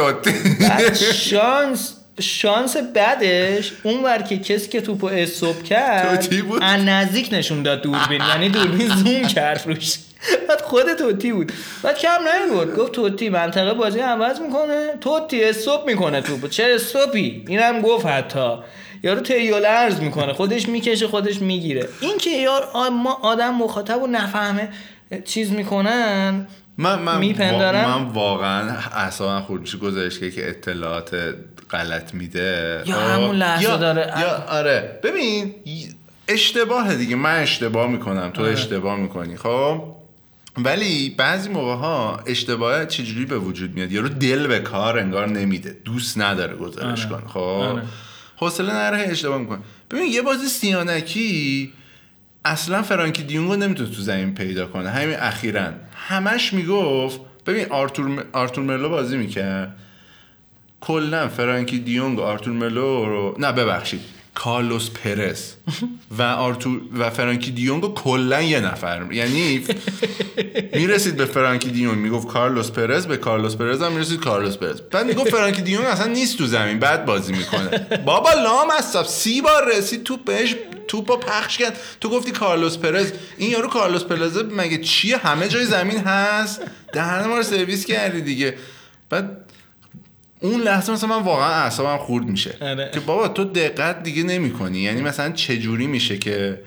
بعد 0.61 0.95
شانس 0.95 2.02
شانس 2.21 2.77
بعدش 2.77 3.73
اون 3.83 4.05
ور 4.05 4.23
که 4.23 4.39
کسی 4.39 4.69
که 4.69 4.81
توپو 4.81 5.07
استوب 5.07 5.63
کرد 5.63 6.31
بود؟ 6.49 6.63
از 6.63 6.81
نزدیک 6.81 7.29
نشون 7.33 7.63
داد 7.63 7.83
دوربین. 7.83 8.23
یعنی 8.29 8.49
دوربین 8.49 8.89
زوم 8.89 9.23
کرد 9.23 9.63
روش. 9.67 9.97
بعد 10.49 10.61
خود 10.61 10.95
توتی 10.95 11.33
بود. 11.33 11.53
بعد 11.83 11.99
کم 11.99 12.09
نمی‌برد. 12.35 12.77
گفت 12.77 12.93
توتی 12.93 13.29
منطقه 13.29 13.75
بازی 13.75 14.01
عوض 14.01 14.41
می‌کنه. 14.41 14.95
توتی 15.01 15.45
استوب 15.45 15.87
می‌کنه 15.87 16.21
توپو. 16.21 16.49
چه 16.49 16.73
استوپی؟ 16.75 17.45
اینم 17.49 17.81
گفت 17.81 18.07
حتی. 18.07 18.55
یارو 19.03 19.21
تیول 19.21 19.65
ارز 19.65 20.01
می‌کنه. 20.01 20.33
خودش 20.33 20.69
می‌کشه 20.69 21.09
خودش 21.09 21.37
می‌گیره. 21.43 21.89
این 22.01 22.19
که 22.19 22.31
یار 22.31 22.69
ما 22.89 23.19
آدم 23.23 23.55
مخاطب 23.55 24.03
و 24.03 24.07
نفهمه 24.07 24.69
چیز 25.25 25.53
می‌کنن 25.53 26.47
من 26.79 26.99
من 26.99 27.18
میپندارم. 27.18 27.85
وا- 27.85 27.99
من 27.99 28.05
واقعا 28.12 28.70
اعصابم 28.93 29.41
خورد 29.45 29.61
میشه 29.61 29.79
گزارشگری 29.79 30.31
که 30.31 30.49
اطلاعات 30.49 31.16
غلط 31.70 32.14
میده 32.14 32.83
یا 32.87 32.95
خب؟ 32.97 33.01
همون 33.03 33.37
لحظه 33.37 33.62
یا- 33.62 33.77
داره- 33.77 34.12
یا 34.20 34.45
آره 34.49 35.01
ببین 35.03 35.55
اشتباه 36.29 36.95
دیگه 36.97 37.16
من 37.16 37.37
اشتباه 37.43 37.91
می‌کنم 37.91 38.31
تو 38.31 38.43
آره. 38.43 38.53
اشتباه 38.53 38.97
می‌کنی 38.97 39.37
خب 39.37 39.85
ولی 40.59 41.11
بعضی 41.11 41.49
موقع 41.49 41.75
ها 41.75 42.20
اشتباه 42.27 42.87
چجوری 42.87 43.25
به 43.25 43.39
وجود 43.39 43.75
میاد 43.75 43.93
یارو 43.93 44.09
دل 44.09 44.47
به 44.47 44.59
کار 44.59 44.99
انگار 44.99 45.29
نمیده 45.29 45.77
دوست 45.85 46.18
نداره 46.18 46.57
گزارش 46.57 47.07
آره. 47.07 47.14
کنه 47.20 47.29
خب 47.29 47.39
آره. 47.39 47.83
حوصله 48.37 48.73
نره 48.73 48.99
اشتباه 48.99 49.39
می‌کنه 49.39 49.59
ببین 49.91 50.12
یه 50.12 50.23
بازی 50.23 50.47
سیانکی 50.47 51.73
اصلا 52.45 52.82
فرانکی 52.82 53.22
دیونگو 53.22 53.57
نمی‌تونه 53.57 53.88
تو 53.90 54.03
زمین 54.03 54.34
پیدا 54.34 54.66
کنه. 54.66 54.90
همین 54.90 55.16
اخیرا. 55.18 55.68
همش 56.09 56.53
می‌گفت 56.53 57.20
ببین 57.47 57.66
آرتور 57.70 58.24
آرتور 58.32 58.64
مرلو 58.64 58.88
بازی 58.88 59.16
می‌کرد. 59.16 59.76
کلا 60.80 61.28
فرانکی 61.28 61.78
دیونگ 61.78 62.20
آرتور 62.20 62.53
مرلو 62.55 63.05
رو 63.07 63.36
نه 63.38 63.53
ببخشید. 63.53 64.01
کارلوس 64.34 64.90
پرس 64.90 65.55
و 66.18 66.22
آرتور 66.22 66.80
و 66.99 67.11
فرانکی 67.11 67.51
دیونگ 67.51 67.95
کلا 67.95 68.43
یه 68.43 68.61
نفر. 68.61 69.12
یعنی 69.12 69.64
می‌رسید 70.74 71.16
به 71.16 71.24
فرانکی 71.24 71.70
دیونگ 71.70 71.99
می‌گفت 71.99 72.28
کارلوس 72.28 72.70
پرز 72.70 73.07
به 73.07 73.16
کارلوس 73.16 73.57
پرز 73.57 73.82
هم 73.82 73.93
می‌رسید 73.93 74.20
کارلوس 74.20 74.57
پرز 74.57 74.80
بعد 74.80 75.07
می‌گفت 75.07 75.30
فرانکی 75.30 75.62
دیونگ 75.62 75.86
اصلا 75.86 76.07
نیست 76.07 76.38
تو 76.38 76.47
زمین 76.47 76.78
بعد 76.78 77.05
بازی 77.05 77.32
می‌کنه. 77.32 77.78
بابا 78.05 78.32
لام 78.32 78.68
هستم 78.78 79.03
سی 79.03 79.40
بار 79.43 79.68
رسید 79.76 80.03
توپ 80.03 80.24
بهش 80.24 80.55
توپ 80.93 81.11
رو 81.11 81.16
پخش 81.16 81.59
کرد. 81.59 81.78
تو 82.01 82.09
گفتی 82.09 82.30
کارلوس 82.30 82.78
پرز. 82.78 83.12
این 83.38 83.51
یارو 83.51 83.68
کارلوس 83.68 84.05
پرز 84.05 84.38
مگه 84.38 84.78
چیه؟ 84.78 85.16
همه 85.16 85.49
جای 85.49 85.64
زمین 85.64 85.99
هست. 85.99 86.62
دهن 86.93 87.26
ما 87.26 87.36
رو 87.36 87.43
سرویس 87.43 87.84
کردی 87.86 88.20
دیگه. 88.20 88.55
بعد 89.11 89.36
اون 90.40 90.61
لحظه 90.61 90.93
مثلا 90.93 91.18
من 91.18 91.24
واقعا 91.24 91.51
اعصابم 91.51 91.97
خورد 92.05 92.24
میشه. 92.24 92.57
آره. 92.61 92.90
که 92.95 93.01
بابا 93.01 93.28
تو 93.28 93.45
دقت 93.45 94.03
دیگه 94.03 94.22
نمی 94.22 94.53
کنی 94.53 94.78
یعنی 94.78 95.01
مثلا 95.01 95.32
چه 95.32 95.59
جوری 95.59 95.86
میشه 95.86 96.18
که 96.18 96.61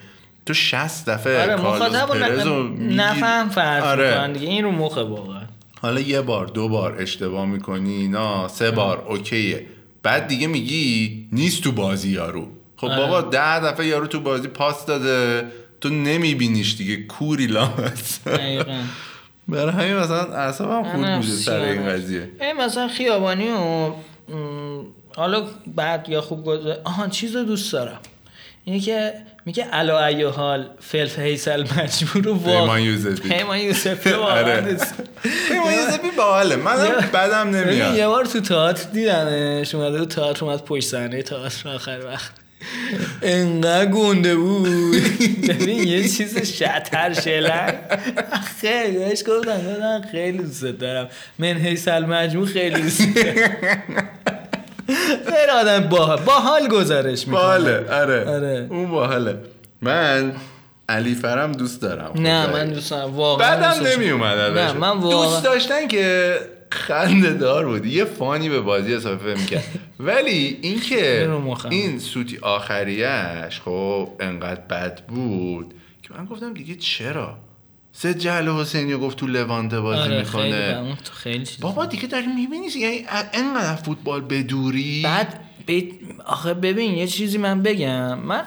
تو 0.46 0.54
60 0.54 1.08
دفعه 1.08 1.42
آره 1.42 1.62
کارلوس 1.62 1.96
مخاطب. 1.96 2.80
نفهم 2.80 3.48
فرض 3.48 3.84
آره. 3.84 4.32
دیگه. 4.32 4.48
این 4.48 4.64
رو 4.64 4.70
مخه 4.70 5.00
واقعا. 5.00 5.42
حالا 5.82 6.00
یه 6.00 6.20
بار 6.20 6.46
دو 6.46 6.68
بار 6.68 6.96
اشتباه 7.02 7.46
می‌کنی 7.46 8.08
نه 8.08 8.48
سه 8.48 8.70
بار 8.70 9.04
اوکیه. 9.08 9.66
بعد 10.02 10.26
دیگه 10.26 10.46
میگی 10.46 11.28
نیست 11.32 11.62
تو 11.62 11.72
بازی 11.72 12.08
یارو. 12.08 12.48
خب 12.76 12.86
آره. 12.86 12.96
بابا 12.96 13.20
ده 13.20 13.60
دفعه 13.60 13.86
یارو 13.86 14.06
تو 14.06 14.20
بازی 14.20 14.48
پاس 14.48 14.86
داده. 14.86 15.44
تو 15.80 15.88
نمیبینیش 15.88 16.74
دیگه. 16.76 16.96
کوری 17.06 17.46
لامت 17.46 18.20
برای 19.48 19.70
همین 19.72 19.96
مثلا 19.96 20.34
اعصابم 20.34 20.82
خورد 20.82 20.96
منم 20.96 21.18
میشه 21.18 21.30
سر 21.32 21.60
این. 21.60 21.88
قضیه. 21.88 22.30
این 22.40 22.52
مثلا 22.56 22.88
خیابانی 22.88 23.48
و 23.48 23.90
حالا 25.16 25.44
بعد 25.66 26.08
یا 26.08 26.20
خوب 26.20 26.44
گذاره 26.44 26.80
آها 26.84 27.08
چیز 27.08 27.36
رو 27.36 27.44
دوست 27.44 27.72
دارم. 27.72 27.98
اینه 28.64 28.80
که 28.80 29.12
میگه 29.46 29.64
علا 29.64 30.06
ای 30.06 30.22
حال 30.22 30.68
فلف 30.80 31.18
هیسل 31.18 31.62
مجبور 31.62 32.22
رو 32.24 32.34
واقع. 32.34 32.60
پیمان 32.60 32.80
یوزفی. 32.80 33.28
پیمان 33.28 33.58
رو 33.58 34.20
واقعا 34.22 34.38
آره. 34.40 34.62
پیمان 35.48 35.72
یوسفی 35.74 36.10
باحاله. 36.16 36.56
منم 36.56 36.84
یه- 36.84 37.06
بدم 37.06 37.50
نمیاد. 37.50 37.94
یه 37.96 38.06
بار 38.06 38.24
تو 38.24 38.40
تئاتر 38.40 38.88
دیدمش 38.92 39.74
اومده 39.74 39.98
بود 39.98 40.08
تئاتر 40.08 40.44
اومد 40.44 40.64
پشت 40.64 40.88
صحنه 40.88 41.22
تئاتر 41.22 41.68
آخر 41.68 42.00
وقت. 42.06 42.30
انقدر 43.22 43.86
گنده 43.86 44.36
بود. 44.36 44.96
ببین 45.48 45.88
یه 45.88 46.08
چیز 46.08 46.52
شتر 46.52 47.12
شلنگ 47.12 47.74
خیلی 48.60 48.98
بهش 48.98 49.22
گفتم 49.26 49.56
گفتم 49.56 50.02
خیلی 50.12 50.38
دوست 50.38 50.64
دارم. 50.64 51.08
من 51.38 51.46
حیث 51.46 51.88
مجموع 51.88 52.46
خیلی 52.46 52.82
دوست 52.82 53.02
دارم. 53.14 53.56
خیلی 55.26 55.50
آدم 55.60 55.80
باحال 55.88 56.20
باحال 56.20 56.68
گزارش 56.68 57.28
می‌کنه. 57.28 57.42
باحاله 57.42 57.90
آره. 57.90 58.24
آره. 58.24 58.66
اون 58.70 58.90
باحاله. 58.90 59.36
من 59.82 60.32
علی 60.88 61.14
فرم 61.14 61.52
دوست 61.52 61.82
دارم. 61.82 62.12
نه. 62.14 62.46
من 62.46 62.70
دوست 62.70 62.90
دارم. 62.90 63.14
واقعا 63.14 63.56
بعدم 63.56 63.86
نمی 63.86 64.10
اومد 64.10 64.38
نه. 64.38 64.72
من 64.72 64.88
واقعا 64.88 65.30
دوست 65.30 65.44
داشتن 65.44 65.88
که 65.88 66.36
خنده 66.70 67.32
دار 67.32 67.66
بود 67.66 67.86
یه 67.86 68.04
فانی 68.04 68.48
به 68.48 68.60
بازی 68.60 68.94
اضافه 68.94 69.34
می‌کرد 69.34 69.64
ولی 70.00 70.58
اینکه. 70.62 71.30
این 71.70 71.98
سوتی 71.98 72.38
آخریش 72.38 73.60
خب 73.64 74.10
انقدر 74.20 74.60
بد 74.60 75.06
بود 75.06 75.74
که 76.02 76.14
من 76.14 76.24
گفتم 76.24 76.54
دیگه 76.54 76.74
چرا؟ 76.74 77.38
سه 77.92 78.14
جهل 78.14 78.48
حسینی 78.48 78.94
گفت 78.94 79.16
تو 79.18 79.26
لوانته 79.26 79.80
بازی 79.80 80.00
آره 80.00 80.18
می‌کنه. 80.18 80.96
تو 81.04 81.12
خیلی 81.12 81.44
بابا 81.60 81.86
دیگه 81.86 82.06
داری 82.06 82.26
می‌بینی 82.26 82.66
یعنی 82.66 83.04
انقدر 83.32 83.76
فوتبال 83.76 84.20
بدوری؟ 84.20 85.02
بعد 85.04 85.40
ب... 85.68 85.80
آخه 86.26 86.54
ببین 86.54 86.94
یه 86.94 87.06
چیزی 87.06 87.38
من 87.38 87.62
بگم. 87.62 88.18
من 88.18 88.42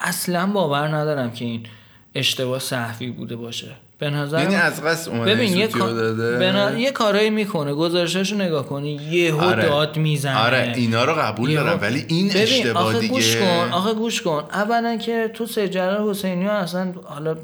اصلا 0.00 0.46
باور 0.46 0.88
ندارم 0.88 1.32
که 1.32 1.44
این 1.44 1.66
اشتباه 2.14 2.58
صحفی 2.58 3.10
بوده 3.10 3.36
باشه. 3.36 3.76
به 3.98 4.10
نظر 4.10 4.38
یعنی 4.42 4.54
از 4.54 4.82
قصد 4.82 5.08
اومده 5.10 5.34
ببین 5.34 5.56
یه, 5.56 5.66
رو 5.66 5.92
داده. 5.94 6.38
به 6.38 6.52
نا- 6.52 6.78
یه 6.78 6.90
کارایی 6.90 7.30
می‌کنه 7.30 7.74
گزارشاشو 7.74 8.36
نگاه 8.36 8.66
کنی 8.66 8.90
یهو 9.10 9.40
آره. 9.40 9.62
داد 9.68 9.96
می‌زنه. 9.96 10.38
آره 10.38 10.72
اینا 10.76 11.04
رو 11.04 11.14
قبول 11.14 11.50
یهو- 11.50 11.64
دارم 11.64 11.78
ولی 11.82 12.04
این 12.08 12.28
ببین، 12.28 12.42
اشتباه 12.42 12.82
آخه 12.86 12.98
دیگه. 12.98 13.12
گوش 13.14 13.36
کن 13.36 13.68
آخه 13.72 13.94
گوش 13.94 14.22
کن. 14.22 14.44
اولا 14.52 14.96
که 14.96 15.30
تو 15.34 15.46
سید 15.46 15.70
جلال 15.70 16.08
حسینی 16.10 16.44
ها 16.46 16.52
اصلا 16.52 16.92
حالا 17.04 17.36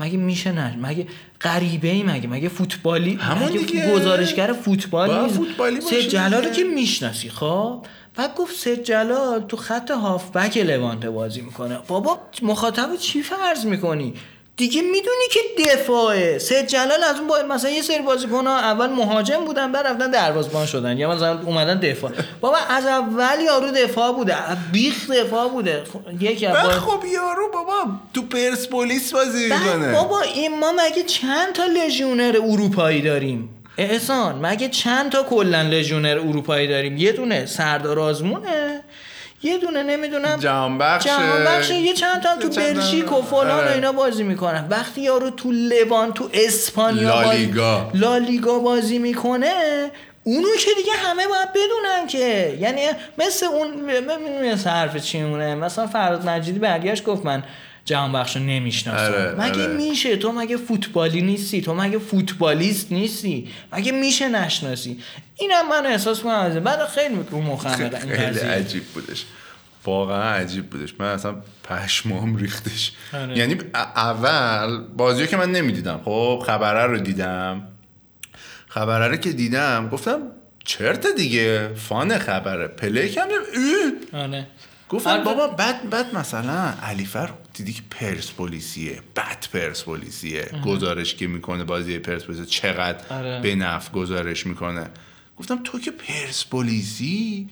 مگه 0.00 0.16
میشه 0.18 0.52
نه 0.52 0.76
مگه 0.82 1.06
غریبه 1.40 1.88
ای 1.88 2.02
مگه؟ 2.02 2.28
مگه 2.28 2.48
فوتبالی 2.48 3.14
همون 3.14 3.48
مگه 3.48 3.58
دیگه. 3.58 3.92
گزارشگر 3.94 4.52
فوتبال 4.52 5.22
نیست؟ 5.22 5.36
فوتبالی 5.36 5.80
سید 5.80 6.08
جلال 6.08 6.44
رو. 6.44 6.50
که 6.50 6.64
می‌شناسی 6.64 7.28
خب؟ 7.30 7.82
بعد 8.16 8.34
گفت 8.34 8.56
سید 8.56 8.82
جلال 8.82 9.40
تو 9.48 9.56
خط 9.56 9.90
هافبک 9.90 10.56
لوانته 10.58 11.10
بازی 11.10 11.40
می‌کنه. 11.40 11.78
بابا 11.88 12.18
مخاطب 12.42 12.96
چی 12.96 13.22
فرض 13.22 13.64
می‌کنی؟ 13.66 14.14
دیگه 14.58 14.82
می‌دونی 14.82 15.24
که 15.30 15.40
دفاعه. 15.58 16.38
سید 16.38 16.66
جلال 16.66 17.04
از 17.04 17.18
اون 17.18 17.28
باید 17.28 17.46
مثلا 17.46 17.70
یه 17.70 17.82
سری 17.82 18.02
بازیکن 18.02 18.46
ها 18.46 18.58
اول 18.58 18.86
مهاجم 18.86 19.44
بودن 19.44 19.72
بعد 19.72 19.86
رفتن 19.86 20.10
دروازه‌بان 20.10 20.66
شدن. 20.66 20.98
یا 20.98 21.10
مثلا 21.10 21.40
اومدن 21.46 21.80
دفاع. 21.80 22.10
بابا 22.40 22.56
از 22.70 22.86
اول 22.86 23.40
یارو 23.46 23.70
دفاع 23.70 24.12
بوده. 24.12 24.36
بیخ 24.72 25.10
دفاع 25.10 25.48
بوده. 25.48 25.84
خب، 25.92 26.22
یکی 26.22 26.46
از 26.46 26.56
خب 26.56 27.04
یارو 27.04 27.50
بابا 27.52 27.84
تو 28.14 28.22
پرسپولیس 28.22 29.12
بازی 29.12 29.44
می‌کنه. 29.44 29.92
بابا 29.92 30.20
این 30.20 30.58
ما 30.58 30.72
مگه 30.72 31.02
چند 31.02 31.52
تا 31.52 31.64
لژیونر 31.64 32.36
اروپایی 32.44 33.02
داریم؟ 33.02 33.54
احسان 33.78 34.46
مگه 34.46 34.68
چند 34.68 35.12
تا 35.12 35.22
کلا 35.22 35.62
لژیونر 35.62 36.18
اروپایی 36.18 36.68
داریم؟ 36.68 36.96
یه 36.96 37.12
دونه 37.12 37.46
سردار 37.46 38.00
آزمونه. 38.00 38.82
یه 39.42 39.58
دونه 39.58 39.82
نمی‌دونم 39.82 40.36
جهان 40.36 40.78
بخشه. 40.78 41.08
جهان 41.08 41.44
بخشه 41.44 41.74
یه 41.74 41.94
چند 41.94 42.22
تا 42.22 42.30
هم 42.30 42.38
تو 42.38 42.48
بلژیک 42.48 43.12
و 43.12 43.22
فلان 43.22 43.46
و 43.46 43.52
آره. 43.52 43.72
اینا 43.72 43.92
بازی 43.92 44.22
می‌کنن 44.22 44.66
وقتی 44.70 45.00
یارو 45.00 45.30
تو 45.30 45.52
لوان 45.52 46.12
تو 46.12 46.30
اسپانیا 46.32 47.22
لالیگا. 47.22 47.90
لالیگا 47.94 48.58
بازی 48.58 48.98
می‌کنه 48.98 49.90
اونو 50.24 50.48
که 50.58 50.70
دیگه 50.76 50.92
همه 50.92 51.26
باید 51.26 51.48
بدونن 51.52 52.06
که 52.06 52.56
یعنی 52.60 52.82
مثل 53.18 53.46
اون 53.46 53.68
مثل 54.52 54.70
حرف 54.70 54.96
چی 54.96 55.22
مونه 55.22 55.54
مثلا 55.54 55.86
فراد 55.86 56.28
مجیدی 56.28 56.58
برگشت 56.58 57.04
گفت 57.04 57.24
من 57.24 57.42
جهان 57.88 58.12
بخش 58.12 58.36
رو 58.36 58.42
نمی‌شناسم. 58.42 59.12
آره، 59.12 59.34
مگه 59.38 59.62
آره. 59.62 59.76
میشه؟ 59.76 60.16
تو 60.16 60.32
مگه 60.32 60.56
فوتبالی 60.56 61.22
نیستی؟ 61.22 61.60
تو 61.60 61.74
مگه 61.74 61.98
فوتبالیست 61.98 62.92
نیستی؟ 62.92 63.48
مگه 63.72 63.92
میشه 63.92 64.28
نشناسی؟ 64.28 65.00
اینم 65.34 65.68
من 65.68 65.86
احساس 65.86 66.20
کنم 66.20 66.32
از. 66.32 66.56
بعد 66.56 66.86
خیلی 66.86 67.14
رو 67.30 67.40
مخم 67.40 67.80
این 67.80 68.16
خیلی. 68.16 68.38
عجیب 68.38 68.84
بودش. 68.84 69.24
واقعا 69.84 70.32
عجیب 70.32 70.70
بودش. 70.70 70.94
من 70.98 71.06
اصلا 71.06 71.36
پشمام 71.64 72.36
ریختش. 72.36 72.92
آره. 73.14 73.38
یعنی 73.38 73.58
اول 73.96 74.82
بازی 74.96 75.26
که 75.26 75.36
من 75.36 75.52
نمی‌دیدم. 75.52 76.00
خب 76.04 76.42
خبره 76.46 76.86
رو 76.86 76.98
دیدم. 76.98 77.62
خبره 78.68 79.08
رو 79.08 79.16
که 79.16 79.32
دیدم 79.32 79.88
گفتم 79.92 80.18
چرت 80.64 81.06
دیگه. 81.16 81.68
فان 81.74 82.18
خبره. 82.18 82.66
پلی 82.66 83.08
کم. 83.08 83.28
آره. 84.12 84.46
گفتم 84.88 85.10
البته- 85.10 85.24
بابا 85.24 85.46
بعد 85.48 85.90
بعد 85.90 86.14
مثلا 86.16 86.74
علیفر 86.82 87.30
دیدی 87.54 87.72
که 87.72 87.82
پرسپولیسیه 87.90 89.00
بد 89.16 89.46
پرسپولیسیه 89.52 90.50
گزارش 90.64 91.14
که 91.14 91.26
می‌کنه 91.26 91.64
بازی 91.64 91.98
پرسپولیس 91.98 92.48
چقدر 92.48 93.16
آره. 93.18 93.40
به 93.40 93.54
نفع 93.54 93.92
گزارش 93.92 94.46
می‌کنه. 94.46 94.86
گفتم 95.38 95.60
تو 95.64 95.80
که 95.80 95.90
پرسپولیسی 95.90 97.48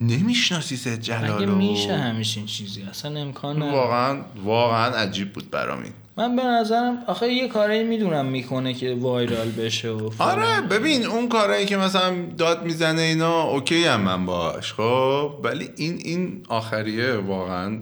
نمی‌شناسی 0.00 0.76
سید 0.76 0.92
مگه 0.92 1.02
جلالو 1.02 1.54
میشه 1.56 1.96
همیشه 1.96 2.38
این 2.38 2.46
چیزی؟ 2.46 2.82
اصلا 2.82 3.20
امکان 3.20 3.62
واقعا 3.62 4.20
واقعا 4.44 4.94
عجیب 4.96 5.32
بود 5.32 5.50
برام 5.50 5.82
این. 5.82 5.92
من 6.18 6.36
به 6.36 6.42
نظرم 6.42 7.04
آخه 7.06 7.32
یه 7.32 7.48
کاری 7.48 7.84
می‌دونم 7.84 8.26
می‌کنه 8.26 8.74
که 8.74 8.94
وایرال 8.94 9.50
بشه 9.50 9.88
و. 9.90 10.10
آره 10.18 10.60
ببین 10.60 11.06
اون 11.06 11.28
کارهایی 11.28 11.66
که 11.66 11.76
مثلا 11.76 12.16
داد 12.38 12.64
می‌زنه 12.64 13.00
اینا 13.02 13.42
اوکی 13.42 13.84
هم 13.84 14.00
من 14.00 14.26
باش 14.26 14.72
خب 14.72 15.32
ولی 15.42 15.70
این 15.76 16.00
این 16.04 16.42
آخریه 16.48 17.12
واقعا 17.12 17.78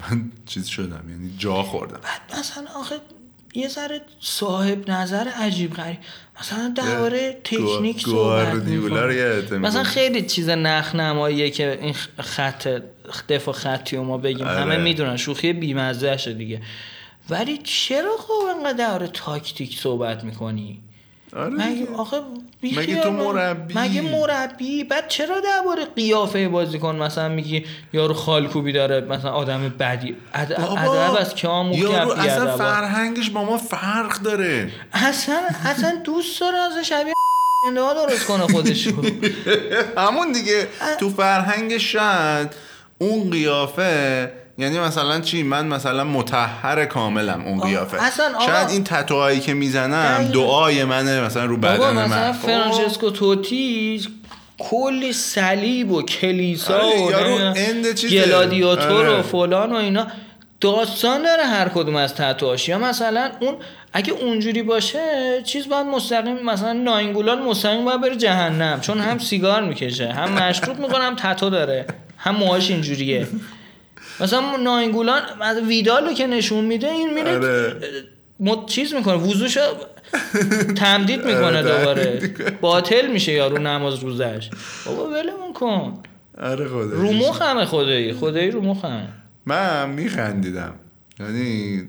من 0.00 0.30
چیز 0.46 0.66
شدم 0.66 1.04
یعنی 1.10 1.30
جا 1.38 1.62
خوردم 1.62 2.00
بعد 2.02 2.40
مثلا 2.40 2.64
آخه 2.80 2.94
یه 3.54 3.68
ذره 3.68 4.00
صاحب 4.20 4.90
نظر 4.90 5.28
عجیب 5.28 5.74
غریب 5.74 5.98
مثلا 6.40 6.72
درباره 6.76 7.40
تکنیک 7.44 8.02
صحبت 8.04 8.54
مثلا. 9.52 9.82
خیلی 9.82 10.22
چیز 10.22 10.48
نخنماییه 10.48 11.50
که 11.50 11.78
این 11.82 11.94
خط 12.18 12.68
دفاع 13.28 13.54
خطی 13.54 13.96
و 13.96 14.02
ما 14.02 14.18
بگیم 14.18 14.46
آره. 14.46 14.60
همه 14.60 14.76
می‌دونن 14.76 15.16
شوخی 15.16 15.52
بیمزه 15.52 16.16
دیگه 16.16 16.60
ولی 17.30 17.58
چرا 17.64 18.16
خب 18.18 18.32
انقدر 18.56 19.06
تاکتیک 19.06 19.78
صحبت 19.78 20.24
می‌کنی 20.24 20.80
آره 21.36 21.50
مگه. 21.50 21.86
آخه 21.96 22.16
مگه 22.62 23.00
تو. 23.02 23.10
مربی؟ 23.10 23.74
مگه 23.78 24.00
مربی 24.00 24.84
بعد 24.84 25.08
چرا 25.08 25.40
درباره 25.40 25.84
قیافه 25.84 26.48
بازیکن 26.48 26.96
مثلا 26.96 27.28
میگی 27.28 27.64
یارو 27.92 28.14
خالکوبی 28.14 28.72
داره 28.72 29.00
مثلا 29.00 29.30
آدم 29.30 29.68
بدی 29.78 30.16
اد- 30.34 30.52
ادب 30.52 31.16
از 31.20 31.34
که 31.34 31.48
یارو 31.48 32.10
اصلا. 32.12 32.56
فرهنگش 32.56 33.30
با 33.30 33.44
ما 33.44 33.56
فرق 33.58 34.18
داره 34.22 34.70
اصلا 34.92 35.40
اصلا 35.64 35.92
دوست 36.04 36.40
داره 36.40 36.58
از 36.58 36.86
شبیه 36.86 37.12
ها 37.76 38.06
درست 38.06 38.26
کنه 38.26 38.42
خودشو 38.46 38.90
همون 40.06 40.32
دیگه 40.32 40.68
تو 41.00 41.10
فرهنگ 41.10 41.78
شاید 41.78 42.48
اون 42.98 43.30
قیافه 43.30 44.32
یعنی 44.60 44.78
مثلا 44.78 45.20
چی 45.20 45.42
من 45.42 45.66
مثلا 45.66 46.04
متحر 46.04 46.84
کاملم 46.84 47.42
اون 47.46 47.60
قیافه 47.60 48.02
اصلا 48.02 48.26
آقا- 48.34 48.46
شاید 48.46 48.70
این 48.70 48.84
تتوهایی 48.84 49.40
که 49.40 49.54
می‌زنم. 49.54 50.30
دعای 50.32 50.84
منه 50.84 51.20
مثلا 51.20 51.44
رو 51.44 51.56
بابا 51.56 51.74
بدن 51.74 52.04
مثلا 52.04 52.06
من 52.06 52.32
خب. 52.32 52.46
فرانچسکو 52.46 53.10
توتی 53.10 54.00
کلی 54.58 55.12
صلیب 55.12 55.90
و 55.92 56.02
کلیسا 56.02 56.78
آره، 56.78 57.50
و. 57.50 57.54
گلادیاتور 58.10 59.06
آره. 59.06 59.18
و 59.18 59.22
فلان 59.22 59.72
و 59.72 59.76
اینا 59.76 60.06
داستان 60.60 61.22
داره 61.22 61.42
هر 61.42 61.68
کدوم 61.68 61.96
از 61.96 62.14
تتوهاش 62.14 62.68
یا 62.68 62.78
مثلا 62.78 63.30
اون 63.40 63.56
اگه 63.92 64.12
اونجوری 64.12 64.62
باشه 64.62 64.98
چیز 65.44 65.68
باید 65.68 65.86
مستقیم 65.86 66.42
مثلا 66.44 66.72
ناینگولان 66.72 67.42
مستقیم 67.42 67.84
باید 67.84 68.00
بره 68.00 68.16
جهنم 68.16 68.80
چون 68.80 69.00
هم 69.00 69.18
سیگار 69.18 69.62
می‌کشه 69.62 70.12
هم 70.12 70.32
مشروب 70.32 70.78
می‌کنه 70.78 71.04
هم 71.04 71.16
تتو 71.16 71.50
داره 71.50 71.86
هم 72.18 72.36
موهاش 72.36 72.70
اینجوریه 72.70 73.26
مثلا 74.20 74.56
ناینگولان 74.56 75.22
از 75.40 75.58
ویدالو 75.58 76.12
که 76.12 76.26
نشون 76.26 76.64
میده 76.64 76.90
این 76.90 77.14
میره 77.14 77.34
آره. 77.34 77.76
مد 78.40 78.66
چیز 78.66 78.94
می‌کنه 78.94 79.14
وضوشو 79.14 79.60
تمدید 80.76 81.24
می‌کنه 81.24 81.58
آره، 81.58 81.62
دوباره. 81.62 82.32
باطل 82.60 83.06
میشه 83.12 83.32
یارو 83.32 83.58
نماز 83.58 83.98
روزش 83.98 84.50
بابا 84.86 85.04
ولمون 85.10 85.52
کن. 85.54 86.02
آره 86.38 86.68
خدا 86.68 86.96
رو 86.96 87.12
مخمه 87.12 87.64
خدایی. 87.64 88.12
خدایی 88.12 88.50
رو 88.50 88.60
مخمه 88.60 89.08
من 89.46 89.90
میخندیدم. 89.90 90.74
یعنی 91.20 91.82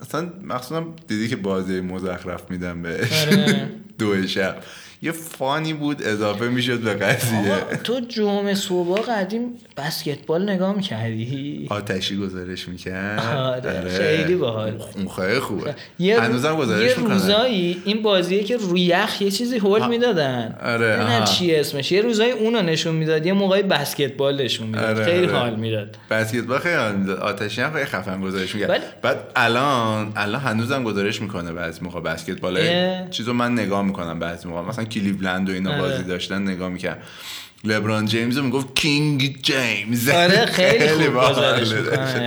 اصلا 0.00 0.32
مخصوصا 0.44 0.86
دیدی 1.08 1.28
که 1.28 1.36
بازی 1.36 1.80
مزخرف 1.80 2.50
میدم 2.50 2.82
بهش. 2.82 3.26
آره. 3.26 3.70
دو 3.98 4.26
شب. 4.26 4.56
یه 5.02 5.12
فانی 5.12 5.72
بود 5.72 6.02
اضافه 6.02 6.48
می‌شد 6.48 6.80
به 6.80 6.94
قضیه. 6.94 7.56
تو 7.84 8.00
جمعه 8.00 8.54
صبح 8.54 9.00
قدیم 9.00 9.52
بسکتبال 9.76 10.50
نگاه 10.50 10.76
می‌کردی؟ 10.76 11.66
آتشی 11.70 12.16
گزارش 12.16 12.68
می‌کرد. 12.68 13.66
آره، 13.66 13.88
خیلی 13.88 14.34
باحال. 14.34 14.82
اون 14.96 15.08
خیلی 15.08 15.40
خوبه. 15.40 15.74
یه, 15.98 16.20
هنوزم. 16.20 16.56
گزارش 16.56 16.90
یه 16.90 16.98
می‌کنه 16.98 17.14
روزایی 17.14 17.82
این 17.84 18.02
بازیه 18.02 18.44
که 18.44 18.56
روی 18.56 18.80
یخ 18.80 19.22
یه 19.22 19.30
چیزی 19.30 19.58
هول 19.58 19.88
می‌دادن. 19.88 20.56
آره، 20.62 21.02
آها. 21.02 21.24
چی 21.24 21.54
اسمش. 21.54 21.92
یه 21.92 22.00
روزایی 22.00 22.32
اونو 22.32 22.62
نشون 22.62 22.94
می‌داد 22.94 23.26
یه 23.26 23.32
موقعی 23.32 23.62
بسکتبال 23.62 24.42
نشون 24.42 24.66
می‌داد. 24.66 24.96
آره، 24.96 25.04
خیلی 25.04 25.26
آره. 25.26 25.38
حال 25.38 25.54
می‌داد. 25.56 25.96
بسکتبال 26.10 26.58
خیلی 26.58 26.74
حال 26.74 26.96
می‌داد. 26.96 27.18
آتشی 27.18 27.60
هم 27.60 27.72
خیلی 27.72 27.84
خفن 27.84 28.20
گزارش 28.20 28.54
می‌کرد. 28.54 29.00
بعد 29.02 29.18
الان 29.36 30.12
الان 30.16 30.40
هنوزم 30.40 30.84
گزارش 30.84 31.22
می‌کنه 31.22 31.52
بعضی 31.52 31.80
موقع 31.82 32.00
بسکتبال. 32.00 32.58
چیزو 33.10 33.32
من 33.32 33.52
نگاه 33.52 33.82
می‌کنم 33.82 34.18
بعضی 34.18 34.48
موقع. 34.48 34.68
مثلا 34.68 34.85
کلیولند 34.88 35.50
و 35.50 35.52
اینا 35.52 35.70
آره. 35.70 35.80
بازی 35.80 36.02
داشتن 36.02 36.42
نگاه 36.42 36.68
می‌کرد 36.68 37.02
لبران 37.64 38.06
جیمز 38.06 38.38
می‌گفت 38.38 38.74
کینگ 38.74 39.42
جیمز 39.42 40.08
آره 40.08 40.46
خیلی 40.58 40.88
خوب. 40.88 41.30
گزارش 41.30 41.68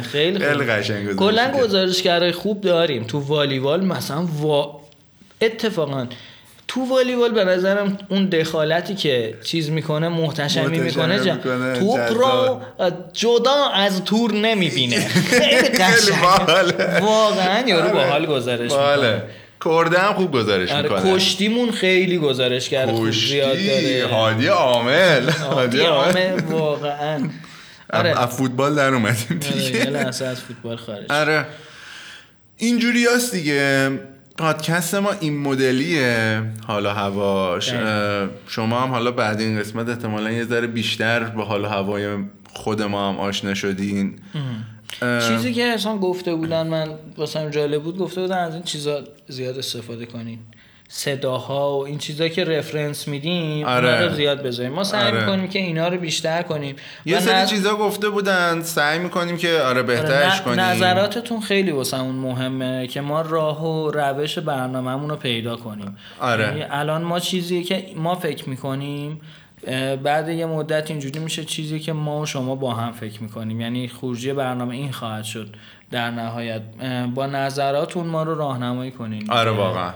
خیلی 0.01 0.39
خیلی 0.39 0.65
قشنگ 0.65 1.15
کلا. 1.15 1.51
گزارشگرای 1.51 2.31
خوب 2.31 2.61
داریم 2.61 3.03
تو 3.03 3.19
والیبال 3.19 3.85
مثلا 3.85 4.25
وا... 4.25 4.79
اتفاقا 5.41 6.07
تو 6.67 6.85
والیبال 6.85 7.31
به 7.31 7.43
نظرم 7.43 7.97
اون 8.09 8.25
دخالتی 8.25 8.95
که 8.95 9.33
چیز 9.43 9.69
می‌کنه 9.69 10.09
محتشمی 10.09 10.79
می‌کنه 10.79 11.25
جا... 11.25 11.35
توپ 11.79 12.11
رو 12.13 12.61
جدا 13.13 13.69
از 13.75 14.03
تور 14.03 14.33
نمی‌بینه 14.33 14.99
خیلی 15.07 16.11
باحاله. 16.21 16.99
واقعا 16.99 17.67
یارو 17.67 17.83
آره. 17.83 17.93
باحال 17.93 18.25
گزارش. 18.25 18.71
می‌کنه 18.71 19.23
کرده 19.65 19.99
هم 19.99 20.13
خوب 20.13 20.31
گزارش 20.31 20.71
آره 20.71 20.83
می‌کنه. 20.83 21.15
کشتیمون 21.15 21.71
خیلی 21.71 22.17
گزارشگر 22.17 22.85
خوب 22.85 23.11
زیاد 23.11 23.55
کشتی 23.57 24.01
داره. 24.01 24.13
هادی 24.13 24.47
عامل. 24.47 25.29
هادی 25.29 25.79
عامل. 25.79 26.39
واقعا. 26.49 27.29
آره. 27.93 28.21
از 28.21 28.29
فوتبال 28.37 28.75
در 28.75 28.93
اومدیم 28.93 29.39
آره، 29.43 29.71
دیگه. 29.71 29.97
از 29.97 30.41
فوتبال 30.41 30.75
خارج. 30.75 31.11
آره. 31.11 31.45
اینجوری 32.57 33.05
هست 33.15 33.31
دیگه. 33.31 33.91
پادکست 34.37 34.95
ما 34.95 35.11
این 35.19 35.37
مدلیه. 35.37 36.41
حالا 36.67 36.93
هواش. 36.93 37.73
شما 38.47 38.79
هم 38.81 38.89
حالا 38.89 39.11
بعد 39.11 39.39
این 39.39 39.59
قسمت 39.59 39.89
احتمالا 39.89 40.31
یه 40.31 40.45
ذره 40.45 40.67
بیشتر 40.67 41.23
با 41.23 41.45
حال 41.45 41.65
و 41.65 41.67
هوای 41.67 42.17
خود 42.53 42.81
ما 42.81 43.09
هم 43.09 43.19
آشنا 43.19 43.53
شدین. 43.53 44.19
اه، 44.35 44.41
چیزی 45.27 45.53
که 45.53 45.63
اصلا 45.63 45.97
گفته 45.97 46.35
بودن 46.35 46.67
من 46.67 46.87
واسم 47.17 47.49
جالب 47.49 47.83
بود 47.83 47.97
گفته 47.97 48.21
بودن 48.21 48.37
از 48.37 48.53
این 48.53 48.63
چیزا 48.63 49.03
زیاد 49.27 49.57
استفاده 49.57 50.05
کنین 50.05 50.39
صداها 50.91 51.77
و 51.79 51.85
این 51.85 51.97
چیزا 51.97 52.27
که 52.27 52.43
رفرنس 52.45 53.07
میدیم 53.07 53.65
آره. 53.65 53.95
آره. 53.95 54.07
رو 54.07 54.15
زیاد 54.15 54.43
بذاریم 54.43 54.71
ما 54.71 54.83
سعی 54.83 55.07
آره. 55.07 55.19
می‌کنیم 55.19 55.47
که 55.47 55.59
اینا 55.59 55.87
رو 55.87 55.97
بیشتر 55.97 56.41
کنیم 56.41 56.75
یه 57.05 57.19
سری 57.19 57.45
نظ- 57.45 57.49
چیزا 57.49 57.75
گفته 57.75 58.09
بودن 58.09 58.61
سعی 58.61 58.99
می‌کنیم 58.99 59.37
که 59.37 59.49
آره 59.53 59.63
آره، 59.65 59.83
بهترش 59.83 60.41
ن- 60.41 60.43
کنیم 60.43 60.59
نظراتتون 60.59 61.39
خیلی 61.41 61.71
واسمون 61.71 62.15
مهمه 62.15 62.87
که 62.87 63.01
ما 63.01 63.21
راه 63.21 63.65
و 63.65 63.91
روش 63.91 64.39
برنامهمون 64.39 65.09
رو 65.09 65.15
پیدا 65.15 65.55
کنیم 65.55 65.97
آره. 66.19 66.43
یعنی 66.43 66.63
الان 66.69 67.01
ما 67.01 67.19
چیزی 67.19 67.63
که 67.63 67.85
ما 67.95 68.15
فکر 68.15 68.49
می‌کنیم 68.49 69.21
بعد 70.03 70.29
یه 70.29 70.45
مدت 70.45 70.91
اینجوری 70.91 71.19
میشه 71.19 71.45
چیزی 71.45 71.79
که 71.79 71.93
ما 71.93 72.19
و 72.19 72.25
شما 72.25 72.55
با 72.55 72.73
هم 72.73 72.91
فکر 72.91 73.23
می‌کنیم. 73.23 73.61
یعنی 73.61 73.87
خروجی 73.87 74.33
برنامه 74.33 74.75
این 74.75 74.91
خواهد 74.91 75.23
شد 75.23 75.55
در 75.91 76.11
نهایت. 76.11 76.61
با 77.15 77.25
نظراتون 77.25 78.07
ما 78.07 78.23
رو 78.23 78.35
راهنمایی 78.35 78.91
کنین. 78.91 79.31
آره 79.31 79.51
واقعا. 79.51 79.91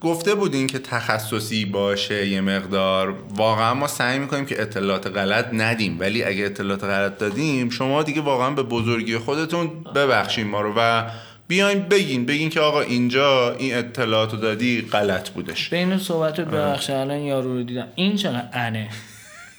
گفته 0.00 0.34
بودین 0.34 0.66
که 0.66 0.78
تخصصی 0.78 1.64
باشه 1.64 2.28
یه 2.28 2.40
مقدار. 2.40 3.14
واقعا 3.36 3.74
ما 3.74 3.86
سعی 3.86 4.18
می‌کنیم 4.18 4.46
که 4.46 4.62
اطلاعات 4.62 5.06
غلط 5.06 5.48
ندیم. 5.52 6.00
ولی 6.00 6.24
اگه 6.24 6.44
اطلاعات 6.44 6.84
غلط 6.84 7.18
دادیم 7.18 7.70
شما 7.70 8.02
دیگه 8.02 8.20
واقعا 8.20 8.50
به 8.50 8.62
بزرگی 8.62 9.18
خودتون 9.18 9.70
ببخشین 9.94 10.46
ما 10.46 10.60
رو. 10.60 10.74
و 10.76 11.04
بیاین 11.52 11.82
بگین 11.88 12.26
بگین 12.26 12.50
که 12.50 12.60
آقا 12.60 12.80
اینجا 12.80 13.54
این 13.58 13.74
اطلاعاتو 13.76 14.36
دادی 14.36 14.82
غلط 14.92 15.30
بودش. 15.30 15.68
بین 15.68 15.98
صحبت 15.98 16.40
آره. 16.40 16.48
ببخشید 16.50 16.94
الان 16.94 17.18
یارو 17.18 17.52
رو 17.56 17.62
دیدم. 17.62 17.88
این 17.94 18.16
چقدر 18.16 18.48
انه؟ 18.52 18.88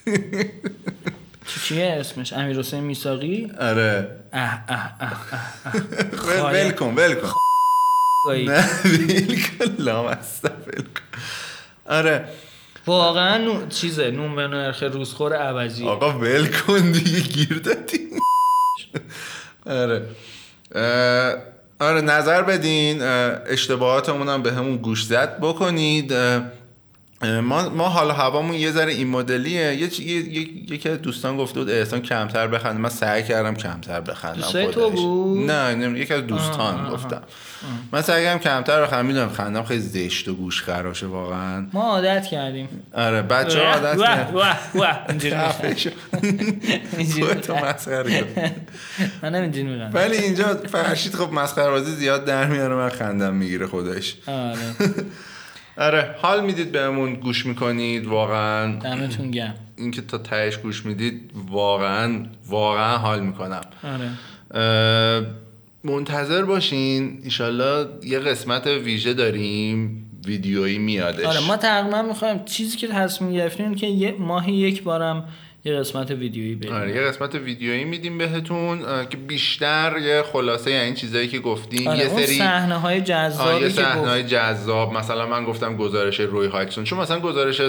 چی- 1.48 1.60
چیه 1.64 1.98
اسمش؟ 2.00 2.34
امیر 2.34 2.60
حسین 2.60 2.80
میساقی 2.80 3.52
آره. 3.60 4.08
اه 4.34 4.64
اه 4.70 4.94
اه 5.00 5.12
اه, 5.34 5.41
اه. 6.39 6.52
ول 6.52 6.66
ول 6.66 6.72
کن 6.72 6.94
ول 6.96 7.14
کن. 7.14 7.30
خواهی. 8.24 8.46
نه 8.46 8.66
ول 8.86 9.36
کن 9.41 9.76
لامصب 9.84 10.52
ول 10.68 10.82
کن. 10.82 11.20
آره. 11.86 12.26
واقعا 12.88 13.38
نو... 13.38 13.68
چیزه 13.68 14.12
نون 14.12 14.36
به 14.36 14.48
نرخ 14.48 14.84
روزخور 14.84 15.34
عوضی 15.36 15.88
آقا 15.88 16.20
ول 16.20 16.48
کن 16.48 16.91
دیگه 16.91 17.20
گیر 17.20 17.60
دادی. 17.60 18.00
آره. 19.82 20.06
آره 21.84 22.02
نظر 22.02 22.42
بدین 22.42 23.02
اه، 23.02 23.38
اشتباهاتمون 23.46 24.30
هم 24.30 24.44
به 24.44 24.52
همون 24.52 24.78
گوش 24.78 25.06
زد. 25.06 25.40
بکنید 25.42 26.14
ما 27.24 27.69
ما 27.69 27.89
حالا 27.89 28.13
هوامون 28.13 28.55
یه 28.55 28.71
ذره 28.71 28.91
این 28.93 29.07
مدلیه. 29.07 29.76
یه 29.76 29.88
چی- 29.88 30.03
یه- 30.03 30.30
یه- 30.39 30.74
یکی 30.74 30.89
از 30.89 31.01
دوستان 31.01 31.38
گفته 31.38 31.59
بود 31.59 31.69
احسان 31.69 32.01
کمتر 32.01 32.47
بخنده 32.47 32.78
من 32.82 32.89
سعی 32.89 33.24
کردم 33.24 33.55
کمتر 33.55 34.01
بخندم 34.01 34.41
دوستای 34.41 34.67
تو. 34.67 34.89
بود؟ 34.89 35.51
نه 35.51 35.76
نه 35.76 35.99
یکی 35.99 36.13
از 36.13 36.21
دوستان 36.28 36.76
آه، 36.76 36.86
آه، 36.86 36.91
گفتم. 36.93 37.21
من 37.91 38.01
سعی 38.01 38.24
کردم 38.26 38.39
کمتر 38.39 38.82
بخندم. 38.82 39.05
می‌دونم 39.05 39.30
خندم 39.30 39.63
خیلی 39.63 39.80
زشت 39.82 40.28
و 40.28 40.34
گوش 40.34 40.61
خراشه 40.63 41.05
واقعا. 41.05 41.65
ما 41.74 41.82
عادت 41.82 42.26
کردیم. 42.26 42.69
آره 42.93 43.21
بچه 43.21 43.59
ها 43.59 43.65
عادت. 43.74 43.99
اینجوری. 45.09 45.36
اینجوری 46.97 47.41
کن 47.41 47.53
من 49.24 49.36
نمی‌دونی 49.36 49.63
میگم 49.74 49.89
ولی 49.93 50.17
اینجا 50.17 50.57
فرشید 50.71 51.15
خب 51.15 51.34
مسخره 51.34 51.69
بازی 51.69 51.91
زیاد 51.91 52.26
در 52.26 52.45
میاره. 52.45 52.76
من 52.76 52.89
خندم 52.89 53.34
می‌گیره 53.34 53.67
خودش. 53.67 54.15
آره. 54.28 54.57
آره 55.78 56.15
حال 56.21 56.45
می‌دید 56.45 56.71
بهمون 56.71 57.13
گوش 57.13 57.45
می‌کنید؟ 57.45 58.05
واقعا 58.05 58.80
دمتون 58.80 59.32
گرم. 59.32 59.55
اینکه 59.78 60.01
تا 60.01 60.17
تهش 60.17 60.57
گوش 60.57 60.86
می‌دید 60.86 61.32
واقعا 61.47 62.26
واقعا 62.47 62.97
حال 62.97 63.19
می‌کنم. 63.19 63.61
آره. 63.84 64.09
منتظر 65.84 66.43
باشین. 66.43 67.19
ایشالله 67.24 67.88
یه 68.03 68.19
قسمت 68.19 68.67
ویژه 68.67 69.13
داریم. 69.13 70.09
ویدیویی 70.26 70.78
میادش. 70.78 71.26
آره 71.26 71.47
ما 71.47 71.57
تقریبا 71.57 72.01
می‌خوایم 72.01 72.45
چیزی 72.45 72.78
که 72.78 72.88
تصمیم 72.88 73.34
گرفتیم 73.34 73.76
که 73.76 73.88
یه 73.88 74.15
ماهی 74.19 74.53
یک 74.53 74.84
بارم 74.84 75.30
یه 75.66 75.74
قسمت 75.74 76.11
ویدیویی 76.11 76.55
بدیم 76.55 76.74
آره 76.74 76.95
یه 76.95 77.01
قسمت 77.01 77.36
ویدیویی 77.36 77.84
میدیم 77.84 78.18
بهتون 78.18 78.80
که 79.09 79.18
بیشتر 79.18 79.97
یه 79.97 80.24
خلاصه 80.24 80.72
یعنی 80.72 80.93
چیزایی 80.93 81.28
که 81.28 81.39
گفتیم. 81.39 81.88
آره 81.88 81.99
یه 81.99 82.07
سری 82.09 82.26
صحنه 82.26 82.76
های 82.80 83.01
آه، 83.14 83.61
یه 83.61 83.68
گفت 83.68 83.76
صحنه‌های 83.76 84.24
جذاب. 84.24 84.93
مثلا 84.93 85.26
من 85.28 85.45
گفتم 85.45 85.78
گزارش 85.78 86.20
روی 86.20 86.47
هاچسون 86.47 86.84
چون 86.84 86.99
مثلا 86.99 87.20
گزارش 87.20 87.61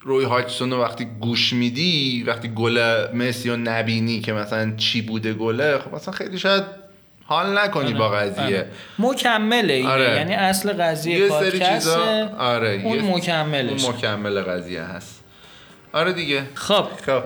روی 0.00 0.24
هاچسون 0.24 0.70
رو 0.70 0.80
وقتی 0.82 1.04
گوش 1.20 1.52
میدی 1.52 2.24
وقتی 2.26 2.48
گل 2.48 3.06
مسی 3.14 3.50
رو 3.50 3.56
نبینی 3.56 4.20
که 4.20 4.32
مثلا 4.32 4.76
چی 4.76 5.02
بوده 5.02 5.32
گله 5.32 5.78
خب 5.78 5.94
مثلا 5.94 6.14
خیلی 6.14 6.38
شاید 6.38 6.64
حال 7.26 7.58
نکنی 7.58 7.94
با 7.94 8.08
قضیه. 8.08 8.42
آره. 8.44 8.66
مکمله 8.98 9.72
اینه. 9.72 9.88
آره. 9.88 10.16
یعنی 10.16 10.34
اصل 10.34 10.72
قضیه 10.72 11.18
یه 11.18 11.28
سری 11.28 11.50
پادکسته 11.50 11.74
چیزا 11.74 12.28
آره 12.38 12.82
اون 12.84 12.94
یه- 13.04 13.16
مکملش 13.16 13.84
اون 13.84 13.94
مکمل 13.94 14.40
قضیه 14.40 14.82
هست. 14.82 15.23
آره 15.94 16.12
دیگه. 16.12 16.46
خب. 16.54 16.86
خب. 17.06 17.22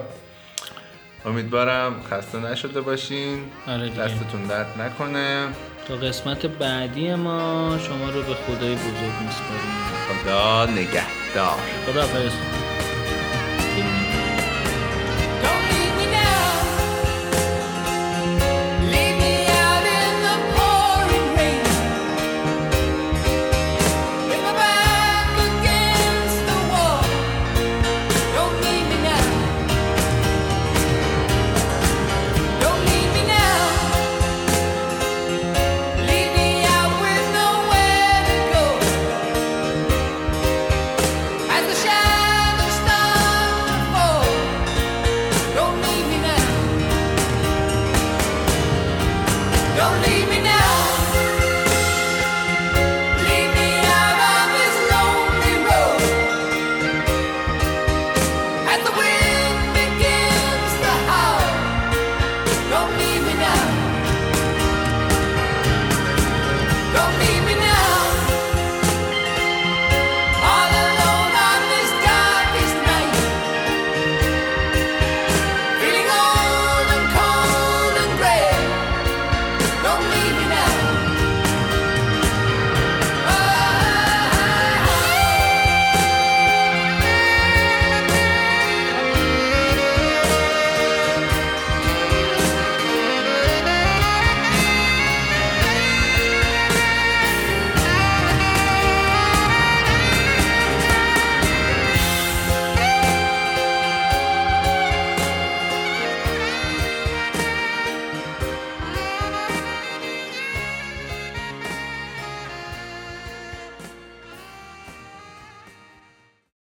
امیدوارم 1.25 1.95
خسته 2.11 2.39
نشده 2.39 2.81
باشین. 2.81 3.39
آره 3.67 3.89
دیگه. 3.89 4.01
دستتون 4.03 4.43
درد 4.43 4.81
نکنه. 4.81 5.47
تا 5.87 5.95
قسمت 5.95 6.45
بعدی 6.45 7.15
ما 7.15 7.77
شما 7.87 8.09
رو 8.09 8.21
به 8.23 8.33
خدای 8.33 8.75
بزرگ 8.75 9.13
میسپاریم. 9.21 10.23
خدا 10.23 10.65
نگهدار. 10.65 11.59
خدا 11.85 12.01
حافظ 12.01 12.58